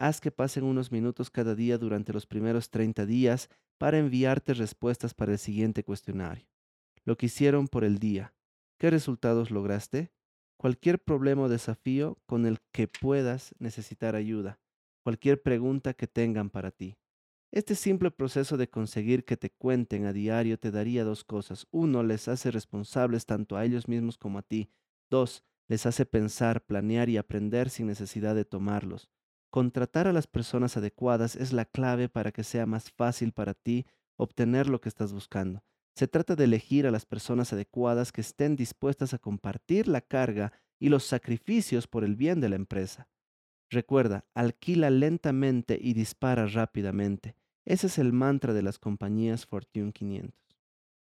Haz 0.00 0.20
que 0.20 0.30
pasen 0.30 0.62
unos 0.62 0.92
minutos 0.92 1.28
cada 1.28 1.56
día 1.56 1.76
durante 1.76 2.12
los 2.12 2.24
primeros 2.24 2.70
30 2.70 3.04
días 3.04 3.50
para 3.78 3.98
enviarte 3.98 4.54
respuestas 4.54 5.12
para 5.12 5.32
el 5.32 5.38
siguiente 5.38 5.82
cuestionario. 5.82 6.46
Lo 7.04 7.16
que 7.16 7.26
hicieron 7.26 7.66
por 7.66 7.82
el 7.82 7.98
día. 7.98 8.32
¿Qué 8.78 8.90
resultados 8.90 9.50
lograste? 9.50 10.12
Cualquier 10.56 11.00
problema 11.00 11.42
o 11.42 11.48
desafío 11.48 12.16
con 12.26 12.46
el 12.46 12.60
que 12.70 12.86
puedas 12.86 13.56
necesitar 13.58 14.14
ayuda. 14.14 14.60
Cualquier 15.02 15.42
pregunta 15.42 15.94
que 15.94 16.06
tengan 16.06 16.48
para 16.48 16.70
ti. 16.70 16.96
Este 17.50 17.74
simple 17.74 18.12
proceso 18.12 18.56
de 18.56 18.70
conseguir 18.70 19.24
que 19.24 19.36
te 19.36 19.50
cuenten 19.50 20.06
a 20.06 20.12
diario 20.12 20.60
te 20.60 20.70
daría 20.70 21.02
dos 21.02 21.24
cosas. 21.24 21.66
Uno, 21.72 22.04
les 22.04 22.28
hace 22.28 22.52
responsables 22.52 23.26
tanto 23.26 23.56
a 23.56 23.64
ellos 23.64 23.88
mismos 23.88 24.16
como 24.16 24.38
a 24.38 24.42
ti. 24.42 24.70
Dos, 25.10 25.44
les 25.66 25.86
hace 25.86 26.06
pensar, 26.06 26.64
planear 26.64 27.08
y 27.08 27.16
aprender 27.16 27.68
sin 27.68 27.88
necesidad 27.88 28.36
de 28.36 28.44
tomarlos. 28.44 29.10
Contratar 29.50 30.06
a 30.06 30.12
las 30.12 30.26
personas 30.26 30.76
adecuadas 30.76 31.34
es 31.34 31.52
la 31.52 31.64
clave 31.64 32.08
para 32.08 32.32
que 32.32 32.44
sea 32.44 32.66
más 32.66 32.90
fácil 32.90 33.32
para 33.32 33.54
ti 33.54 33.86
obtener 34.16 34.68
lo 34.68 34.80
que 34.80 34.90
estás 34.90 35.12
buscando. 35.12 35.62
Se 35.94 36.06
trata 36.06 36.36
de 36.36 36.44
elegir 36.44 36.86
a 36.86 36.90
las 36.90 37.06
personas 37.06 37.52
adecuadas 37.52 38.12
que 38.12 38.20
estén 38.20 38.56
dispuestas 38.56 39.14
a 39.14 39.18
compartir 39.18 39.88
la 39.88 40.00
carga 40.00 40.52
y 40.78 40.90
los 40.90 41.04
sacrificios 41.04 41.86
por 41.86 42.04
el 42.04 42.14
bien 42.14 42.40
de 42.40 42.50
la 42.50 42.56
empresa. 42.56 43.08
Recuerda, 43.70 44.26
alquila 44.34 44.90
lentamente 44.90 45.78
y 45.80 45.94
dispara 45.94 46.46
rápidamente. 46.46 47.34
Ese 47.64 47.88
es 47.88 47.98
el 47.98 48.12
mantra 48.12 48.52
de 48.52 48.62
las 48.62 48.78
compañías 48.78 49.46
Fortune 49.46 49.92
500. 49.92 50.38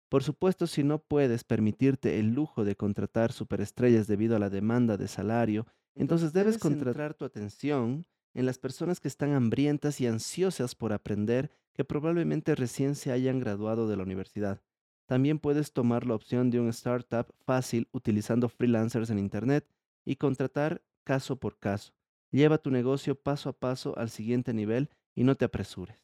Por 0.10 0.24
supuesto, 0.24 0.66
si 0.66 0.84
no 0.84 1.00
puedes 1.00 1.43
permitirte 1.43 2.20
el 2.20 2.34
lujo 2.34 2.64
de 2.64 2.76
contratar 2.76 3.32
superestrellas 3.32 4.08
debido 4.08 4.36
a 4.36 4.39
la 4.39 4.50
demanda 4.50 4.98
de 4.98 5.08
salario, 5.08 5.66
entonces 5.96 6.32
debes 6.32 6.58
concentrar 6.58 7.16
tu 7.16 7.26
atención 7.26 8.06
en 8.36 8.46
las 8.46 8.60
personas 8.60 9.00
que 9.00 9.08
están 9.08 9.34
hambrientas 9.34 10.00
y 10.00 10.08
ansiosas 10.08 10.76
por 10.76 10.94
aprender 10.94 11.50
que 11.74 11.84
probablemente 11.86 12.54
recién 12.54 12.96
se 12.96 13.12
hayan 13.12 13.40
graduado 13.40 13.88
de 13.88 13.98
la 13.98 14.04
universidad. 14.04 14.62
También 15.08 15.40
puedes 15.40 15.74
tomar 15.74 16.06
la 16.06 16.16
opción 16.16 16.52
de 16.52 16.60
un 16.60 16.70
startup 16.70 17.34
fácil 17.46 17.88
utilizando 17.92 18.50
freelancers 18.50 19.10
en 19.10 19.20
Internet 19.20 19.68
y 20.04 20.18
contratar 20.18 20.84
caso 21.04 21.38
por 21.38 21.58
caso. 21.58 21.94
Lleva 22.32 22.58
tu 22.58 22.72
negocio 22.72 23.16
paso 23.16 23.50
a 23.50 23.54
paso 23.54 23.98
al 23.98 24.10
siguiente 24.10 24.54
nivel 24.54 24.90
y 25.16 25.24
no 25.24 25.36
te 25.36 25.46
apresures. 25.46 25.98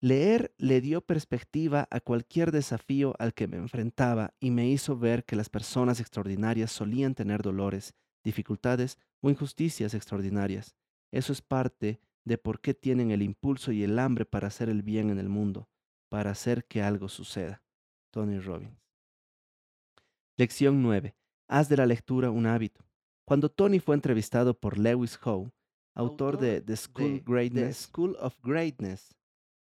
Leer 0.00 0.52
le 0.58 0.80
dio 0.80 1.00
perspectiva 1.00 1.86
a 1.90 2.00
cualquier 2.00 2.50
desafío 2.50 3.14
al 3.20 3.34
que 3.34 3.46
me 3.46 3.56
enfrentaba 3.56 4.34
y 4.40 4.50
me 4.50 4.68
hizo 4.68 4.98
ver 4.98 5.24
que 5.24 5.36
las 5.36 5.48
personas 5.48 6.00
extraordinarias 6.00 6.72
solían 6.72 7.14
tener 7.14 7.42
dolores, 7.42 7.94
dificultades 8.22 8.98
o 9.20 9.30
injusticias 9.30 9.94
extraordinarias. 9.94 10.74
Eso 11.10 11.32
es 11.32 11.42
parte 11.42 12.00
de 12.24 12.38
por 12.38 12.60
qué 12.60 12.74
tienen 12.74 13.10
el 13.10 13.22
impulso 13.22 13.72
y 13.72 13.82
el 13.82 13.98
hambre 13.98 14.24
para 14.24 14.48
hacer 14.48 14.68
el 14.68 14.82
bien 14.82 15.10
en 15.10 15.18
el 15.18 15.28
mundo, 15.28 15.68
para 16.08 16.30
hacer 16.30 16.64
que 16.64 16.82
algo 16.82 17.08
suceda. 17.08 17.62
Tony 18.10 18.38
Robbins. 18.38 18.78
Lección 20.36 20.82
9. 20.82 21.14
Haz 21.48 21.68
de 21.68 21.76
la 21.76 21.86
lectura 21.86 22.30
un 22.30 22.46
hábito. 22.46 22.84
Cuando 23.24 23.50
Tony 23.50 23.78
fue 23.78 23.94
entrevistado 23.94 24.58
por 24.58 24.78
Lewis 24.78 25.18
Howe, 25.22 25.52
autor, 25.94 26.38
de 26.38 26.60
The 26.60 26.76
School, 26.76 27.22
School 27.72 28.16
of 28.20 28.36
Greatness, 28.42 29.16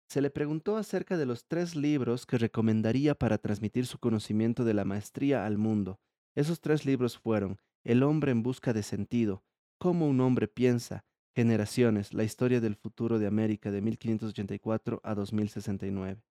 se 0.08 0.22
le 0.22 0.30
preguntó 0.30 0.78
acerca 0.78 1.18
de 1.18 1.26
los 1.26 1.46
tres 1.48 1.76
libros 1.76 2.26
que 2.26 2.38
recomendaría 2.38 3.16
para 3.16 3.38
transmitir 3.38 3.88
su 3.88 3.98
conocimiento 3.98 4.64
de 4.64 4.74
la 4.74 4.86
maestría 4.86 5.46
al 5.46 5.58
mundo. 5.58 6.00
Esos 6.36 6.62
tres 6.62 6.86
libros 6.86 7.18
fueron 7.18 7.60
el 7.86 8.02
hombre 8.02 8.32
en 8.32 8.42
busca 8.42 8.74
de 8.74 8.84
sentido, 8.84 9.44
cómo 9.78 10.08
un 10.08 10.20
hombre 10.20 10.48
piensa, 10.48 11.06
generaciones, 11.36 12.14
la 12.14 12.24
historia 12.24 12.60
del 12.60 12.76
futuro 12.76 13.20
de 13.20 13.28
América 13.28 13.70
de 13.70 13.82
1584 13.82 15.02
a 15.04 15.14
2069. 15.14 16.24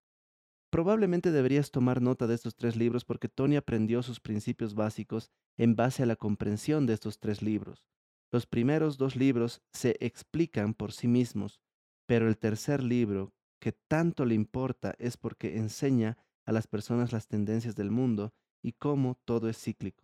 Probablemente 0.71 1.31
deberías 1.31 1.71
tomar 1.71 2.03
nota 2.03 2.27
de 2.27 2.35
estos 2.35 2.57
tres 2.57 2.75
libros 2.75 3.05
porque 3.05 3.29
Tony 3.29 3.55
aprendió 3.55 4.03
sus 4.03 4.19
principios 4.19 4.75
básicos 4.75 5.31
en 5.57 5.77
base 5.77 6.03
a 6.03 6.07
la 6.07 6.17
comprensión 6.17 6.87
de 6.87 6.95
estos 6.95 7.21
tres 7.21 7.41
libros. 7.41 7.87
Los 8.33 8.47
primeros 8.47 8.99
dos 8.99 9.15
libros 9.15 9.63
se 9.73 9.97
explican 10.01 10.75
por 10.75 10.91
sí 10.91 11.07
mismos, 11.07 11.61
pero 12.07 12.27
el 12.27 12.37
tercer 12.37 12.83
libro, 12.83 13.33
que 13.61 13.71
tanto 13.71 14.25
le 14.25 14.35
importa, 14.35 14.97
es 14.99 15.17
porque 15.17 15.57
enseña 15.57 16.19
a 16.45 16.51
las 16.51 16.67
personas 16.67 17.13
las 17.13 17.29
tendencias 17.29 17.77
del 17.77 17.93
mundo 17.93 18.35
y 18.61 18.73
cómo 18.73 19.21
todo 19.25 19.49
es 19.49 19.59
cíclico. 19.59 20.04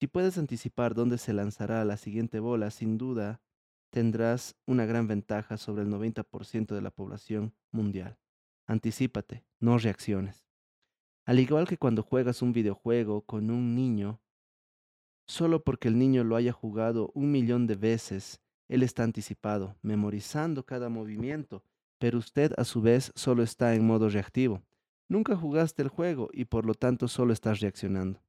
Si 0.00 0.06
puedes 0.06 0.38
anticipar 0.38 0.94
dónde 0.94 1.18
se 1.18 1.34
lanzará 1.34 1.84
la 1.84 1.98
siguiente 1.98 2.40
bola, 2.40 2.70
sin 2.70 2.96
duda 2.96 3.42
tendrás 3.90 4.56
una 4.64 4.86
gran 4.86 5.06
ventaja 5.06 5.58
sobre 5.58 5.82
el 5.82 5.90
90% 5.90 6.74
de 6.74 6.80
la 6.80 6.90
población 6.90 7.52
mundial. 7.70 8.18
Anticípate, 8.66 9.44
no 9.58 9.76
reacciones. 9.76 10.48
Al 11.26 11.38
igual 11.38 11.68
que 11.68 11.76
cuando 11.76 12.02
juegas 12.02 12.40
un 12.40 12.54
videojuego 12.54 13.26
con 13.26 13.50
un 13.50 13.74
niño, 13.74 14.22
solo 15.26 15.64
porque 15.64 15.88
el 15.88 15.98
niño 15.98 16.24
lo 16.24 16.36
haya 16.36 16.52
jugado 16.52 17.10
un 17.12 17.30
millón 17.30 17.66
de 17.66 17.76
veces, 17.76 18.40
él 18.68 18.82
está 18.82 19.02
anticipado, 19.02 19.76
memorizando 19.82 20.64
cada 20.64 20.88
movimiento, 20.88 21.62
pero 21.98 22.16
usted 22.16 22.54
a 22.56 22.64
su 22.64 22.80
vez 22.80 23.12
solo 23.16 23.42
está 23.42 23.74
en 23.74 23.86
modo 23.86 24.08
reactivo. 24.08 24.62
Nunca 25.10 25.36
jugaste 25.36 25.82
el 25.82 25.88
juego 25.88 26.30
y 26.32 26.46
por 26.46 26.64
lo 26.64 26.72
tanto 26.72 27.06
solo 27.06 27.34
estás 27.34 27.60
reaccionando. 27.60 28.22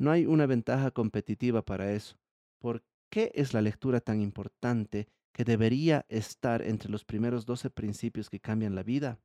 No 0.00 0.12
hay 0.12 0.26
una 0.26 0.46
ventaja 0.46 0.92
competitiva 0.92 1.62
para 1.62 1.92
eso. 1.92 2.16
¿Por 2.60 2.84
qué 3.10 3.32
es 3.34 3.52
la 3.52 3.60
lectura 3.60 4.00
tan 4.00 4.20
importante 4.20 5.08
que 5.32 5.44
debería 5.44 6.06
estar 6.08 6.62
entre 6.62 6.88
los 6.88 7.04
primeros 7.04 7.46
12 7.46 7.68
principios 7.68 8.30
que 8.30 8.38
cambian 8.38 8.76
la 8.76 8.84
vida? 8.84 9.18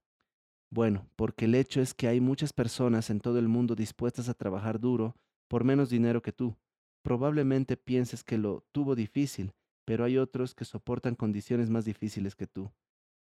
Bueno, 0.72 1.08
porque 1.16 1.46
el 1.46 1.54
hecho 1.54 1.80
es 1.80 1.94
que 1.94 2.08
hay 2.08 2.20
muchas 2.22 2.54
personas 2.54 3.12
en 3.12 3.20
todo 3.20 3.38
el 3.38 3.48
mundo 3.48 3.76
dispuestas 3.76 4.30
a 4.30 4.34
trabajar 4.34 4.80
duro 4.80 5.16
por 5.48 5.64
menos 5.64 5.92
dinero 5.92 6.24
que 6.24 6.32
tú. 6.32 6.58
Probablemente 7.04 7.78
pienses 7.78 8.24
que 8.24 8.40
lo 8.40 8.66
tuvo 8.72 8.96
difícil, 8.96 9.54
pero 9.86 10.06
hay 10.06 10.18
otros 10.18 10.56
que 10.56 10.66
soportan 10.66 11.14
condiciones 11.14 11.70
más 11.70 11.86
difíciles 11.86 12.36
que 12.36 12.48
tú. 12.48 12.72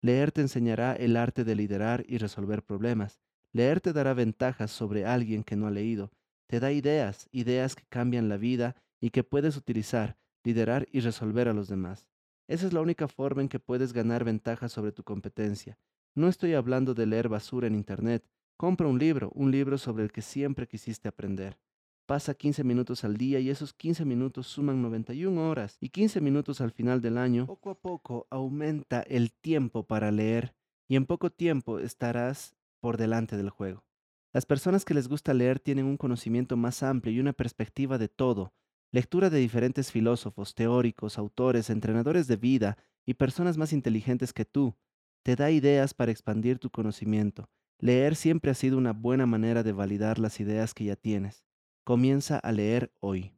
Leer 0.02 0.32
te 0.32 0.39
enseñará 0.39 0.93
el 0.93 1.18
arte 1.18 1.43
de 1.43 1.56
liderar 1.56 2.06
y 2.08 2.18
resolver 2.18 2.64
problemas. 2.64 3.20
Leer 3.52 3.82
te 3.82 3.91
dará 3.91 4.14
ventajas 4.14 4.72
sobre 4.72 5.06
alguien 5.06 5.43
que 5.43 5.58
no 5.58 5.68
ha 5.68 5.72
leído 5.72 6.12
te 6.52 6.60
da 6.60 6.74
ideas, 6.74 7.30
ideas 7.32 7.78
que 7.78 7.86
cambian 7.88 8.28
la 8.28 8.36
vida 8.36 8.76
y 8.99 9.12
que 9.12 9.24
puedes 9.24 9.56
utilizar, 9.56 10.18
liderar 10.43 10.86
y 10.91 10.99
resolver 10.99 11.47
a 11.47 11.54
los 11.54 11.70
demás. 11.70 12.10
Esa 12.49 12.68
es 12.68 12.74
la 12.74 12.82
única 12.82 13.08
forma 13.08 13.41
en 13.41 13.47
que 13.47 13.62
puedes 13.62 13.93
ganar 13.93 14.26
ventaja 14.26 14.68
sobre 14.68 14.91
tu 14.91 15.02
competencia. 15.06 15.80
No 16.14 16.28
estoy 16.28 16.54
hablando 16.54 16.93
de 16.93 17.06
leer 17.06 17.30
basura 17.30 17.68
en 17.68 17.76
Internet. 17.76 18.30
Compra 18.58 18.89
un 18.89 18.99
libro, 18.99 19.32
un 19.34 19.49
libro 19.49 19.78
sobre 19.78 20.04
el 20.04 20.12
que 20.12 20.22
siempre 20.22 20.68
quisiste 20.68 21.08
aprender. 21.08 21.58
Pasa 22.06 22.34
15 22.34 22.66
minutos 22.66 23.06
al 23.06 23.16
día 23.16 23.39
y 23.39 23.49
esos 23.49 23.74
15 23.74 24.04
minutos 24.04 24.47
suman 24.47 24.82
91 24.82 25.49
horas 25.49 25.78
y 25.80 25.88
15 25.88 26.20
minutos 26.20 26.60
al 26.60 26.74
final 26.74 26.99
del 26.99 27.18
año. 27.18 27.45
Poco 27.45 27.70
a 27.70 27.80
poco 27.80 28.28
aumenta 28.30 29.04
el 29.04 29.32
tiempo 29.32 29.88
para 29.88 30.12
leer 30.12 30.54
y 30.89 30.97
en 30.97 31.06
poco 31.06 31.30
tiempo 31.30 31.80
estarás 31.80 32.58
por 32.82 32.97
delante 32.97 33.38
del 33.38 33.52
juego. 33.52 33.86
Las 34.34 34.46
personas 34.46 34.86
que 34.86 34.94
les 34.94 35.10
gusta 35.10 35.34
leer 35.34 35.60
tienen 35.60 35.86
un 35.86 35.98
conocimiento 35.98 36.56
más 36.56 36.84
amplio 36.84 37.14
y 37.14 37.20
una 37.20 37.34
perspectiva 37.34 37.98
de 37.98 38.08
todo. 38.08 38.54
Lectura 38.92 39.30
de 39.30 39.40
diferentes 39.40 39.92
filósofos, 39.92 40.56
teóricos, 40.56 41.18
autores, 41.18 41.70
entrenadores 41.70 42.28
de 42.28 42.38
vida 42.38 42.78
y 43.06 43.16
personas 43.16 43.58
más 43.58 43.74
inteligentes 43.74 44.32
que 44.32 44.46
tú. 44.46 44.78
Te 45.24 45.36
da 45.36 45.52
ideas 45.52 45.94
para 45.94 46.12
expandir 46.12 46.60
tu 46.60 46.70
conocimiento. 46.70 47.50
Leer 47.80 48.16
siempre 48.16 48.52
ha 48.52 48.54
sido 48.54 48.78
una 48.78 48.94
buena 48.94 49.26
manera 49.26 49.64
de 49.64 49.74
validar 49.74 50.20
las 50.20 50.40
ideas 50.40 50.74
que 50.74 50.86
ya 50.86 50.96
tienes. 50.96 51.46
Comienza 51.84 52.38
a 52.38 52.52
leer 52.52 52.94
hoy. 53.00 53.34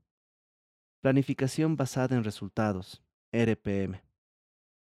Planificación 1.01 1.75
basada 1.75 2.15
en 2.15 2.23
resultados, 2.23 3.03
RPM. 3.31 4.03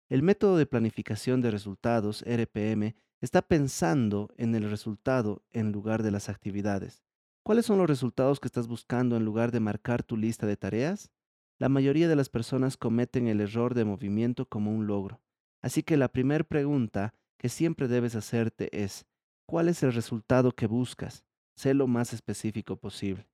El 0.08 0.22
método 0.22 0.56
de 0.56 0.66
planificación 0.66 1.40
de 1.40 1.50
resultados, 1.50 2.22
RPM, 2.22 2.94
está 3.20 3.42
pensando 3.42 4.32
en 4.36 4.54
el 4.54 4.70
resultado 4.70 5.42
en 5.52 5.72
lugar 5.72 6.02
de 6.02 6.10
las 6.10 6.28
actividades. 6.28 7.02
¿Cuáles 7.42 7.66
son 7.66 7.78
los 7.78 7.88
resultados 7.88 8.40
que 8.40 8.48
estás 8.48 8.66
buscando 8.66 9.16
en 9.16 9.24
lugar 9.24 9.52
de 9.52 9.60
marcar 9.60 10.02
tu 10.02 10.16
lista 10.16 10.46
de 10.46 10.56
tareas? 10.56 11.10
La 11.58 11.68
mayoría 11.68 12.08
de 12.08 12.16
las 12.16 12.28
personas 12.28 12.76
cometen 12.76 13.28
el 13.28 13.40
error 13.40 13.74
de 13.74 13.84
movimiento 13.84 14.46
como 14.46 14.74
un 14.74 14.86
logro. 14.86 15.22
Así 15.62 15.82
que 15.82 15.96
la 15.96 16.08
primera 16.08 16.44
pregunta 16.44 17.14
que 17.38 17.48
siempre 17.48 17.88
debes 17.88 18.14
hacerte 18.14 18.68
es, 18.84 19.06
¿cuál 19.46 19.68
es 19.68 19.82
el 19.82 19.92
resultado 19.92 20.52
que 20.52 20.66
buscas? 20.66 21.24
Sé 21.56 21.72
lo 21.72 21.86
más 21.86 22.12
específico 22.12 22.76
posible. 22.76 23.28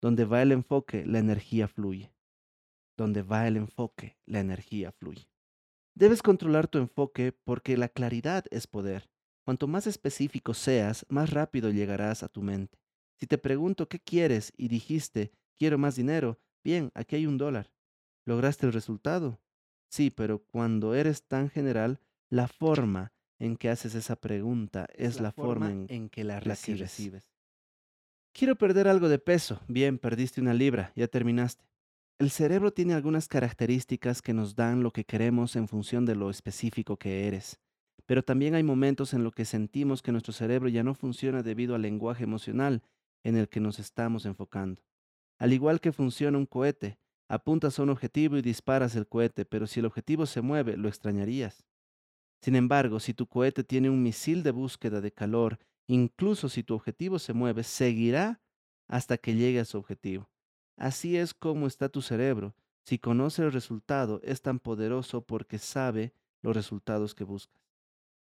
Donde 0.00 0.24
va 0.24 0.42
el 0.42 0.50
enfoque, 0.50 1.06
la 1.06 1.20
energía 1.20 1.68
fluye. 1.68 2.12
Donde 2.96 3.22
va 3.22 3.46
el 3.46 3.56
enfoque, 3.56 4.18
la 4.26 4.40
energía 4.40 4.90
fluye. 4.90 5.28
Debes 5.94 6.22
controlar 6.22 6.66
tu 6.66 6.78
enfoque 6.78 7.32
porque 7.32 7.76
la 7.76 7.88
claridad 7.88 8.44
es 8.50 8.66
poder. 8.66 9.11
Cuanto 9.44 9.66
más 9.66 9.86
específico 9.86 10.54
seas, 10.54 11.04
más 11.08 11.30
rápido 11.30 11.70
llegarás 11.70 12.22
a 12.22 12.28
tu 12.28 12.42
mente. 12.42 12.78
Si 13.18 13.26
te 13.26 13.38
pregunto 13.38 13.88
qué 13.88 13.98
quieres 13.98 14.52
y 14.56 14.68
dijiste, 14.68 15.32
quiero 15.58 15.78
más 15.78 15.96
dinero, 15.96 16.40
bien, 16.64 16.90
aquí 16.94 17.16
hay 17.16 17.26
un 17.26 17.38
dólar. 17.38 17.72
¿Lograste 18.24 18.66
el 18.66 18.72
resultado? 18.72 19.40
Sí, 19.88 20.10
pero 20.10 20.44
cuando 20.44 20.94
eres 20.94 21.26
tan 21.26 21.50
general, 21.50 22.00
la 22.30 22.48
forma 22.48 23.12
en 23.38 23.56
que 23.56 23.68
haces 23.68 23.94
esa 23.94 24.16
pregunta 24.16 24.86
es, 24.94 25.20
la, 25.20 25.32
forma 25.32 25.70
en, 25.70 25.86
en 25.88 26.08
que 26.08 26.24
la 26.24 26.40
la 26.40 26.56
que 26.56 26.76
recibes. 26.76 27.24
Quiero 28.32 28.56
perder 28.56 28.88
algo 28.88 29.08
de 29.08 29.18
peso. 29.18 29.60
Bien, 29.68 29.98
perdiste 29.98 30.40
una 30.40 30.54
libra, 30.54 30.92
ya 30.96 31.08
terminaste. 31.08 31.64
El 32.18 32.30
cerebro 32.30 32.72
tiene 32.72 32.94
algunas 32.94 33.26
características 33.26 34.22
que 34.22 34.32
nos 34.32 34.54
dan 34.54 34.82
lo 34.82 34.92
que 34.92 35.04
queremos 35.04 35.56
en 35.56 35.66
función 35.66 36.06
de 36.06 36.14
lo 36.14 36.30
específico 36.30 36.96
que 36.96 37.26
eres. 37.26 37.60
Pero 38.12 38.22
también 38.22 38.54
hay 38.54 38.62
momentos 38.62 39.14
en 39.14 39.24
los 39.24 39.32
que 39.32 39.46
sentimos 39.46 40.02
que 40.02 40.12
nuestro 40.12 40.34
cerebro 40.34 40.68
ya 40.68 40.82
no 40.82 40.92
funciona 40.92 41.42
debido 41.42 41.74
al 41.74 41.80
lenguaje 41.80 42.24
emocional 42.24 42.82
en 43.24 43.38
el 43.38 43.48
que 43.48 43.58
nos 43.58 43.78
estamos 43.78 44.26
enfocando. 44.26 44.82
Al 45.38 45.54
igual 45.54 45.80
que 45.80 45.92
funciona 45.92 46.36
un 46.36 46.44
cohete, 46.44 46.98
apuntas 47.26 47.78
a 47.78 47.82
un 47.82 47.88
objetivo 47.88 48.36
y 48.36 48.42
disparas 48.42 48.96
el 48.96 49.06
cohete, 49.06 49.46
pero 49.46 49.66
si 49.66 49.80
el 49.80 49.86
objetivo 49.86 50.26
se 50.26 50.42
mueve, 50.42 50.76
lo 50.76 50.88
extrañarías. 50.88 51.64
Sin 52.42 52.54
embargo, 52.54 53.00
si 53.00 53.14
tu 53.14 53.26
cohete 53.26 53.64
tiene 53.64 53.88
un 53.88 54.02
misil 54.02 54.42
de 54.42 54.50
búsqueda 54.50 55.00
de 55.00 55.12
calor, 55.12 55.58
incluso 55.86 56.50
si 56.50 56.62
tu 56.62 56.74
objetivo 56.74 57.18
se 57.18 57.32
mueve, 57.32 57.62
seguirá 57.62 58.42
hasta 58.88 59.16
que 59.16 59.36
llegue 59.36 59.60
a 59.60 59.64
su 59.64 59.78
objetivo. 59.78 60.28
Así 60.76 61.16
es 61.16 61.32
como 61.32 61.66
está 61.66 61.88
tu 61.88 62.02
cerebro. 62.02 62.54
Si 62.84 62.98
conoce 62.98 63.42
el 63.42 63.52
resultado, 63.52 64.20
es 64.22 64.42
tan 64.42 64.58
poderoso 64.58 65.24
porque 65.24 65.58
sabe 65.58 66.12
los 66.42 66.54
resultados 66.54 67.14
que 67.14 67.24
buscas. 67.24 67.61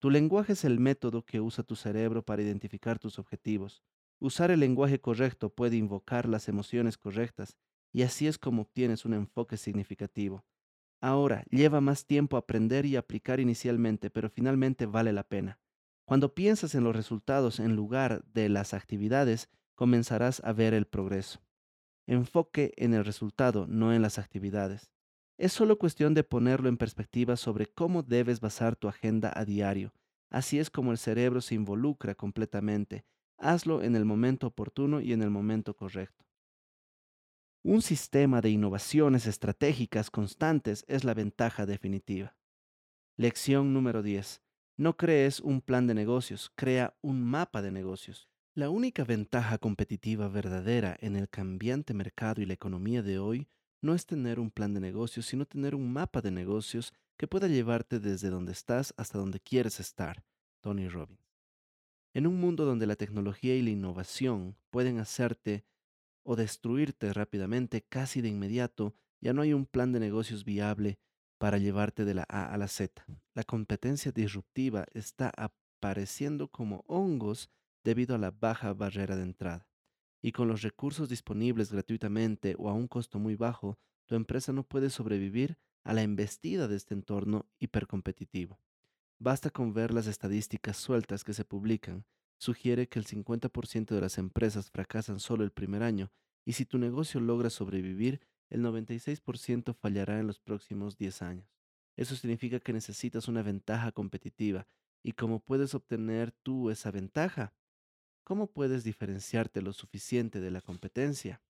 Tu 0.01 0.09
lenguaje 0.09 0.53
es 0.53 0.65
el 0.65 0.79
método 0.79 1.23
que 1.25 1.41
usa 1.41 1.63
tu 1.63 1.75
cerebro 1.75 2.25
para 2.25 2.41
identificar 2.41 2.97
tus 2.97 3.19
objetivos. 3.19 3.83
Usar 4.19 4.49
el 4.49 4.59
lenguaje 4.59 4.99
correcto 4.99 5.53
puede 5.53 5.75
invocar 5.75 6.27
las 6.27 6.49
emociones 6.49 6.97
correctas 6.97 7.55
y 7.93 8.01
así 8.01 8.25
es 8.25 8.39
como 8.39 8.63
obtienes 8.63 9.05
un 9.05 9.13
enfoque 9.13 9.57
significativo. 9.57 10.43
Ahora, 11.01 11.43
lleva 11.51 11.81
más 11.81 12.07
tiempo 12.07 12.35
aprender 12.35 12.87
y 12.87 12.95
aplicar 12.95 13.39
inicialmente, 13.39 14.09
pero 14.09 14.31
finalmente 14.31 14.87
vale 14.87 15.13
la 15.13 15.23
pena. 15.23 15.59
Cuando 16.03 16.33
piensas 16.33 16.73
en 16.73 16.83
los 16.83 16.95
resultados 16.95 17.59
en 17.59 17.75
lugar 17.75 18.25
de 18.33 18.49
las 18.49 18.73
actividades, 18.73 19.49
comenzarás 19.75 20.43
a 20.43 20.51
ver 20.51 20.73
el 20.73 20.87
progreso. 20.87 21.43
Enfoque 22.07 22.73
en 22.77 22.95
el 22.95 23.05
resultado, 23.05 23.67
no 23.67 23.93
en 23.93 24.01
las 24.01 24.17
actividades. 24.17 24.91
Es 25.41 25.53
solo 25.53 25.79
cuestión 25.79 26.13
de 26.13 26.23
ponerlo 26.23 26.69
en 26.69 26.77
perspectiva 26.77 27.35
sobre 27.35 27.65
cómo 27.65 28.03
debes 28.03 28.41
basar 28.41 28.75
tu 28.75 28.87
agenda 28.87 29.33
a 29.35 29.43
diario. 29.43 29.91
Así 30.29 30.59
es 30.59 30.69
como 30.69 30.91
el 30.91 30.99
cerebro 30.99 31.41
se 31.41 31.55
involucra 31.55 32.13
completamente. 32.13 33.05
Hazlo 33.39 33.81
en 33.81 33.95
el 33.95 34.05
momento 34.05 34.45
oportuno 34.45 35.01
y 35.01 35.13
en 35.13 35.23
el 35.23 35.31
momento 35.31 35.75
correcto. 35.75 36.27
Un 37.63 37.81
sistema 37.81 38.39
de 38.39 38.51
innovaciones 38.51 39.25
estratégicas 39.25 40.11
constantes 40.11 40.85
es 40.87 41.03
la 41.03 41.15
ventaja 41.15 41.65
definitiva. 41.65 42.35
Lección 43.17 43.73
número 43.73 44.03
10. 44.03 44.43
No 44.77 44.95
crees 44.95 45.39
un 45.39 45.61
plan 45.61 45.87
de 45.87 45.95
negocios, 45.95 46.51
crea 46.53 46.95
un 47.01 47.23
mapa 47.23 47.63
de 47.63 47.71
negocios. 47.71 48.29
La 48.53 48.69
única 48.69 49.05
ventaja 49.05 49.57
competitiva 49.57 50.27
verdadera 50.27 50.95
en 50.99 51.15
el 51.15 51.29
cambiante 51.29 51.95
mercado 51.95 52.43
y 52.43 52.45
la 52.45 52.53
economía 52.53 53.01
de 53.01 53.17
hoy 53.17 53.47
no 53.81 53.93
es 53.93 54.05
tener 54.05 54.39
un 54.39 54.51
plan 54.51 54.73
de 54.73 54.79
negocios, 54.79 55.25
sino 55.25 55.45
tener 55.45 55.75
un 55.75 55.91
mapa 55.91 56.21
de 56.21 56.31
negocios 56.31 56.93
que 57.17 57.27
pueda 57.27 57.47
llevarte 57.47 57.99
desde 57.99 58.29
donde 58.29 58.51
estás 58.51 58.93
hasta 58.97 59.17
donde 59.17 59.39
quieres 59.39 59.79
estar. 59.79 60.23
Tony 60.61 60.87
Robbins. 60.87 61.19
En 62.13 62.27
un 62.27 62.39
mundo 62.39 62.65
donde 62.65 62.85
la 62.85 62.95
tecnología 62.95 63.55
y 63.55 63.61
la 63.61 63.71
innovación 63.71 64.55
pueden 64.69 64.99
hacerte 64.99 65.65
o 66.23 66.35
destruirte 66.35 67.13
rápidamente, 67.13 67.81
casi 67.81 68.21
de 68.21 68.27
inmediato, 68.27 68.93
ya 69.21 69.33
no 69.33 69.41
hay 69.41 69.53
un 69.53 69.65
plan 69.65 69.91
de 69.91 69.99
negocios 69.99 70.45
viable 70.45 70.99
para 71.39 71.57
llevarte 71.57 72.05
de 72.05 72.13
la 72.13 72.25
A 72.29 72.53
a 72.53 72.57
la 72.57 72.67
Z. 72.67 73.03
La 73.33 73.43
competencia 73.43 74.11
disruptiva 74.11 74.85
está 74.93 75.31
apareciendo 75.35 76.47
como 76.49 76.83
hongos 76.87 77.49
debido 77.83 78.13
a 78.13 78.19
la 78.19 78.29
baja 78.29 78.73
barrera 78.73 79.15
de 79.15 79.23
entrada. 79.23 79.70
Y 80.21 80.31
con 80.31 80.47
los 80.47 80.61
recursos 80.61 81.09
disponibles 81.09 81.71
gratuitamente 81.71 82.55
o 82.57 82.69
a 82.69 82.73
un 82.73 82.87
costo 82.87 83.19
muy 83.19 83.35
bajo, 83.35 83.79
tu 84.05 84.15
empresa 84.15 84.53
no 84.53 84.63
puede 84.63 84.89
sobrevivir 84.89 85.57
a 85.83 85.93
la 85.93 86.03
embestida 86.03 86.67
de 86.67 86.75
este 86.75 86.93
entorno 86.93 87.49
hipercompetitivo. 87.59 88.59
Basta 89.19 89.49
con 89.49 89.73
ver 89.73 89.93
las 89.93 90.07
estadísticas 90.07 90.77
sueltas 90.77 91.23
que 91.23 91.33
se 91.33 91.45
publican. 91.45 92.05
Sugiere 92.37 92.87
que 92.87 92.99
el 92.99 93.05
50% 93.05 93.93
de 93.93 94.01
las 94.01 94.17
empresas 94.17 94.71
fracasan 94.71 95.19
solo 95.19 95.43
el 95.43 95.51
primer 95.51 95.83
año 95.83 96.11
y 96.43 96.53
si 96.53 96.65
tu 96.65 96.77
negocio 96.77 97.19
logra 97.19 97.49
sobrevivir, 97.49 98.21
el 98.49 98.61
96% 98.61 99.75
fallará 99.75 100.19
en 100.19 100.27
los 100.27 100.39
próximos 100.39 100.97
10 100.97 101.21
años. 101.21 101.47
Eso 101.95 102.15
significa 102.15 102.59
que 102.59 102.73
necesitas 102.73 103.27
una 103.27 103.43
ventaja 103.43 103.91
competitiva. 103.91 104.67
¿Y 105.03 105.13
cómo 105.13 105.39
puedes 105.39 105.73
obtener 105.75 106.31
tú 106.31 106.69
esa 106.69 106.91
ventaja? 106.91 107.53
¿Cómo 108.31 108.47
puedes 108.47 108.85
diferenciarte 108.85 109.61
lo 109.61 109.73
suficiente 109.73 110.39
de 110.39 110.51
la 110.51 110.61
competencia? 110.61 111.41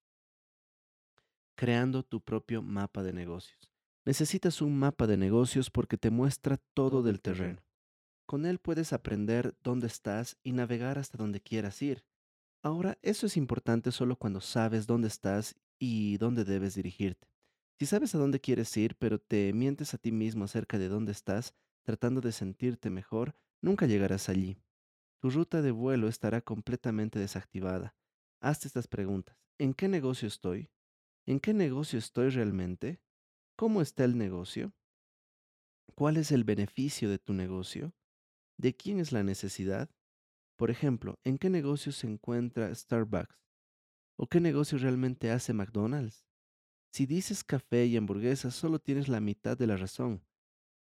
Creando 1.53 2.01
tu 2.01 2.21
propio 2.21 2.63
mapa 2.63 3.03
de 3.03 3.13
negocios. 3.13 3.71
Necesitas 4.03 4.63
un 4.63 4.79
mapa 4.79 5.05
de 5.05 5.15
negocios 5.15 5.69
porque 5.69 5.97
te 5.99 6.09
muestra 6.09 6.57
todo 6.73 7.03
del 7.03 7.21
terreno. 7.21 7.61
Con 8.25 8.47
él 8.47 8.57
puedes 8.57 8.93
aprender 8.93 9.55
dónde 9.61 9.85
estás 9.85 10.39
y 10.41 10.53
navegar 10.53 10.97
hasta 10.97 11.19
donde 11.19 11.39
quieras 11.39 11.79
ir. 11.83 12.03
Ahora, 12.63 12.97
eso 13.03 13.27
es 13.27 13.37
importante 13.37 13.91
solo 13.91 14.15
cuando 14.15 14.41
sabes 14.41 14.87
dónde 14.87 15.07
estás 15.07 15.55
y 15.77 16.17
dónde 16.17 16.45
debes 16.45 16.73
dirigirte. 16.73 17.27
Si 17.77 17.85
sabes 17.85 18.15
a 18.15 18.17
dónde 18.17 18.39
quieres 18.39 18.75
ir, 18.75 18.95
pero 18.95 19.19
te 19.19 19.53
mientes 19.53 19.93
a 19.93 19.99
ti 19.99 20.11
mismo 20.11 20.45
acerca 20.45 20.79
de 20.79 20.87
dónde 20.87 21.11
estás, 21.11 21.53
tratando 21.83 22.21
de 22.21 22.31
sentirte 22.31 22.89
mejor, 22.89 23.35
nunca 23.61 23.85
llegarás 23.85 24.29
allí. 24.29 24.57
Tu 25.21 25.29
ruta 25.29 25.61
de 25.61 25.69
vuelo 25.69 26.07
estará 26.07 26.41
completamente 26.41 27.19
desactivada. 27.19 27.95
Hazte 28.41 28.67
estas 28.67 28.87
preguntas. 28.87 29.37
¿En 29.59 29.75
qué 29.75 29.87
negocio 29.87 30.27
estoy? 30.27 30.71
¿En 31.27 31.39
qué 31.39 31.53
negocio 31.53 31.99
estoy 31.99 32.29
realmente? 32.29 32.99
¿Cómo 33.55 33.83
está 33.83 34.03
el 34.03 34.17
negocio? 34.17 34.73
¿Cuál 35.93 36.17
es 36.17 36.31
el 36.31 36.43
beneficio 36.43 37.07
de 37.07 37.19
tu 37.19 37.33
negocio? 37.33 37.93
¿De 38.57 38.75
quién 38.75 38.99
es 38.99 39.11
la 39.11 39.21
necesidad? 39.21 39.91
Por 40.55 40.71
ejemplo, 40.71 41.19
¿en 41.23 41.37
qué 41.37 41.51
negocio 41.51 41.91
se 41.91 42.07
encuentra 42.07 42.73
Starbucks? 42.73 43.39
¿O 44.17 44.25
qué 44.25 44.39
negocio 44.39 44.79
realmente 44.79 45.29
hace 45.29 45.53
McDonald's? 45.53 46.25
Si 46.91 47.05
dices 47.05 47.43
café 47.43 47.85
y 47.85 47.95
hamburguesas, 47.95 48.55
solo 48.55 48.79
tienes 48.79 49.07
la 49.07 49.21
mitad 49.21 49.55
de 49.55 49.67
la 49.67 49.77
razón. 49.77 50.25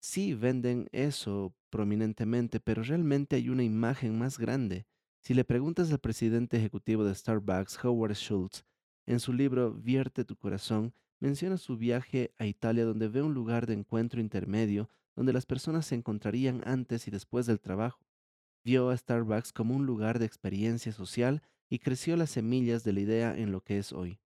Sí, 0.07 0.35
venden 0.35 0.87
eso 0.93 1.57
prominentemente, 1.71 2.61
pero 2.61 2.83
realmente 2.83 3.37
hay 3.37 3.49
una 3.49 3.63
imagen 3.63 4.19
más 4.19 4.39
grande. 4.39 4.87
Si 5.23 5.33
le 5.33 5.47
preguntas 5.47 5.91
al 5.91 5.99
presidente 5.99 6.59
ejecutivo 6.59 7.05
de 7.05 7.15
Starbucks, 7.15 7.83
Howard 7.83 8.15
Schultz, 8.15 8.67
en 9.07 9.19
su 9.19 9.33
libro 9.33 9.73
Vierte 9.73 10.27
tu 10.27 10.37
corazón, 10.37 10.93
menciona 11.21 11.57
su 11.57 11.79
viaje 11.79 12.35
a 12.37 12.45
Italia 12.45 12.85
donde 12.85 13.09
ve 13.09 13.23
un 13.23 13.33
lugar 13.33 13.67
de 13.67 13.73
encuentro 13.73 14.21
intermedio 14.21 14.91
donde 15.17 15.33
las 15.33 15.47
personas 15.47 15.87
se 15.87 15.95
encontrarían 15.95 16.61
antes 16.67 17.09
y 17.09 17.11
después 17.11 17.47
del 17.47 17.59
trabajo. 17.59 18.05
Vio 18.63 18.91
a 18.91 18.97
Starbucks 18.99 19.55
como 19.55 19.75
un 19.75 19.87
lugar 19.87 20.19
de 20.19 20.27
experiencia 20.27 20.93
social 20.93 21.41
y 21.71 21.79
creció 21.79 22.19
las 22.19 22.29
semillas 22.29 22.85
de 22.85 22.93
la 22.93 23.01
idea 23.01 23.35
en 23.35 23.53
lo 23.53 23.63
que 23.63 23.79
es 23.79 23.91
hoy. 23.91 24.21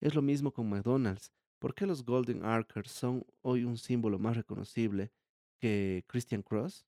Es 0.00 0.14
lo 0.14 0.22
mismo 0.22 0.52
con 0.52 0.70
McDonald's. 0.70 1.32
¿Por 1.58 1.74
qué 1.74 1.86
los 1.86 2.04
Golden 2.04 2.44
Archers 2.44 2.90
son 2.90 3.24
hoy 3.40 3.64
un 3.64 3.78
símbolo 3.78 4.18
más 4.18 4.36
reconocible 4.36 5.10
que 5.58 6.04
Christian 6.06 6.42
Cross? 6.42 6.86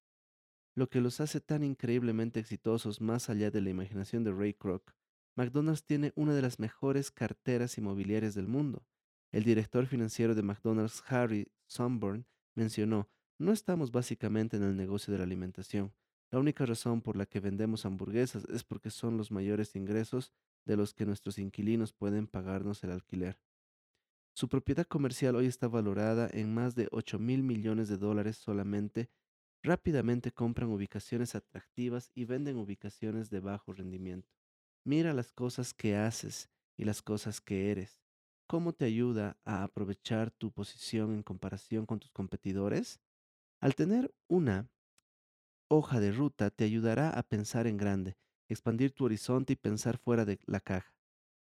Lo 0.74 0.90
que 0.90 1.00
los 1.00 1.20
hace 1.20 1.40
tan 1.40 1.64
increíblemente 1.64 2.38
exitosos 2.38 3.00
más 3.00 3.30
allá 3.30 3.50
de 3.50 3.62
la 3.62 3.70
imaginación 3.70 4.24
de 4.24 4.32
Ray 4.32 4.52
Kroc, 4.52 4.92
McDonald's 5.36 5.84
tiene 5.84 6.12
una 6.16 6.34
de 6.34 6.42
las 6.42 6.58
mejores 6.58 7.10
carteras 7.10 7.78
inmobiliarias 7.78 8.34
del 8.34 8.46
mundo. 8.46 8.86
El 9.32 9.44
director 9.44 9.86
financiero 9.86 10.34
de 10.34 10.42
McDonald's, 10.42 11.02
Harry 11.08 11.50
Sunburn, 11.66 12.26
mencionó, 12.54 13.08
no 13.38 13.52
estamos 13.52 13.90
básicamente 13.90 14.56
en 14.56 14.64
el 14.64 14.76
negocio 14.76 15.12
de 15.12 15.18
la 15.18 15.24
alimentación. 15.24 15.94
La 16.30 16.38
única 16.38 16.66
razón 16.66 17.00
por 17.00 17.16
la 17.16 17.24
que 17.24 17.40
vendemos 17.40 17.86
hamburguesas 17.86 18.44
es 18.50 18.64
porque 18.64 18.90
son 18.90 19.16
los 19.16 19.30
mayores 19.30 19.76
ingresos 19.76 20.32
de 20.66 20.76
los 20.76 20.92
que 20.92 21.06
nuestros 21.06 21.38
inquilinos 21.38 21.92
pueden 21.92 22.26
pagarnos 22.26 22.84
el 22.84 22.90
alquiler. 22.90 23.38
Su 24.38 24.48
propiedad 24.48 24.86
comercial 24.86 25.34
hoy 25.34 25.46
está 25.46 25.66
valorada 25.66 26.30
en 26.32 26.54
más 26.54 26.76
de 26.76 26.86
8 26.92 27.18
mil 27.18 27.42
millones 27.42 27.88
de 27.88 27.96
dólares 27.96 28.36
solamente. 28.36 29.10
Rápidamente 29.64 30.30
compran 30.30 30.70
ubicaciones 30.70 31.34
atractivas 31.34 32.12
y 32.14 32.24
venden 32.24 32.56
ubicaciones 32.56 33.30
de 33.30 33.40
bajo 33.40 33.72
rendimiento. 33.72 34.32
Mira 34.84 35.12
las 35.12 35.32
cosas 35.32 35.74
que 35.74 35.96
haces 35.96 36.50
y 36.76 36.84
las 36.84 37.02
cosas 37.02 37.40
que 37.40 37.72
eres. 37.72 37.98
¿Cómo 38.46 38.72
te 38.72 38.84
ayuda 38.84 39.36
a 39.44 39.64
aprovechar 39.64 40.30
tu 40.30 40.52
posición 40.52 41.14
en 41.14 41.24
comparación 41.24 41.84
con 41.84 41.98
tus 41.98 42.12
competidores? 42.12 43.00
Al 43.60 43.74
tener 43.74 44.14
una 44.28 44.70
hoja 45.68 45.98
de 45.98 46.12
ruta 46.12 46.50
te 46.50 46.62
ayudará 46.62 47.10
a 47.10 47.24
pensar 47.24 47.66
en 47.66 47.76
grande, 47.76 48.16
expandir 48.48 48.92
tu 48.92 49.06
horizonte 49.06 49.54
y 49.54 49.56
pensar 49.56 49.98
fuera 49.98 50.24
de 50.24 50.38
la 50.46 50.60
caja. 50.60 50.97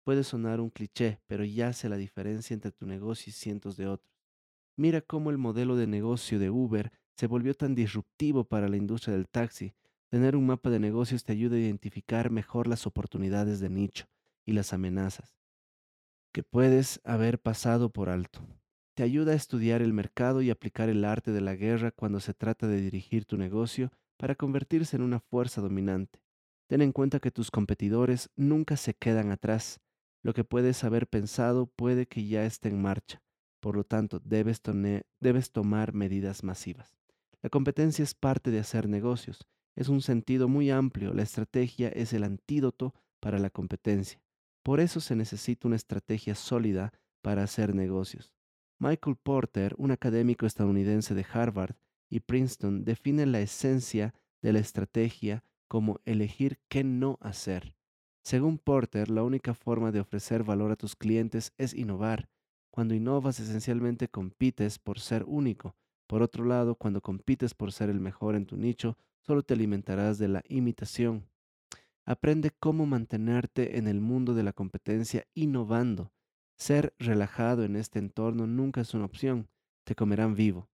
Puede 0.06 0.24
sonar 0.24 0.62
un 0.62 0.70
cliché, 0.70 1.20
pero 1.28 1.44
ya 1.44 1.74
sé 1.74 1.90
la 1.90 1.98
diferencia 1.98 2.54
entre 2.54 2.72
tu 2.72 2.86
negocio 2.86 3.30
y 3.30 3.34
cientos 3.34 3.76
de 3.76 3.88
otros. 3.88 4.16
Mira 4.78 5.02
cómo 5.02 5.32
el 5.32 5.38
modelo 5.38 5.76
de 5.76 5.88
negocio 5.88 6.40
de 6.40 6.50
Uber 6.50 6.94
se 7.18 7.28
volvió 7.28 7.54
tan 7.54 7.76
disruptivo 7.76 8.46
para 8.46 8.70
la 8.70 8.78
industria 8.78 9.16
del 9.16 9.28
taxi. 9.28 9.74
Tener 10.08 10.38
un 10.38 10.46
mapa 10.46 10.70
de 10.70 10.80
negocios 10.80 11.26
te 11.26 11.34
ayuda 11.34 11.58
a 11.58 11.60
identificar 11.60 12.30
mejor 12.32 12.68
las 12.68 12.88
oportunidades 12.88 13.60
de 13.60 13.70
nicho 13.70 14.06
y 14.46 14.54
las 14.54 14.72
amenazas 14.72 15.36
que 16.36 16.44
puedes 16.44 17.00
haber 17.06 17.40
pasado 17.40 17.92
por 17.92 18.10
alto. 18.10 18.46
Te 18.94 19.04
ayuda 19.04 19.32
a 19.32 19.36
estudiar 19.36 19.82
el 19.82 19.94
mercado 19.94 20.42
y 20.42 20.50
aplicar 20.50 20.90
el 20.90 21.06
arte 21.06 21.32
de 21.32 21.40
la 21.40 21.56
guerra 21.56 21.92
cuando 21.92 22.20
se 22.20 22.34
trata 22.34 22.68
de 22.68 22.82
dirigir 22.82 23.24
tu 23.24 23.38
negocio 23.38 23.90
para 24.18 24.36
convertirse 24.36 24.98
en 24.98 25.04
una 25.04 25.22
fuerza 25.22 25.62
dominante. 25.62 26.20
Ten 26.68 26.82
en 26.82 26.92
cuenta 26.92 27.22
que 27.22 27.32
tus 27.32 27.52
competidores 27.52 28.30
nunca 28.36 28.76
se 28.76 28.94
quedan 28.96 29.32
atrás. 29.32 29.80
Lo 30.26 30.34
que 30.34 30.44
puedes 30.44 30.84
haber 30.84 31.06
pensado 31.06 31.68
puede 31.68 32.08
que 32.08 32.26
ya 32.26 32.46
esté 32.46 32.70
en 32.70 32.82
marcha. 32.82 33.22
Por 33.60 33.76
lo 33.76 33.84
tanto, 33.84 34.20
debes, 34.20 34.60
tomar 35.52 35.94
medidas 35.94 36.44
masivas. 36.44 36.98
La 37.44 37.52
competencia 37.52 38.02
es 38.02 38.16
parte 38.16 38.50
de 38.50 38.58
hacer 38.58 38.90
negocios. 38.90 39.48
Es 39.76 39.88
un 39.88 40.02
sentido 40.02 40.48
muy 40.48 40.72
amplio. 40.72 41.14
La 41.14 41.22
estrategia 41.22 41.90
es 41.90 42.12
el 42.12 42.24
antídoto 42.24 42.96
para 43.20 43.38
la 43.38 43.52
competencia. 43.52 44.20
Por 44.64 44.80
eso 44.80 45.00
se 45.00 45.16
necesita 45.16 45.68
una 45.68 45.76
estrategia 45.76 46.34
sólida 46.34 46.92
para 47.22 47.44
hacer 47.44 47.76
negocios. 47.76 48.34
Michael 48.80 49.18
Porter, 49.18 49.76
un 49.78 49.92
académico 49.92 50.48
estadounidense 50.48 51.14
de 51.14 51.28
Harvard 51.32 51.76
y 52.10 52.22
Princeton, 52.22 52.84
define 52.84 53.28
la 53.28 53.42
esencia 53.42 54.16
de 54.42 54.54
la 54.54 54.60
estrategia 54.60 55.44
como 55.68 56.02
elegir 56.04 56.58
qué 56.68 56.84
no 56.84 57.20
hacer. 57.22 57.76
Según 58.26 58.58
Porter, 58.58 59.12
la 59.12 59.22
única 59.22 59.54
forma 59.54 59.92
de 59.92 60.00
ofrecer 60.00 60.44
valor 60.44 60.72
a 60.72 60.76
tus 60.76 60.96
clientes 60.96 61.54
es 61.60 61.76
innovar. 61.76 62.28
Cuando 62.72 62.96
innovas, 62.96 63.40
esencialmente 63.40 64.08
compites 64.08 64.80
por 64.80 65.00
ser 65.00 65.24
único. 65.28 65.76
Por 66.08 66.24
otro 66.24 66.44
lado, 66.44 66.74
cuando 66.74 67.02
compites 67.02 67.54
por 67.54 67.72
ser 67.72 67.92
el 67.92 68.00
mejor 68.00 68.36
en 68.36 68.48
tu 68.48 68.58
nicho, 68.58 68.98
solo 69.22 69.44
te 69.44 69.54
alimentarás 69.54 70.18
de 70.18 70.28
la 70.28 70.42
imitación. 70.48 71.30
Aprende 72.04 72.50
cómo 72.50 72.88
mantenerte 72.88 73.78
en 73.78 73.88
el 73.88 74.02
mundo 74.02 74.34
de 74.34 74.42
la 74.42 74.54
competencia 74.54 75.28
innovando. 75.36 76.12
Ser 76.58 76.96
relajado 76.98 77.64
en 77.64 77.76
este 77.76 78.00
entorno 78.00 78.48
nunca 78.48 78.82
es 78.82 78.96
una 78.96 79.06
opción. 79.06 79.50
Te 79.84 79.94
comerán 79.94 80.34
vivo. 80.34 80.68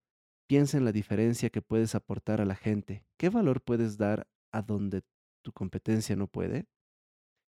Piensa 0.48 0.78
en 0.78 0.86
la 0.86 0.94
diferencia 0.94 1.50
que 1.50 1.62
puedes 1.62 1.96
aportar 1.96 2.40
a 2.40 2.46
la 2.46 2.56
gente. 2.56 3.04
¿Qué 3.18 3.28
valor 3.28 3.62
puedes 3.62 3.98
dar 3.98 4.26
a 4.54 4.62
donde 4.62 5.02
tu 5.44 5.52
competencia 5.52 6.16
no 6.16 6.28
puede? 6.28 6.66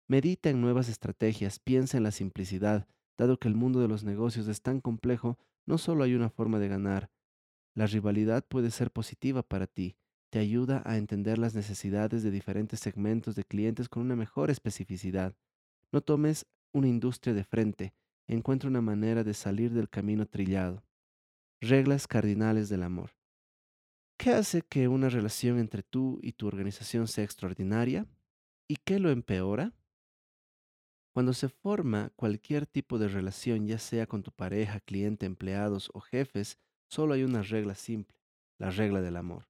Medita 0.08 0.50
en 0.50 0.60
nuevas 0.60 0.88
estrategias, 0.88 1.58
piensa 1.60 1.96
en 1.96 2.02
la 2.02 2.10
simplicidad. 2.10 2.88
Dado 3.16 3.38
que 3.38 3.48
el 3.48 3.54
mundo 3.54 3.80
de 3.80 3.88
los 3.88 4.04
negocios 4.04 4.48
es 4.48 4.62
tan 4.62 4.80
complejo, 4.80 5.38
no 5.66 5.78
solo 5.78 6.04
hay 6.04 6.14
una 6.14 6.30
forma 6.30 6.58
de 6.58 6.68
ganar. 6.68 7.10
La 7.74 7.86
rivalidad 7.86 8.44
puede 8.46 8.70
ser 8.70 8.90
positiva 8.90 9.42
para 9.42 9.66
ti 9.66 9.96
te 10.30 10.38
ayuda 10.38 10.82
a 10.84 10.96
entender 10.96 11.38
las 11.38 11.54
necesidades 11.54 12.22
de 12.22 12.30
diferentes 12.30 12.80
segmentos 12.80 13.34
de 13.34 13.44
clientes 13.44 13.88
con 13.88 14.02
una 14.02 14.16
mejor 14.16 14.50
especificidad. 14.50 15.34
No 15.90 16.02
tomes 16.02 16.46
una 16.72 16.88
industria 16.88 17.32
de 17.32 17.44
frente, 17.44 17.94
encuentra 18.26 18.68
una 18.68 18.82
manera 18.82 19.24
de 19.24 19.32
salir 19.32 19.72
del 19.72 19.88
camino 19.88 20.26
trillado. 20.26 20.84
Reglas 21.60 22.06
cardinales 22.06 22.68
del 22.68 22.82
amor. 22.82 23.16
¿Qué 24.18 24.32
hace 24.32 24.62
que 24.62 24.88
una 24.88 25.08
relación 25.08 25.58
entre 25.58 25.82
tú 25.82 26.18
y 26.22 26.32
tu 26.32 26.46
organización 26.46 27.08
sea 27.08 27.24
extraordinaria? 27.24 28.06
¿Y 28.68 28.76
qué 28.76 28.98
lo 28.98 29.10
empeora? 29.10 29.72
Cuando 31.18 31.32
se 31.32 31.48
forma 31.48 32.12
cualquier 32.14 32.64
tipo 32.64 32.96
de 32.96 33.08
relación, 33.08 33.66
ya 33.66 33.80
sea 33.80 34.06
con 34.06 34.22
tu 34.22 34.30
pareja, 34.30 34.78
cliente, 34.78 35.26
empleados 35.26 35.90
o 35.92 35.98
jefes, 35.98 36.60
solo 36.88 37.14
hay 37.14 37.24
una 37.24 37.42
regla 37.42 37.74
simple, 37.74 38.16
la 38.56 38.70
regla 38.70 39.00
del 39.00 39.16
amor. 39.16 39.48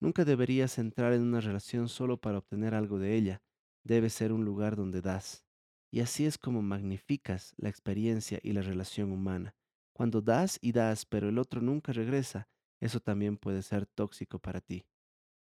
Nunca 0.00 0.24
deberías 0.24 0.76
entrar 0.76 1.12
en 1.12 1.22
una 1.22 1.40
relación 1.40 1.88
solo 1.88 2.20
para 2.20 2.38
obtener 2.38 2.74
algo 2.74 2.98
de 2.98 3.14
ella. 3.14 3.42
Debe 3.84 4.10
ser 4.10 4.32
un 4.32 4.44
lugar 4.44 4.74
donde 4.74 5.02
das. 5.02 5.44
Y 5.92 6.00
así 6.00 6.26
es 6.26 6.36
como 6.36 6.62
magnificas 6.62 7.54
la 7.58 7.68
experiencia 7.68 8.40
y 8.42 8.52
la 8.52 8.62
relación 8.62 9.12
humana. 9.12 9.54
Cuando 9.92 10.20
das 10.20 10.58
y 10.60 10.72
das, 10.72 11.06
pero 11.06 11.28
el 11.28 11.38
otro 11.38 11.60
nunca 11.60 11.92
regresa, 11.92 12.48
eso 12.80 12.98
también 12.98 13.36
puede 13.36 13.62
ser 13.62 13.86
tóxico 13.86 14.40
para 14.40 14.60
ti. 14.60 14.84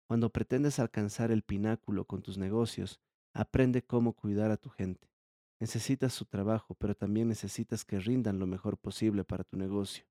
Cuando 0.05 0.30
pretendes 0.30 0.78
alcanzar 0.78 1.32
el 1.32 1.41
pináculo 1.41 2.05
con 2.05 2.21
tus 2.21 2.38
negocios, 2.38 2.99
aprende 3.34 3.82
cómo 3.82 4.13
cuidar 4.13 4.51
a 4.51 4.57
tu 4.57 4.69
gente. 4.69 5.12
Necesitas 5.59 6.13
su 6.13 6.25
trabajo, 6.25 6.75
pero 6.75 6.95
también 6.95 7.27
necesitas 7.27 7.85
que 7.85 7.99
rindan 7.99 8.39
lo 8.39 8.47
mejor 8.47 8.77
posible 8.77 9.23
para 9.23 9.43
tu 9.43 9.57
negocio. 9.57 10.05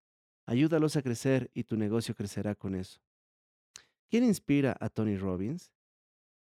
Ayúdalos 0.47 0.97
a 0.97 1.03
crecer 1.03 1.51
y 1.55 1.65
tu 1.65 1.77
negocio 1.77 2.15
crecerá 2.15 2.55
con 2.55 2.75
eso. 2.75 3.01
¿Quién 4.11 4.25
inspira 4.25 4.77
a 4.81 4.89
Tony 4.89 5.17
Robbins? 5.17 5.73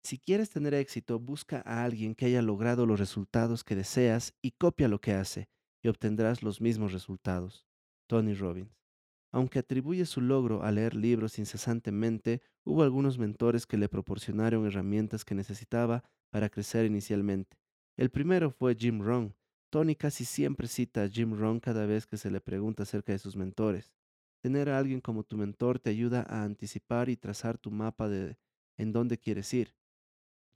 Si 0.03 0.19
quieres 0.19 0.49
tener 0.49 0.73
éxito, 0.73 1.19
busca 1.19 1.61
a 1.65 1.83
alguien 1.83 2.13
que 2.13 2.25
haya 2.25 2.41
logrado 2.41 2.85
los 2.85 2.99
resultados 2.99 3.63
que 3.63 3.75
deseas 3.75 4.33
y 4.41 4.51
copia 4.51 4.87
lo 4.87 4.99
que 4.99 5.13
hace 5.13 5.47
y 5.81 5.87
obtendrás 5.87 6.43
los 6.43 6.61
mismos 6.61 6.91
resultados. 6.91 7.65
Tony 8.07 8.33
Robbins. 8.33 8.83
Aunque 9.31 9.59
atribuye 9.59 10.05
su 10.05 10.21
logro 10.21 10.63
a 10.63 10.71
leer 10.71 10.93
libros 10.93 11.39
incesantemente, 11.39 12.41
hubo 12.63 12.83
algunos 12.83 13.17
mentores 13.17 13.65
que 13.65 13.77
le 13.77 13.89
proporcionaron 13.89 14.65
herramientas 14.65 15.25
que 15.25 15.35
necesitaba 15.35 16.03
para 16.29 16.49
crecer 16.49 16.85
inicialmente. 16.85 17.57
El 17.95 18.09
primero 18.09 18.49
fue 18.49 18.75
Jim 18.75 19.01
Rohn. 19.01 19.35
Tony 19.69 19.95
casi 19.95 20.25
siempre 20.25 20.67
cita 20.67 21.03
a 21.03 21.09
Jim 21.09 21.37
Rohn 21.37 21.59
cada 21.59 21.85
vez 21.85 22.07
que 22.07 22.17
se 22.17 22.31
le 22.31 22.41
pregunta 22.41 22.83
acerca 22.83 23.11
de 23.11 23.19
sus 23.19 23.35
mentores. 23.35 23.93
Tener 24.41 24.69
a 24.69 24.79
alguien 24.79 24.99
como 24.99 25.23
tu 25.23 25.37
mentor 25.37 25.79
te 25.79 25.91
ayuda 25.91 26.25
a 26.27 26.43
anticipar 26.43 27.09
y 27.09 27.17
trazar 27.17 27.57
tu 27.59 27.69
mapa 27.69 28.09
de 28.09 28.37
en 28.77 28.91
dónde 28.91 29.19
quieres 29.19 29.53
ir. 29.53 29.75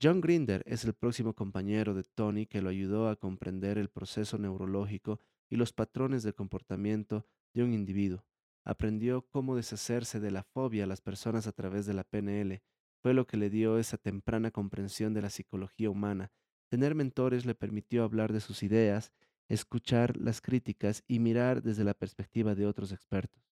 John 0.02 0.20
Grinder 0.20 0.62
es 0.66 0.84
el 0.84 0.94
próximo 0.94 1.34
compañero 1.34 1.94
de 1.94 2.02
Tony 2.02 2.46
que 2.46 2.60
lo 2.60 2.70
ayudó 2.70 3.08
a 3.08 3.16
comprender 3.16 3.78
el 3.78 3.88
proceso 3.88 4.36
neurológico 4.36 5.20
y 5.48 5.56
los 5.56 5.72
patrones 5.72 6.24
de 6.24 6.32
comportamiento 6.32 7.26
de 7.54 7.62
un 7.62 7.72
individuo. 7.72 8.24
Aprendió 8.64 9.22
cómo 9.28 9.56
deshacerse 9.56 10.20
de 10.20 10.32
la 10.32 10.42
fobia 10.42 10.84
a 10.84 10.86
las 10.88 11.00
personas 11.00 11.46
a 11.46 11.52
través 11.52 11.86
de 11.86 11.94
la 11.94 12.04
PNL. 12.04 12.62
Fue 13.00 13.14
lo 13.14 13.26
que 13.26 13.36
le 13.36 13.48
dio 13.48 13.78
esa 13.78 13.96
temprana 13.96 14.50
comprensión 14.50 15.14
de 15.14 15.22
la 15.22 15.30
psicología 15.30 15.88
humana. 15.88 16.32
Tener 16.68 16.94
mentores 16.94 17.46
le 17.46 17.54
permitió 17.54 18.04
hablar 18.04 18.32
de 18.32 18.40
sus 18.40 18.62
ideas, 18.62 19.12
escuchar 19.48 20.16
las 20.16 20.40
críticas 20.40 21.02
y 21.08 21.18
mirar 21.18 21.62
desde 21.62 21.84
la 21.84 21.94
perspectiva 21.94 22.54
de 22.54 22.66
otros 22.66 22.92
expertos. 22.92 23.42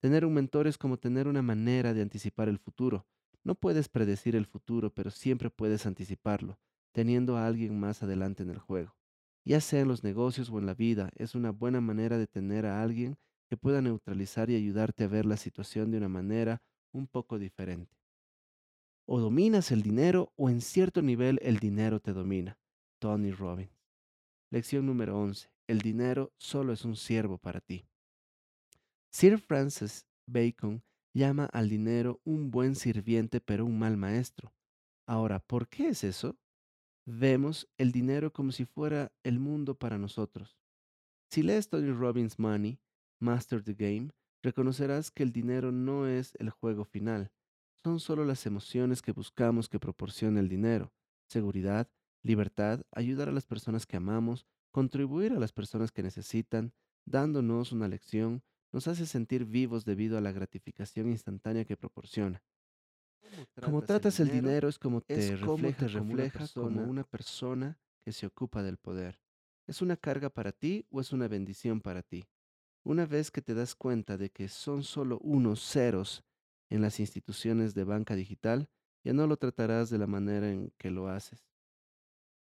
Tener 0.00 0.24
un 0.24 0.34
mentor 0.34 0.66
es 0.66 0.78
como 0.78 0.96
tener 0.96 1.26
una 1.26 1.42
manera 1.42 1.92
de 1.92 2.02
anticipar 2.02 2.48
el 2.48 2.58
futuro. 2.58 3.06
No 3.42 3.54
puedes 3.54 3.88
predecir 3.88 4.36
el 4.36 4.46
futuro, 4.46 4.94
pero 4.94 5.10
siempre 5.10 5.50
puedes 5.50 5.84
anticiparlo, 5.84 6.58
teniendo 6.92 7.36
a 7.36 7.46
alguien 7.46 7.78
más 7.78 8.02
adelante 8.02 8.42
en 8.42 8.50
el 8.50 8.58
juego. 8.58 8.96
Ya 9.44 9.60
sea 9.60 9.80
en 9.80 9.88
los 9.88 10.04
negocios 10.04 10.50
o 10.50 10.58
en 10.58 10.66
la 10.66 10.74
vida, 10.74 11.10
es 11.16 11.34
una 11.34 11.50
buena 11.50 11.80
manera 11.80 12.18
de 12.18 12.26
tener 12.26 12.66
a 12.66 12.82
alguien 12.82 13.18
que 13.48 13.56
pueda 13.56 13.82
neutralizar 13.82 14.48
y 14.48 14.54
ayudarte 14.54 15.04
a 15.04 15.08
ver 15.08 15.26
la 15.26 15.36
situación 15.36 15.90
de 15.90 15.98
una 15.98 16.08
manera 16.08 16.62
un 16.92 17.08
poco 17.08 17.38
diferente. 17.38 17.96
O 19.06 19.18
dominas 19.18 19.72
el 19.72 19.82
dinero 19.82 20.32
o 20.36 20.50
en 20.50 20.60
cierto 20.60 21.02
nivel 21.02 21.40
el 21.42 21.58
dinero 21.58 21.98
te 21.98 22.12
domina. 22.12 22.59
Tony 23.00 23.32
Robbins. 23.32 23.72
Lección 24.50 24.86
número 24.86 25.18
11. 25.18 25.50
El 25.66 25.80
dinero 25.80 26.32
solo 26.36 26.72
es 26.72 26.84
un 26.84 26.96
siervo 26.96 27.38
para 27.38 27.60
ti. 27.60 27.86
Sir 29.10 29.38
Francis 29.38 30.06
Bacon 30.26 30.84
llama 31.12 31.46
al 31.46 31.68
dinero 31.68 32.20
un 32.24 32.50
buen 32.50 32.76
sirviente 32.76 33.40
pero 33.40 33.64
un 33.64 33.78
mal 33.78 33.96
maestro. 33.96 34.52
Ahora, 35.06 35.40
¿por 35.40 35.68
qué 35.68 35.88
es 35.88 36.04
eso? 36.04 36.36
Vemos 37.06 37.68
el 37.78 37.90
dinero 37.90 38.32
como 38.32 38.52
si 38.52 38.66
fuera 38.66 39.10
el 39.24 39.40
mundo 39.40 39.74
para 39.74 39.98
nosotros. 39.98 40.58
Si 41.30 41.42
lees 41.42 41.68
Tony 41.68 41.90
Robbins 41.90 42.38
Money, 42.38 42.78
Master 43.18 43.62
the 43.64 43.74
Game, 43.74 44.10
reconocerás 44.42 45.10
que 45.10 45.22
el 45.22 45.32
dinero 45.32 45.72
no 45.72 46.06
es 46.06 46.34
el 46.38 46.50
juego 46.50 46.84
final, 46.84 47.32
son 47.82 47.98
solo 47.98 48.24
las 48.24 48.44
emociones 48.46 49.00
que 49.00 49.12
buscamos 49.12 49.68
que 49.68 49.80
proporciona 49.80 50.40
el 50.40 50.48
dinero, 50.48 50.92
seguridad, 51.28 51.88
libertad, 52.22 52.82
ayudar 52.92 53.28
a 53.28 53.32
las 53.32 53.46
personas 53.46 53.86
que 53.86 53.96
amamos, 53.96 54.46
contribuir 54.70 55.32
a 55.32 55.38
las 55.38 55.52
personas 55.52 55.92
que 55.92 56.02
necesitan, 56.02 56.72
dándonos 57.04 57.72
una 57.72 57.88
lección, 57.88 58.42
nos 58.72 58.86
hace 58.88 59.06
sentir 59.06 59.44
vivos 59.44 59.84
debido 59.84 60.16
a 60.16 60.20
la 60.20 60.32
gratificación 60.32 61.08
instantánea 61.08 61.64
que 61.64 61.76
proporciona. 61.76 62.44
Como 63.60 63.82
tratas 63.82 64.20
el 64.20 64.30
dinero 64.30 64.68
es 64.68 64.78
como 64.78 65.00
te 65.00 65.36
refleja, 65.36 66.48
como 66.54 66.84
una 66.84 67.04
persona 67.04 67.78
que 68.04 68.12
se 68.12 68.26
ocupa 68.26 68.62
del 68.62 68.76
poder. 68.76 69.20
¿Es 69.66 69.82
una 69.82 69.96
carga 69.96 70.30
para 70.30 70.52
ti 70.52 70.86
o 70.90 71.00
es 71.00 71.12
una 71.12 71.28
bendición 71.28 71.80
para 71.80 72.02
ti? 72.02 72.24
Una 72.82 73.06
vez 73.06 73.30
que 73.30 73.42
te 73.42 73.54
das 73.54 73.74
cuenta 73.74 74.16
de 74.16 74.30
que 74.30 74.48
son 74.48 74.82
solo 74.82 75.18
unos 75.18 75.60
ceros 75.60 76.24
en 76.70 76.80
las 76.80 76.98
instituciones 76.98 77.74
de 77.74 77.84
banca 77.84 78.16
digital, 78.16 78.68
ya 79.04 79.12
no 79.12 79.26
lo 79.26 79.36
tratarás 79.36 79.90
de 79.90 79.98
la 79.98 80.06
manera 80.06 80.50
en 80.50 80.72
que 80.78 80.90
lo 80.90 81.08
haces. 81.08 81.49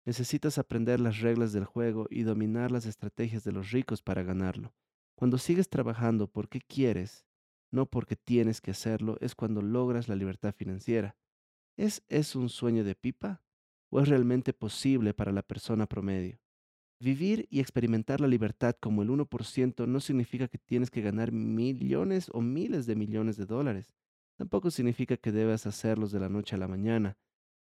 Necesitas 0.07 0.57
aprender 0.57 1.01
las 1.01 1.21
reglas 1.21 1.53
del 1.53 1.65
juego 1.65 2.07
y 2.09 2.23
dominar 2.23 2.71
las 2.71 2.87
estrategias 2.87 3.43
de 3.43 3.51
los 3.51 3.73
ricos 3.73 4.03
para 4.03 4.23
ganarlo. 4.23 4.73
Cuando 5.17 5.37
sigues 5.37 5.69
trabajando 5.69 6.29
porque 6.29 6.61
quieres, 6.61 7.27
no 7.73 7.87
porque 7.87 8.15
tienes 8.15 8.61
que 8.61 8.71
hacerlo, 8.71 9.19
es 9.21 9.35
cuando 9.35 9.63
logras 9.63 10.09
la 10.09 10.15
libertad 10.15 10.55
financiera. 10.55 11.17
¿Es 11.77 12.05
es 12.09 12.37
un 12.37 12.49
sueño 12.49 12.85
de 12.85 12.95
pipa? 12.95 13.43
¿O 13.91 14.01
es 14.01 14.09
realmente 14.09 14.53
posible 14.53 15.13
para 15.13 15.33
la 15.33 15.43
persona 15.43 15.87
promedio? 15.87 16.41
Vivir 17.01 17.49
y 17.51 17.59
experimentar 17.59 18.21
la 18.21 18.29
libertad 18.29 18.77
como 18.81 19.03
el 19.03 19.11
1% 19.11 19.87
no 19.89 20.01
significa 20.01 20.47
que 20.47 20.59
tienes 20.59 20.91
que 20.91 21.03
ganar 21.03 21.33
millones 21.33 22.31
o 22.33 22.41
miles 22.41 22.87
de 22.87 22.95
millones 22.95 23.37
de 23.37 23.45
dólares. 23.45 23.93
Tampoco 24.37 24.71
significa 24.71 25.17
que 25.17 25.33
debas 25.33 25.67
hacerlos 25.67 26.13
de 26.13 26.21
la 26.21 26.29
noche 26.29 26.55
a 26.55 26.59
la 26.59 26.69
mañana. 26.69 27.19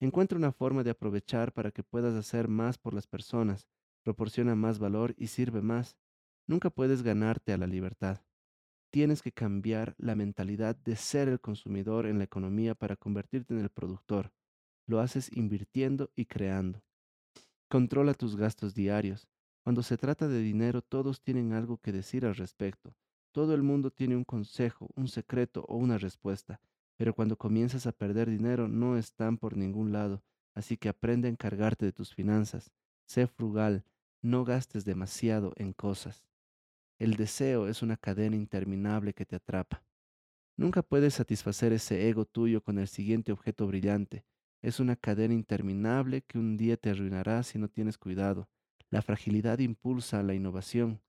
Encuentra 0.00 0.38
una 0.38 0.52
forma 0.52 0.84
de 0.84 0.90
aprovechar 0.90 1.52
para 1.52 1.72
que 1.72 1.82
puedas 1.82 2.14
hacer 2.14 2.46
más 2.48 2.78
por 2.78 2.94
las 2.94 3.06
personas, 3.06 3.68
proporciona 4.04 4.54
más 4.54 4.78
valor 4.78 5.14
y 5.18 5.26
sirve 5.26 5.60
más. 5.60 5.96
Nunca 6.46 6.70
puedes 6.70 7.02
ganarte 7.02 7.52
a 7.52 7.58
la 7.58 7.66
libertad. 7.66 8.22
Tienes 8.90 9.22
que 9.22 9.32
cambiar 9.32 9.94
la 9.98 10.14
mentalidad 10.14 10.76
de 10.76 10.96
ser 10.96 11.28
el 11.28 11.40
consumidor 11.40 12.06
en 12.06 12.18
la 12.18 12.24
economía 12.24 12.74
para 12.74 12.96
convertirte 12.96 13.52
en 13.54 13.60
el 13.60 13.68
productor. 13.70 14.32
Lo 14.86 15.00
haces 15.00 15.30
invirtiendo 15.36 16.10
y 16.14 16.24
creando. 16.26 16.82
Controla 17.68 18.14
tus 18.14 18.36
gastos 18.36 18.74
diarios. 18.74 19.28
Cuando 19.62 19.82
se 19.82 19.98
trata 19.98 20.28
de 20.28 20.40
dinero, 20.40 20.80
todos 20.80 21.20
tienen 21.20 21.52
algo 21.52 21.76
que 21.76 21.92
decir 21.92 22.24
al 22.24 22.36
respecto. 22.36 22.96
Todo 23.32 23.52
el 23.54 23.62
mundo 23.62 23.90
tiene 23.90 24.16
un 24.16 24.24
consejo, 24.24 24.88
un 24.94 25.08
secreto 25.08 25.66
o 25.68 25.76
una 25.76 25.98
respuesta. 25.98 26.62
Pero 26.98 27.14
cuando 27.14 27.38
comienzas 27.38 27.86
a 27.86 27.92
perder 27.92 28.28
dinero 28.28 28.68
no 28.68 28.98
están 28.98 29.38
por 29.38 29.56
ningún 29.56 29.92
lado, 29.92 30.22
así 30.54 30.76
que 30.76 30.88
aprende 30.88 31.28
a 31.28 31.30
encargarte 31.30 31.86
de 31.86 31.92
tus 31.92 32.12
finanzas. 32.12 32.72
Sé 33.06 33.28
frugal, 33.28 33.84
no 34.20 34.44
gastes 34.44 34.84
demasiado 34.84 35.52
en 35.56 35.72
cosas. 35.72 36.26
El 36.98 37.14
deseo 37.14 37.68
es 37.68 37.82
una 37.82 37.96
cadena 37.96 38.34
interminable 38.34 39.14
que 39.14 39.24
te 39.24 39.36
atrapa. 39.36 39.84
Nunca 40.56 40.82
puedes 40.82 41.14
satisfacer 41.14 41.72
ese 41.72 42.08
ego 42.08 42.24
tuyo 42.24 42.64
con 42.64 42.80
el 42.80 42.88
siguiente 42.88 43.30
objeto 43.30 43.68
brillante. 43.68 44.24
Es 44.60 44.80
una 44.80 44.96
cadena 44.96 45.34
interminable 45.34 46.22
que 46.22 46.36
un 46.36 46.56
día 46.56 46.76
te 46.76 46.90
arruinará 46.90 47.44
si 47.44 47.60
no 47.60 47.68
tienes 47.68 47.96
cuidado. 47.96 48.48
La 48.90 49.02
fragilidad 49.02 49.60
impulsa 49.60 50.18
a 50.18 50.24
la 50.24 50.34
innovación. 50.34 51.00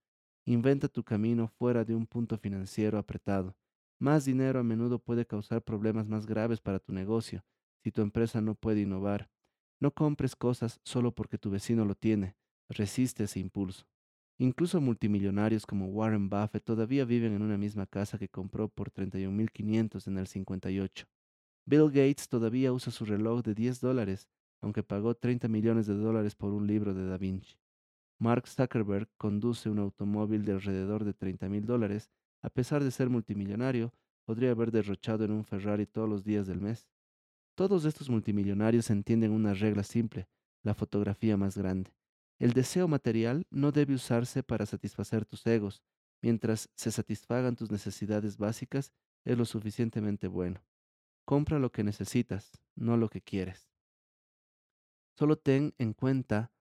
Inventa 0.45 0.87
tu 0.87 1.03
camino 1.03 1.47
fuera 1.47 1.83
de 1.83 1.95
un 1.95 2.05
punto 2.05 2.37
financiero 2.37 2.99
apretado. 2.99 3.55
Más 3.99 4.23
dinero 4.23 4.59
a 4.59 4.63
menudo 4.63 4.99
puede 4.99 5.25
causar 5.25 5.61
problemas 5.61 6.07
más 6.07 6.25
graves 6.25 6.61
para 6.61 6.79
tu 6.79 6.93
negocio 6.93 7.43
si 7.83 7.91
tu 7.91 8.01
empresa 8.01 8.41
no 8.41 8.55
puede 8.55 8.81
innovar. 8.81 9.29
No 9.81 9.91
compres 9.91 10.35
cosas 10.35 10.79
solo 10.83 11.13
porque 11.13 11.37
tu 11.37 11.49
vecino 11.49 11.85
lo 11.85 11.95
tiene. 11.95 12.35
Resiste 12.69 13.23
ese 13.23 13.39
impulso. 13.39 13.85
Incluso 14.37 14.79
multimillonarios 14.79 15.65
como 15.65 15.87
Warren 15.87 16.29
Buffett 16.29 16.63
todavía 16.63 17.03
viven 17.03 17.33
en 17.33 17.41
una 17.41 17.57
misma 17.57 17.85
casa 17.87 18.17
que 18.17 18.29
compró 18.29 18.69
por 18.69 18.91
31.500 18.91 20.07
en 20.07 20.17
el 20.17 20.27
58. 20.27 21.05
Bill 21.65 21.87
Gates 21.87 22.29
todavía 22.29 22.71
usa 22.71 22.91
su 22.91 23.05
reloj 23.05 23.41
de 23.43 23.53
10 23.53 23.81
dólares, 23.81 24.29
aunque 24.61 24.81
pagó 24.81 25.13
30 25.13 25.47
millones 25.49 25.87
de 25.87 25.95
dólares 25.95 26.35
por 26.35 26.53
un 26.53 26.67
libro 26.67 26.93
de 26.93 27.05
Da 27.05 27.17
Vinci. 27.17 27.57
Mark 28.17 28.47
Zuckerberg 28.47 29.09
conduce 29.17 29.69
un 29.69 29.79
automóvil 29.79 30.45
de 30.45 30.53
alrededor 30.53 31.03
de 31.03 31.13
30 31.13 31.49
mil 31.49 31.65
dólares 31.65 32.09
a 32.41 32.49
pesar 32.49 32.83
de 32.83 32.91
ser 32.91 33.09
multimillonario, 33.09 33.93
podría 34.25 34.51
haber 34.51 34.71
derrochado 34.71 35.25
en 35.25 35.31
un 35.31 35.43
Ferrari 35.43 35.85
todos 35.85 36.07
los 36.07 36.23
días 36.23 36.47
del 36.47 36.61
mes. 36.61 36.87
Todos 37.55 37.85
estos 37.85 38.09
multimillonarios 38.09 38.89
entienden 38.89 39.31
una 39.31 39.53
regla 39.53 39.83
simple, 39.83 40.27
la 40.63 40.73
fotografía 40.73 41.35
más 41.35 41.57
grande. 41.57 41.93
El 42.37 42.53
deseo 42.53 42.87
material 42.87 43.45
no 43.49 43.71
debe 43.71 43.95
usarse 43.95 44.43
para 44.43 44.65
satisfacer 44.65 45.25
tus 45.25 45.45
egos. 45.45 45.83
Mientras 46.21 46.69
se 46.75 46.91
satisfagan 46.91 47.55
tus 47.55 47.71
necesidades 47.71 48.37
básicas, 48.37 48.93
es 49.25 49.37
lo 49.37 49.45
suficientemente 49.45 50.27
bueno. 50.27 50.63
Compra 51.25 51.59
lo 51.59 51.71
que 51.71 51.83
necesitas, 51.83 52.51
no 52.75 52.97
lo 52.97 53.09
que 53.09 53.21
quieres. 53.21 53.69
Solo 55.17 55.37
ten 55.37 55.73
en 55.77 55.93
cuenta 55.93 56.53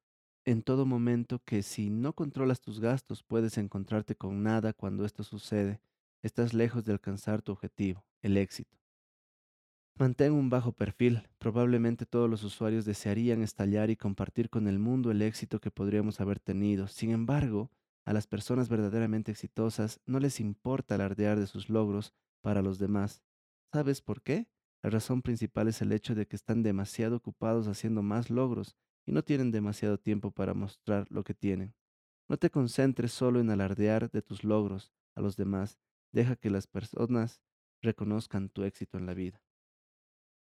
en 0.44 0.62
todo 0.62 0.86
momento 0.86 1.40
que 1.44 1.62
si 1.62 1.90
no 1.90 2.14
controlas 2.14 2.60
tus 2.60 2.80
gastos 2.80 3.22
puedes 3.22 3.58
encontrarte 3.58 4.16
con 4.16 4.42
nada 4.42 4.72
cuando 4.72 5.04
esto 5.04 5.22
sucede. 5.22 5.80
Estás 6.22 6.54
lejos 6.54 6.84
de 6.84 6.92
alcanzar 6.92 7.42
tu 7.42 7.52
objetivo, 7.52 8.04
el 8.22 8.36
éxito. 8.36 8.78
Mantén 9.98 10.32
un 10.32 10.48
bajo 10.48 10.72
perfil. 10.72 11.28
Probablemente 11.38 12.06
todos 12.06 12.30
los 12.30 12.44
usuarios 12.44 12.84
desearían 12.84 13.42
estallar 13.42 13.90
y 13.90 13.96
compartir 13.96 14.48
con 14.48 14.68
el 14.68 14.78
mundo 14.78 15.10
el 15.10 15.22
éxito 15.22 15.60
que 15.60 15.72
podríamos 15.72 16.20
haber 16.20 16.38
tenido. 16.38 16.86
Sin 16.86 17.10
embargo, 17.10 17.70
a 18.04 18.12
las 18.12 18.26
personas 18.26 18.68
verdaderamente 18.68 19.32
exitosas 19.32 20.00
no 20.06 20.20
les 20.20 20.40
importa 20.40 20.94
alardear 20.94 21.38
de 21.38 21.46
sus 21.46 21.68
logros 21.68 22.14
para 22.40 22.62
los 22.62 22.78
demás. 22.78 23.22
¿Sabes 23.72 24.00
por 24.00 24.22
qué? 24.22 24.48
La 24.82 24.90
razón 24.90 25.20
principal 25.20 25.68
es 25.68 25.82
el 25.82 25.92
hecho 25.92 26.14
de 26.14 26.26
que 26.26 26.36
están 26.36 26.62
demasiado 26.62 27.16
ocupados 27.16 27.66
haciendo 27.66 28.02
más 28.02 28.30
logros 28.30 28.76
y 29.08 29.12
no 29.12 29.24
tienen 29.24 29.50
demasiado 29.50 29.98
tiempo 29.98 30.32
para 30.32 30.52
mostrar 30.52 31.06
lo 31.10 31.24
que 31.24 31.32
tienen. 31.32 31.74
No 32.28 32.36
te 32.36 32.50
concentres 32.50 33.10
solo 33.10 33.40
en 33.40 33.48
alardear 33.48 34.10
de 34.10 34.20
tus 34.20 34.44
logros 34.44 34.92
a 35.14 35.22
los 35.22 35.38
demás, 35.38 35.78
deja 36.12 36.36
que 36.36 36.50
las 36.50 36.66
personas 36.66 37.40
reconozcan 37.80 38.50
tu 38.50 38.64
éxito 38.64 38.98
en 38.98 39.06
la 39.06 39.14
vida. 39.14 39.42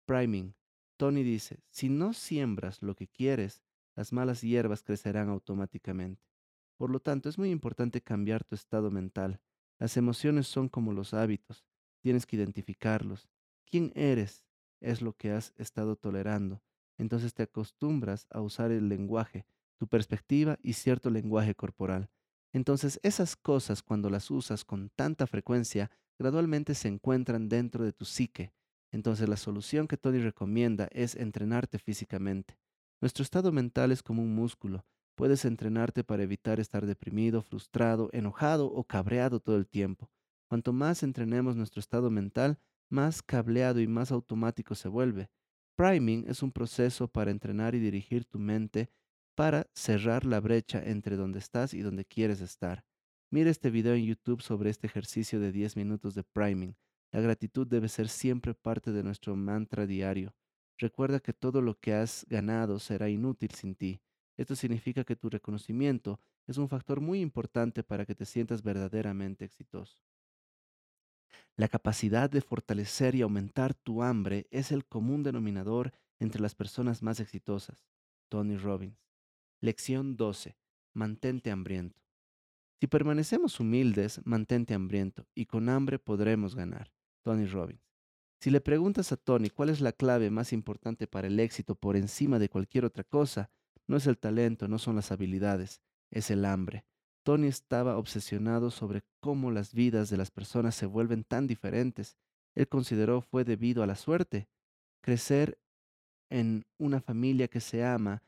Priming. 0.05 0.53
Tony 0.97 1.23
dice, 1.23 1.63
si 1.69 1.87
no 1.87 2.11
siembras 2.11 2.81
lo 2.81 2.93
que 2.93 3.07
quieres, 3.07 3.63
las 3.95 4.11
malas 4.11 4.41
hierbas 4.41 4.83
crecerán 4.83 5.29
automáticamente. 5.29 6.27
Por 6.75 6.89
lo 6.89 6.99
tanto, 6.99 7.29
es 7.29 7.37
muy 7.37 7.51
importante 7.51 8.01
cambiar 8.01 8.43
tu 8.43 8.55
estado 8.55 8.91
mental. 8.91 9.39
Las 9.79 9.95
emociones 9.95 10.45
son 10.45 10.67
como 10.67 10.91
los 10.91 11.13
hábitos, 11.13 11.63
tienes 12.01 12.25
que 12.25 12.35
identificarlos. 12.35 13.29
¿Quién 13.65 13.93
eres? 13.95 14.43
Es 14.81 15.01
lo 15.01 15.13
que 15.15 15.31
has 15.31 15.53
estado 15.55 15.95
tolerando 15.95 16.61
entonces 16.97 17.33
te 17.33 17.43
acostumbras 17.43 18.27
a 18.29 18.41
usar 18.41 18.71
el 18.71 18.89
lenguaje, 18.89 19.45
tu 19.77 19.87
perspectiva 19.87 20.57
y 20.61 20.73
cierto 20.73 21.09
lenguaje 21.09 21.55
corporal. 21.55 22.09
Entonces 22.53 22.99
esas 23.03 23.35
cosas 23.35 23.83
cuando 23.83 24.09
las 24.09 24.31
usas 24.31 24.65
con 24.65 24.89
tanta 24.89 25.27
frecuencia, 25.27 25.91
gradualmente 26.17 26.75
se 26.75 26.87
encuentran 26.87 27.49
dentro 27.49 27.83
de 27.83 27.93
tu 27.93 28.05
psique. 28.05 28.53
Entonces 28.91 29.27
la 29.29 29.37
solución 29.37 29.87
que 29.87 29.97
Tony 29.97 30.19
recomienda 30.19 30.87
es 30.91 31.15
entrenarte 31.15 31.77
físicamente. 31.77 32.57
Nuestro 33.01 33.23
estado 33.23 33.51
mental 33.51 33.91
es 33.91 34.01
como 34.01 34.23
un 34.23 34.33
músculo. 34.33 34.85
Puedes 35.15 35.45
entrenarte 35.45 36.03
para 36.03 36.23
evitar 36.23 36.59
estar 36.59 36.85
deprimido, 36.85 37.41
frustrado, 37.41 38.09
enojado 38.13 38.67
o 38.67 38.83
cabreado 38.83 39.39
todo 39.39 39.57
el 39.57 39.67
tiempo. 39.67 40.09
Cuanto 40.47 40.73
más 40.73 41.03
entrenemos 41.03 41.55
nuestro 41.55 41.79
estado 41.79 42.09
mental, 42.09 42.59
más 42.89 43.21
cableado 43.21 43.81
y 43.81 43.87
más 43.87 44.11
automático 44.11 44.75
se 44.75 44.87
vuelve. 44.87 45.29
Priming 45.77 46.25
es 46.27 46.41
un 46.41 46.51
proceso 46.51 47.07
para 47.07 47.29
entrenar 47.29 47.75
y 47.75 47.79
dirigir 47.79 48.25
tu 48.25 48.39
mente 48.39 48.89
para 49.35 49.69
cerrar 49.75 50.25
la 50.25 50.39
brecha 50.39 50.81
entre 50.83 51.15
donde 51.15 51.37
estás 51.37 51.75
y 51.75 51.81
donde 51.81 52.03
quieres 52.03 52.41
estar. 52.41 52.83
Mira 53.29 53.51
este 53.51 53.69
video 53.69 53.93
en 53.93 54.03
YouTube 54.03 54.41
sobre 54.41 54.71
este 54.71 54.87
ejercicio 54.87 55.39
de 55.39 55.51
10 55.51 55.75
minutos 55.77 56.15
de 56.15 56.23
priming. 56.23 56.75
La 57.11 57.21
gratitud 57.21 57.67
debe 57.67 57.89
ser 57.89 58.09
siempre 58.09 58.55
parte 58.55 58.91
de 58.91 59.03
nuestro 59.03 59.35
mantra 59.35 59.85
diario. 59.85 60.33
Recuerda 60.79 61.19
que 61.19 61.33
todo 61.33 61.61
lo 61.61 61.77
que 61.79 61.93
has 61.93 62.25
ganado 62.27 62.79
será 62.79 63.07
inútil 63.07 63.51
sin 63.51 63.75
ti. 63.75 64.01
Esto 64.35 64.55
significa 64.55 65.03
que 65.03 65.15
tu 65.15 65.29
reconocimiento 65.29 66.19
es 66.47 66.57
un 66.57 66.69
factor 66.69 67.01
muy 67.01 67.21
importante 67.21 67.83
para 67.83 68.07
que 68.07 68.15
te 68.15 68.25
sientas 68.25 68.63
verdaderamente 68.63 69.45
exitoso. 69.45 70.01
La 71.57 71.67
capacidad 71.67 72.29
de 72.29 72.41
fortalecer 72.41 73.15
y 73.15 73.23
aumentar 73.23 73.73
tu 73.73 74.03
hambre 74.03 74.47
es 74.51 74.71
el 74.71 74.85
común 74.85 75.23
denominador 75.23 75.91
entre 76.19 76.39
las 76.39 76.53
personas 76.53 77.01
más 77.01 77.19
exitosas. 77.19 77.83
Tony 78.29 78.57
Robbins. 78.57 78.99
Lección 79.59 80.17
12. 80.17 80.55
Mantente 80.93 81.49
hambriento. 81.49 81.99
Si 82.79 82.85
permanecemos 82.85 83.59
humildes, 83.59 84.21
mantente 84.23 84.75
hambriento 84.75 85.25
y 85.33 85.47
con 85.47 85.67
hambre 85.67 85.97
podremos 85.97 86.53
ganar. 86.53 86.91
Tony 87.23 87.47
Robbins. 87.47 87.81
Si 88.39 88.51
le 88.51 88.61
preguntas 88.61 89.11
a 89.11 89.17
Tony 89.17 89.49
cuál 89.49 89.69
es 89.69 89.81
la 89.81 89.93
clave 89.93 90.29
más 90.29 90.53
importante 90.53 91.07
para 91.07 91.25
el 91.25 91.39
éxito 91.39 91.73
por 91.73 91.95
encima 91.95 92.37
de 92.37 92.49
cualquier 92.49 92.85
otra 92.85 93.03
cosa, 93.03 93.49
no 93.87 93.97
es 93.97 94.05
el 94.05 94.19
talento, 94.19 94.67
no 94.67 94.77
son 94.77 94.95
las 94.95 95.11
habilidades, 95.11 95.81
es 96.11 96.29
el 96.29 96.45
hambre. 96.45 96.85
Tony 97.27 97.47
estaba 97.47 97.97
obsesionado 97.97 98.71
sobre 98.71 99.03
cómo 99.19 99.51
las 99.51 99.73
vidas 99.73 100.09
de 100.09 100.15
las 100.15 100.31
personas 100.31 100.75
se 100.75 100.85
vuelven 100.85 101.25
tan 101.25 101.45
diferentes. 101.45 102.15
Él 102.55 102.69
consideró 102.69 103.19
fue 103.19 103.43
debido 103.43 103.83
a 103.83 103.85
la 103.85 103.97
suerte. 103.97 104.47
Crecer 105.01 105.59
en 106.29 106.65
una 106.77 107.01
familia 107.01 107.49
que 107.49 107.59
se 107.59 107.83
ama, 107.83 108.23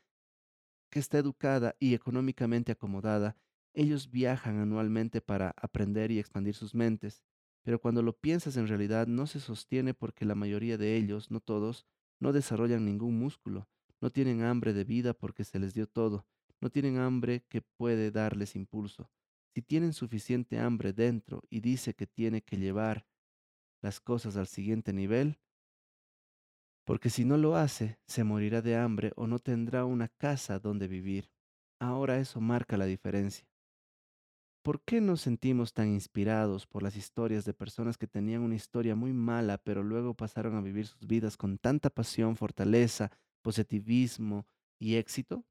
que 0.90 0.98
está 0.98 1.16
educada 1.16 1.76
y 1.78 1.94
económicamente 1.94 2.72
acomodada, 2.72 3.38
ellos 3.72 4.10
viajan 4.10 4.58
anualmente 4.58 5.22
para 5.22 5.54
aprender 5.56 6.10
y 6.10 6.18
expandir 6.18 6.54
sus 6.54 6.74
mentes. 6.74 7.22
pero 7.62 7.80
cuando 7.80 8.02
lo 8.02 8.12
piensas 8.12 8.58
en 8.58 8.68
realidad 8.68 9.06
no 9.06 9.26
se 9.26 9.40
sostiene 9.40 9.94
porque 9.94 10.26
la 10.26 10.34
mayoría 10.34 10.76
de 10.76 10.98
ellos, 10.98 11.30
no 11.30 11.40
todos, 11.40 11.86
no 12.18 12.34
desarrollan 12.34 12.84
ningún 12.84 13.18
músculo, 13.18 13.66
no 14.02 14.10
tienen 14.10 14.42
hambre 14.42 14.74
de 14.74 14.84
vida 14.84 15.14
porque 15.14 15.44
se 15.44 15.58
les 15.58 15.72
dio 15.72 15.86
todo, 15.86 16.26
no 16.60 16.70
tienen 16.70 16.98
hambre 16.98 17.44
que 17.48 17.62
puede 17.62 18.10
darles 18.10 18.56
impulso. 18.56 19.10
Si 19.54 19.62
tienen 19.62 19.92
suficiente 19.92 20.58
hambre 20.58 20.92
dentro 20.92 21.42
y 21.50 21.60
dice 21.60 21.94
que 21.94 22.06
tiene 22.06 22.42
que 22.42 22.56
llevar 22.56 23.06
las 23.82 24.00
cosas 24.00 24.36
al 24.36 24.46
siguiente 24.46 24.92
nivel, 24.92 25.38
porque 26.84 27.10
si 27.10 27.24
no 27.24 27.36
lo 27.36 27.56
hace, 27.56 27.98
se 28.06 28.24
morirá 28.24 28.62
de 28.62 28.76
hambre 28.76 29.12
o 29.16 29.26
no 29.26 29.38
tendrá 29.38 29.84
una 29.84 30.08
casa 30.08 30.58
donde 30.58 30.88
vivir. 30.88 31.30
Ahora 31.78 32.18
eso 32.18 32.40
marca 32.40 32.76
la 32.76 32.86
diferencia. 32.86 33.46
¿Por 34.62 34.82
qué 34.82 35.00
nos 35.00 35.22
sentimos 35.22 35.72
tan 35.72 35.88
inspirados 35.88 36.66
por 36.66 36.82
las 36.82 36.94
historias 36.96 37.44
de 37.46 37.54
personas 37.54 37.96
que 37.96 38.06
tenían 38.06 38.42
una 38.42 38.56
historia 38.56 38.94
muy 38.94 39.12
mala, 39.14 39.56
pero 39.56 39.82
luego 39.82 40.14
pasaron 40.14 40.54
a 40.56 40.60
vivir 40.60 40.86
sus 40.86 41.06
vidas 41.06 41.38
con 41.38 41.56
tanta 41.56 41.88
pasión, 41.88 42.36
fortaleza, 42.36 43.10
positivismo 43.42 44.46
y 44.78 44.96
éxito? 44.96 45.46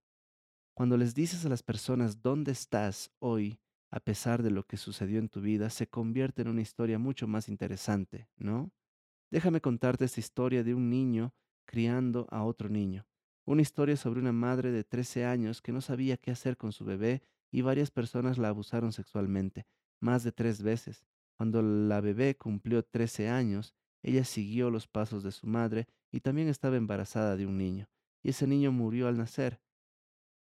Cuando 0.79 0.95
les 0.95 1.13
dices 1.13 1.45
a 1.45 1.49
las 1.49 1.61
personas 1.61 2.21
dónde 2.21 2.53
estás 2.53 3.11
hoy, 3.19 3.59
a 3.91 3.99
pesar 3.99 4.43
de 4.43 4.49
lo 4.49 4.65
que 4.65 4.77
sucedió 4.77 5.19
en 5.19 5.27
tu 5.27 5.41
vida, 5.41 5.69
se 5.69 5.89
convierte 5.89 6.41
en 6.41 6.47
una 6.47 6.61
historia 6.61 6.97
mucho 6.97 7.27
más 7.27 7.49
interesante, 7.49 8.29
¿no? 8.37 8.71
Déjame 9.29 9.59
contarte 9.59 10.05
esta 10.05 10.21
historia 10.21 10.63
de 10.63 10.73
un 10.73 10.89
niño 10.89 11.33
criando 11.65 12.27
a 12.31 12.45
otro 12.45 12.69
niño. 12.69 13.05
Una 13.45 13.61
historia 13.61 13.97
sobre 13.97 14.21
una 14.21 14.31
madre 14.31 14.71
de 14.71 14.85
13 14.85 15.25
años 15.25 15.61
que 15.61 15.73
no 15.73 15.81
sabía 15.81 16.15
qué 16.15 16.31
hacer 16.31 16.55
con 16.55 16.71
su 16.71 16.85
bebé 16.85 17.23
y 17.51 17.59
varias 17.59 17.91
personas 17.91 18.37
la 18.37 18.47
abusaron 18.47 18.93
sexualmente, 18.93 19.67
más 19.99 20.23
de 20.23 20.31
tres 20.31 20.63
veces. 20.63 21.03
Cuando 21.35 21.61
la 21.61 21.99
bebé 21.99 22.37
cumplió 22.37 22.85
13 22.85 23.27
años, 23.27 23.75
ella 24.01 24.23
siguió 24.23 24.69
los 24.69 24.87
pasos 24.87 25.23
de 25.23 25.33
su 25.33 25.45
madre 25.45 25.89
y 26.09 26.21
también 26.21 26.47
estaba 26.47 26.77
embarazada 26.77 27.35
de 27.35 27.45
un 27.45 27.57
niño, 27.57 27.89
y 28.23 28.29
ese 28.29 28.47
niño 28.47 28.71
murió 28.71 29.09
al 29.09 29.17
nacer. 29.17 29.59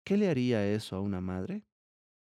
¿Qué 0.05 0.17
le 0.17 0.29
haría 0.29 0.67
eso 0.67 0.97
a 0.97 1.01
una 1.01 1.21
madre? 1.21 1.65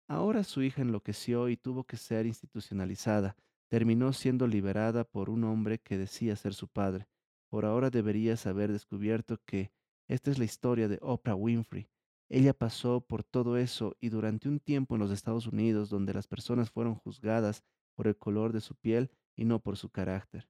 Ahora 0.09 0.45
su 0.45 0.63
hija 0.63 0.83
enloqueció 0.83 1.49
y 1.49 1.57
tuvo 1.57 1.85
que 1.85 1.97
ser 1.97 2.27
institucionalizada. 2.27 3.37
Terminó 3.69 4.13
siendo 4.13 4.47
liberada 4.47 5.05
por 5.05 5.31
un 5.31 5.45
hombre 5.45 5.79
que 5.79 5.99
decía 5.99 6.37
ser 6.37 6.55
su 6.55 6.69
padre. 6.69 7.09
Por 7.49 7.65
ahora 7.65 7.91
deberías 7.91 8.47
haber 8.47 8.73
descubierto 8.73 9.41
que 9.45 9.73
esta 10.09 10.31
es 10.31 10.39
la 10.39 10.45
historia 10.45 10.89
de 10.89 10.99
Oprah 11.01 11.35
Winfrey. 11.35 11.89
Ella 12.29 12.53
pasó 12.53 13.01
por 13.01 13.23
todo 13.25 13.57
eso 13.57 13.97
y 14.01 14.09
durante 14.09 14.49
un 14.49 14.61
tiempo 14.61 14.95
en 14.95 15.01
los 15.01 15.11
Estados 15.11 15.47
Unidos 15.47 15.89
donde 15.91 16.15
las 16.15 16.27
personas 16.27 16.71
fueron 16.71 16.95
juzgadas 16.95 17.65
por 17.95 18.07
el 18.07 18.17
color 18.17 18.53
de 18.53 18.61
su 18.61 18.75
piel 18.75 19.11
y 19.37 19.45
no 19.45 19.61
por 19.61 19.77
su 19.77 19.91
carácter. 19.91 20.49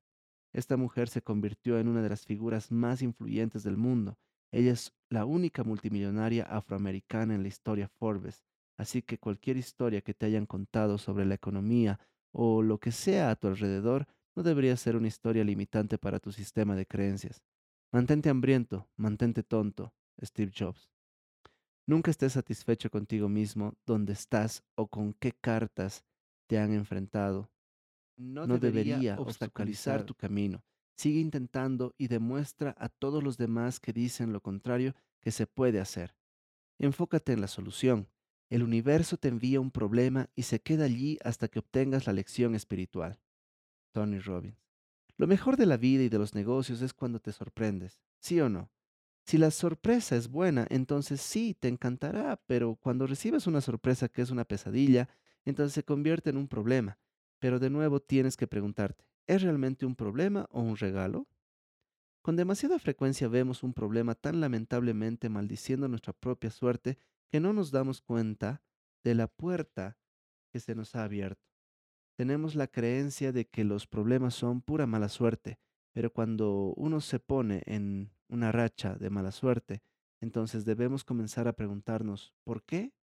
Esta 0.53 0.77
mujer 0.77 1.09
se 1.09 1.23
convirtió 1.23 1.79
en 1.79 1.89
una 1.89 2.03
de 2.03 2.09
las 2.09 2.25
figuras 2.25 2.71
más 2.71 3.03
influyentes 3.03 3.63
del 3.65 3.77
mundo. 3.77 4.19
Ella 4.55 4.73
es 4.73 4.93
la 5.11 5.25
única 5.25 5.65
multimillonaria 5.65 6.45
afroamericana 6.45 7.35
en 7.35 7.43
la 7.43 7.49
historia 7.49 7.89
Forbes 7.89 8.45
Así 8.77 9.03
que 9.03 9.19
cualquier 9.19 9.57
historia 9.57 10.01
que 10.01 10.15
te 10.15 10.27
hayan 10.27 10.47
contado 10.47 10.99
sobre 10.99 11.25
la 11.25 11.35
economía 11.35 12.01
o 12.33 12.63
lo 12.63 12.79
que 12.79 12.93
sea 12.93 13.31
a 13.31 13.37
tu 13.37 13.49
alrededor 13.49 14.07
no 14.35 14.43
debería 14.43 14.77
ser 14.77 14.97
una 14.97 15.07
historia 15.07 15.45
limitante 15.45 15.97
para 15.97 16.19
tu 16.19 16.33
sistema 16.33 16.75
de 16.75 16.87
creencias. 16.87 17.43
Mantente 17.93 18.31
hambriento, 18.31 18.89
mantente 18.97 19.45
tonto, 19.45 19.95
Steve 20.21 20.53
Jobs. 20.57 20.91
Nunca 21.87 22.11
estés 22.11 22.33
satisfecho 22.33 22.91
contigo 22.91 23.29
mismo, 23.29 23.75
dónde 23.87 24.15
estás 24.15 24.65
o 24.75 24.89
con 24.89 25.13
qué 25.15 25.33
cartas 25.33 26.05
te 26.49 26.59
han 26.59 26.73
enfrentado. 26.73 27.51
No, 28.17 28.47
debería, 28.47 28.95
debería 28.95 29.21
obstaculizar 29.21 30.05
tu 30.05 30.15
camino. 30.15 30.65
Sigue 30.97 31.21
intentando 31.21 31.95
y 31.99 32.09
demuestra 32.09 32.75
a 32.79 32.89
todos 32.89 33.23
los 33.23 33.37
demás 33.37 33.81
que 33.81 33.93
dicen 33.93 34.33
lo 34.33 34.41
contrario 34.41 34.95
que 35.21 35.31
se 35.31 35.47
puede 35.47 35.81
hacer. 35.81 36.15
Enfócate 36.79 37.33
en 37.33 37.41
la 37.41 37.49
solución, 37.49 38.09
el 38.51 38.63
universo 38.63 39.17
te 39.17 39.29
envía 39.29 39.61
un 39.61 39.71
problema 39.71 40.31
y 40.35 40.43
se 40.43 40.61
queda 40.61 40.85
allí 40.85 41.19
hasta 41.25 41.49
que 41.49 41.59
obtengas 41.59 42.07
la 42.07 42.13
lección 42.13 42.55
espiritual. 42.55 43.21
Tony 43.93 44.19
Robbins. 44.19 44.59
Lo 45.17 45.27
mejor 45.27 45.57
de 45.57 45.67
la 45.67 45.77
vida 45.77 46.03
y 46.03 46.09
de 46.09 46.19
los 46.19 46.35
negocios 46.35 46.83
es 46.83 46.93
cuando 46.93 47.21
te 47.21 47.33
sorprendes, 47.33 48.01
¿sí 48.21 48.41
o 48.41 48.49
no? 48.49 48.71
Si 49.25 49.39
la 49.39 49.51
sorpresa 49.51 50.17
es 50.17 50.29
buena, 50.29 50.67
entonces 50.69 51.21
sí, 51.21 51.57
te 51.59 51.69
encantará, 51.69 52.43
pero 52.47 52.77
cuando 52.77 53.07
recibes 53.07 53.47
una 53.47 53.61
sorpresa 53.61 54.09
que 54.09 54.23
es 54.23 54.31
una 54.31 54.45
pesadilla, 54.45 55.09
entonces 55.45 55.73
se 55.73 55.85
convierte 55.85 56.31
en 56.31 56.37
un 56.37 56.49
problema. 56.49 56.99
Pero 57.39 57.59
de 57.59 57.71
nuevo 57.71 58.01
tienes 58.01 58.37
que 58.37 58.47
preguntarte, 58.47 59.05
¿es 59.27 59.43
realmente 59.43 59.87
un 59.87 59.97
problema 59.97 60.47
o 60.51 60.61
un 60.61 60.77
regalo? 60.77 61.27
Con 62.23 62.37
demasiada 62.37 62.79
frecuencia 62.79 63.29
vemos 63.29 63.63
un 63.63 63.75
problema 63.75 64.15
tan 64.15 64.41
lamentablemente 64.41 65.29
maldiciendo 65.29 65.89
nuestra 65.89 66.13
propia 66.13 66.51
suerte 66.51 66.99
que 67.31 67.41
no 67.41 67.53
nos 67.53 67.71
damos 67.71 68.01
cuenta 68.01 68.63
de 69.03 69.15
la 69.15 69.27
puerta 69.27 69.99
que 70.51 70.61
se 70.61 70.75
nos 70.75 70.95
ha 70.95 71.05
abierto. 71.05 71.43
Tenemos 72.17 72.55
la 72.55 72.69
creencia 72.69 73.33
de 73.33 73.47
que 73.47 73.65
los 73.65 73.87
problemas 73.87 74.35
son 74.35 74.63
pura 74.63 74.87
mala 74.87 75.09
suerte, 75.09 75.59
pero 75.93 76.13
cuando 76.13 76.73
uno 76.77 77.01
se 77.01 77.19
pone 77.19 77.63
en 77.67 78.11
una 78.29 78.53
racha 78.53 78.95
de 78.95 79.11
mala 79.11 79.33
suerte, 79.33 79.83
entonces 80.21 80.65
debemos 80.65 81.05
comenzar 81.05 81.49
a 81.49 81.53
preguntarnos, 81.55 82.33
¿por 82.45 82.63
qué? 82.63 82.95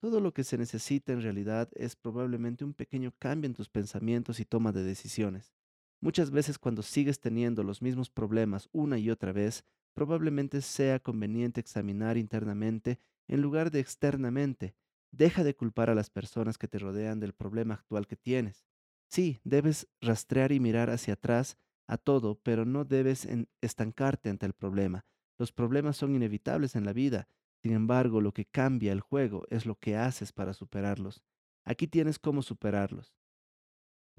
Todo 0.00 0.20
lo 0.20 0.32
que 0.32 0.44
se 0.44 0.56
necesita 0.56 1.12
en 1.12 1.20
realidad 1.20 1.68
es 1.74 1.94
probablemente 1.94 2.64
un 2.64 2.72
pequeño 2.72 3.12
cambio 3.18 3.46
en 3.46 3.54
tus 3.54 3.68
pensamientos 3.68 4.40
y 4.40 4.46
toma 4.46 4.72
de 4.72 4.82
decisiones. 4.82 5.52
Muchas 6.00 6.30
veces 6.30 6.58
cuando 6.58 6.82
sigues 6.82 7.20
teniendo 7.20 7.62
los 7.62 7.82
mismos 7.82 8.08
problemas 8.08 8.70
una 8.72 8.98
y 8.98 9.10
otra 9.10 9.32
vez, 9.32 9.62
probablemente 9.92 10.62
sea 10.62 11.00
conveniente 11.00 11.60
examinar 11.60 12.16
internamente 12.16 12.98
en 13.28 13.42
lugar 13.42 13.70
de 13.70 13.80
externamente. 13.80 14.74
Deja 15.12 15.44
de 15.44 15.54
culpar 15.54 15.90
a 15.90 15.94
las 15.94 16.08
personas 16.08 16.56
que 16.56 16.68
te 16.68 16.78
rodean 16.78 17.20
del 17.20 17.34
problema 17.34 17.74
actual 17.74 18.06
que 18.06 18.16
tienes. 18.16 18.64
Sí, 19.08 19.40
debes 19.44 19.86
rastrear 20.00 20.52
y 20.52 20.60
mirar 20.60 20.88
hacia 20.88 21.14
atrás 21.14 21.58
a 21.86 21.98
todo, 21.98 22.38
pero 22.42 22.64
no 22.64 22.86
debes 22.86 23.28
estancarte 23.60 24.30
ante 24.30 24.46
el 24.46 24.54
problema. 24.54 25.04
Los 25.36 25.52
problemas 25.52 25.98
son 25.98 26.14
inevitables 26.14 26.74
en 26.74 26.86
la 26.86 26.94
vida. 26.94 27.28
Sin 27.62 27.72
embargo, 27.72 28.20
lo 28.20 28.32
que 28.32 28.46
cambia 28.46 28.92
el 28.92 29.00
juego 29.00 29.44
es 29.50 29.66
lo 29.66 29.78
que 29.78 29.96
haces 29.96 30.32
para 30.32 30.54
superarlos. 30.54 31.22
Aquí 31.64 31.86
tienes 31.86 32.18
cómo 32.18 32.42
superarlos. 32.42 33.14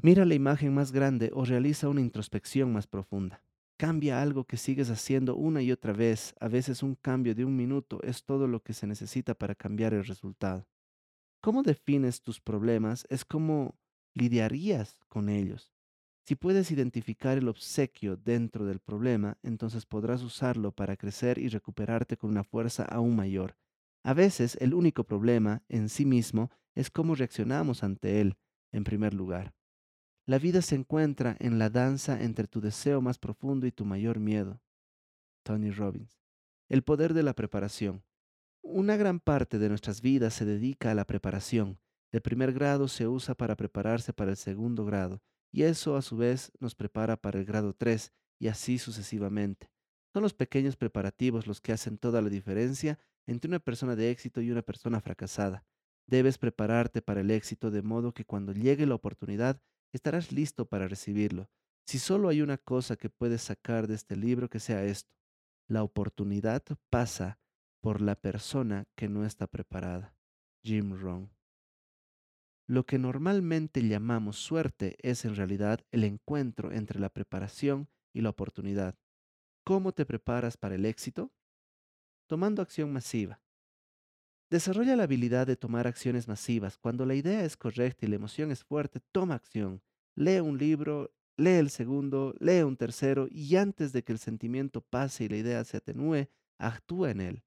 Mira 0.04 0.26
la 0.26 0.36
imagen 0.36 0.74
más 0.74 0.92
grande 0.92 1.32
o 1.34 1.46
realiza 1.46 1.90
una 1.90 2.02
introspección 2.02 2.72
más 2.74 2.88
profunda. 2.88 3.44
Cambia 3.78 4.22
algo 4.22 4.46
que 4.46 4.58
sigues 4.58 4.90
haciendo 4.90 5.36
una 5.36 5.62
y 5.62 5.72
otra 5.72 5.94
vez. 5.94 6.36
A 6.40 6.48
veces 6.48 6.84
un 6.84 6.96
cambio 6.96 7.34
de 7.34 7.46
un 7.46 7.56
minuto 7.56 8.00
es 8.04 8.24
todo 8.24 8.48
lo 8.48 8.62
que 8.62 8.74
se 8.74 8.86
necesita 8.86 9.34
para 9.34 9.56
cambiar 9.56 9.94
el 9.94 10.06
resultado. 10.06 10.68
¿Cómo 11.42 11.64
defines 11.64 12.22
tus 12.22 12.40
problemas? 12.40 13.08
Es 13.10 13.26
cómo 13.26 13.76
lidiarías 14.14 15.00
con 15.08 15.30
ellos. 15.30 15.71
Si 16.24 16.36
puedes 16.36 16.72
identificar 16.72 17.38
el 17.38 17.48
obsequio 17.48 18.16
dentro 18.16 18.66
del 18.66 18.80
problema, 18.80 19.38
entonces 19.42 19.86
podrás 19.86 20.22
usarlo 20.22 20.72
para 20.72 20.96
crecer 20.96 21.40
y 21.40 21.48
recuperarte 21.48 22.16
con 22.16 22.30
una 22.30 22.44
fuerza 22.44 22.86
aún 22.86 23.16
mayor. 23.16 23.58
A 24.04 24.14
veces 24.14 24.58
el 24.62 24.74
único 24.74 25.04
problema 25.04 25.64
en 25.68 25.90
sí 25.90 26.06
mismo 26.06 26.52
es 26.76 26.90
cómo 26.90 27.16
reaccionamos 27.16 27.84
ante 27.84 28.22
él, 28.22 28.38
en 28.72 28.84
primer 28.84 29.14
lugar. 29.14 29.54
La 30.28 30.38
vida 30.38 30.62
se 30.62 30.76
encuentra 30.76 31.36
en 31.40 31.60
la 31.60 31.70
danza 31.70 32.22
entre 32.22 32.48
tu 32.48 32.62
deseo 32.62 33.02
más 33.02 33.18
profundo 33.18 33.66
y 33.66 33.72
tu 33.72 33.86
mayor 33.86 34.20
miedo. 34.20 34.62
Tony 35.44 35.72
Robbins. 35.72 36.22
El 36.70 36.84
poder 36.84 37.14
de 37.14 37.24
la 37.24 37.34
preparación. 37.34 38.04
Una 38.62 38.96
gran 38.96 39.20
parte 39.20 39.58
de 39.58 39.70
nuestras 39.70 40.02
vidas 40.02 40.36
se 40.36 40.46
dedica 40.46 40.92
a 40.92 40.96
la 40.96 41.06
preparación. 41.06 41.80
El 42.12 42.22
primer 42.22 42.54
grado 42.54 42.88
se 42.88 43.08
usa 43.08 43.34
para 43.36 43.56
prepararse 43.56 44.14
para 44.14 44.32
el 44.32 44.38
segundo 44.38 44.86
grado, 44.86 45.22
y 45.52 45.64
eso 45.64 45.96
a 45.96 46.02
su 46.02 46.18
vez 46.18 46.52
nos 46.60 46.76
prepara 46.76 47.18
para 47.18 47.40
el 47.40 47.46
grado 47.46 47.74
3, 47.74 48.14
y 48.40 48.48
así 48.48 48.78
sucesivamente. 48.78 49.70
Son 50.14 50.24
los 50.24 50.34
pequeños 50.34 50.76
preparativos 50.76 51.48
los 51.48 51.62
que 51.62 51.72
hacen 51.72 51.98
toda 51.98 52.22
la 52.22 52.30
diferencia 52.30 53.00
entre 53.28 53.50
una 53.50 53.60
persona 53.60 53.96
de 53.96 54.12
éxito 54.12 54.42
y 54.42 54.52
una 54.52 54.62
persona 54.62 55.00
fracasada. 55.00 55.66
Debes 56.08 56.38
prepararte 56.38 57.02
para 57.02 57.22
el 57.22 57.32
éxito 57.32 57.72
de 57.72 57.82
modo 57.82 58.14
que 58.14 58.26
cuando 58.26 58.52
llegue 58.52 58.86
la 58.86 58.96
oportunidad 58.96 59.62
estarás 59.94 60.32
listo 60.32 60.66
para 60.66 60.88
recibirlo. 60.88 61.50
Si 61.86 62.00
solo 62.00 62.30
hay 62.30 62.42
una 62.42 62.58
cosa 62.58 62.96
que 62.96 63.10
puedes 63.10 63.42
sacar 63.42 63.88
de 63.88 63.96
este 63.96 64.16
libro, 64.16 64.50
que 64.50 64.60
sea 64.60 64.84
esto. 64.84 65.16
La 65.68 65.84
oportunidad 65.84 66.64
pasa 66.90 67.40
por 67.82 68.02
la 68.02 68.16
persona 68.16 68.88
que 68.96 69.08
no 69.08 69.26
está 69.26 69.48
preparada. 69.48 70.16
Jim 70.64 70.94
Rohn. 70.94 71.32
Lo 72.68 72.86
que 72.86 72.98
normalmente 72.98 73.86
llamamos 73.88 74.38
suerte 74.38 74.98
es 75.02 75.26
en 75.26 75.36
realidad 75.36 75.82
el 75.92 76.04
encuentro 76.04 76.72
entre 76.72 77.00
la 77.00 77.10
preparación 77.10 77.90
y 78.14 78.22
la 78.22 78.30
oportunidad. 78.30 78.96
¿Cómo 79.64 79.92
te 79.92 80.06
preparas 80.06 80.58
para 80.58 80.76
el 80.76 80.86
éxito? 80.86 81.32
Tomando 82.28 82.62
acción 82.62 82.92
masiva. 82.94 83.42
Desarrolla 84.50 84.96
la 84.96 85.04
habilidad 85.04 85.48
de 85.48 85.56
tomar 85.56 85.88
acciones 85.88 86.28
masivas. 86.28 86.78
Cuando 86.78 87.06
la 87.06 87.16
idea 87.16 87.46
es 87.46 87.56
correcta 87.56 88.06
y 88.06 88.10
la 88.10 88.16
emoción 88.16 88.52
es 88.52 88.64
fuerte, 88.64 89.00
toma 89.12 89.36
acción. 89.36 89.82
Lee 90.16 90.40
un 90.40 90.58
libro, 90.58 91.14
lee 91.38 91.52
el 91.52 91.70
segundo, 91.70 92.36
lee 92.40 92.62
un 92.62 92.76
tercero 92.76 93.28
y 93.32 93.56
antes 93.56 93.94
de 93.94 94.04
que 94.04 94.12
el 94.12 94.20
sentimiento 94.20 94.82
pase 94.82 95.24
y 95.24 95.30
la 95.30 95.38
idea 95.38 95.64
se 95.64 95.78
atenúe, 95.78 96.28
actúa 96.58 97.12
en 97.12 97.22
él. 97.22 97.44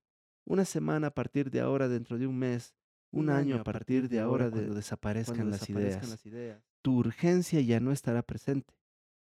Una 0.46 0.64
semana 0.64 1.08
a 1.08 1.14
partir 1.14 1.50
de 1.50 1.60
ahora, 1.60 1.88
dentro 1.88 2.18
de 2.18 2.26
un 2.26 2.38
mes, 2.38 2.74
un, 3.14 3.30
año 3.30 3.56
a 3.56 3.64
partir 3.64 4.08
de 4.08 4.20
ahora, 4.20 4.50
cuando 4.50 4.74
desaparezcan, 4.74 5.50
las, 5.50 5.68
ideas. 5.68 6.08
las 6.08 6.26
ideas. 6.26 6.62
Tu 6.82 6.96
urgencia 6.96 7.60
ya 7.60 7.80
no 7.80 7.92
estará 7.92 8.22
presente. 8.22 8.74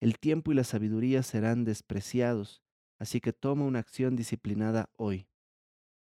El 0.00 0.18
tiempo 0.18 0.52
y 0.52 0.54
la 0.54 0.64
sabiduría 0.64 1.22
serán 1.22 1.64
despreciados, 1.64 2.62
así 2.98 3.20
que 3.20 3.32
toma 3.32 3.64
una 3.64 3.78
acción 3.78 4.16
disciplinada 4.16 4.90
hoy. 4.96 5.26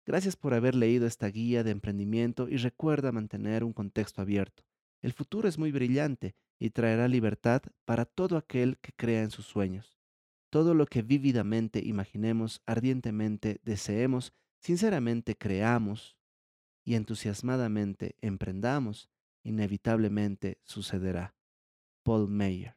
Gracias 0.06 0.36
por 0.36 0.54
haber 0.54 0.74
leído 0.74 1.06
esta 1.06 1.28
guía 1.28 1.64
de 1.64 1.70
emprendimiento 1.70 2.48
y 2.48 2.56
recuerda 2.56 3.12
mantener 3.12 3.64
un 3.64 3.72
contexto 3.72 4.22
abierto. 4.22 4.64
El 5.02 5.12
futuro 5.12 5.48
es 5.48 5.58
muy 5.58 5.72
brillante 5.72 6.34
y 6.58 6.70
traerá 6.70 7.08
libertad 7.08 7.62
para 7.84 8.04
todo 8.04 8.36
aquel 8.36 8.78
que 8.78 8.92
crea 8.92 9.22
en 9.22 9.30
sus 9.30 9.46
sueños. 9.46 9.98
Todo 10.50 10.72
lo 10.74 10.86
que 10.86 11.02
vívidamente 11.02 11.80
imaginemos, 11.84 12.62
ardientemente 12.64 13.60
deseemos, 13.64 14.32
sinceramente 14.60 15.36
creamos 15.36 16.16
y 16.84 16.94
entusiasmadamente 16.94 18.16
emprendamos, 18.20 19.08
inevitablemente 19.42 20.58
sucederá. 20.62 21.34
Paul 22.04 22.28
Mayer. 22.28 22.76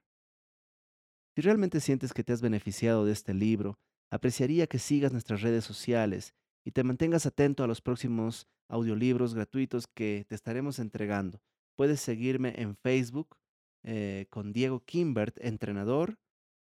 Si 1.36 1.42
realmente 1.42 1.82
sientes 1.82 2.14
que 2.14 2.24
te 2.24 2.34
has 2.34 2.42
beneficiado 2.42 3.06
de 3.06 3.12
este 3.12 3.34
libro, 3.34 3.78
apreciaría 4.10 4.68
que 4.68 4.80
sigas 4.80 5.12
nuestras 5.12 5.42
redes 5.42 5.66
sociales 5.66 6.34
y 6.66 6.72
te 6.72 6.84
mantengas 6.84 7.26
atento 7.26 7.64
a 7.64 7.68
los 7.68 7.82
próximos 7.82 8.48
audiolibros 8.70 9.36
gratuitos 9.36 9.86
que 9.88 10.26
te 10.28 10.36
estaremos 10.36 10.80
entregando. 10.80 11.42
Puedes 11.76 12.00
seguirme 12.02 12.54
en 12.58 12.76
Facebook 12.76 13.38
eh, 13.84 14.26
con 14.30 14.52
Diego 14.52 14.80
Kimbert, 14.84 15.38
entrenador. 15.40 16.18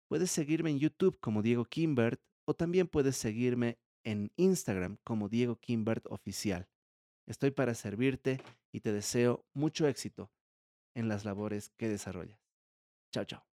Puedes 0.08 0.32
seguirme 0.32 0.70
en 0.70 0.80
YouTube 0.80 1.20
como 1.20 1.42
Diego 1.42 1.66
Kimbert 1.66 2.22
o 2.46 2.54
también 2.54 2.88
puedes 2.88 3.18
seguirme 3.18 3.78
en 4.04 4.32
Instagram 4.38 4.98
como 5.04 5.30
Diego 5.30 5.58
Kimbert 5.58 6.06
Oficial. 6.10 6.71
Estoy 7.32 7.52
para 7.52 7.76
servirte 7.76 8.42
y 8.74 8.82
te 8.82 8.92
deseo 8.92 9.46
mucho 9.54 9.88
éxito 9.88 10.30
en 10.94 11.08
las 11.08 11.24
labores 11.24 11.70
que 11.78 11.88
desarrollas. 11.88 12.42
Chao, 13.14 13.24
chao. 13.24 13.51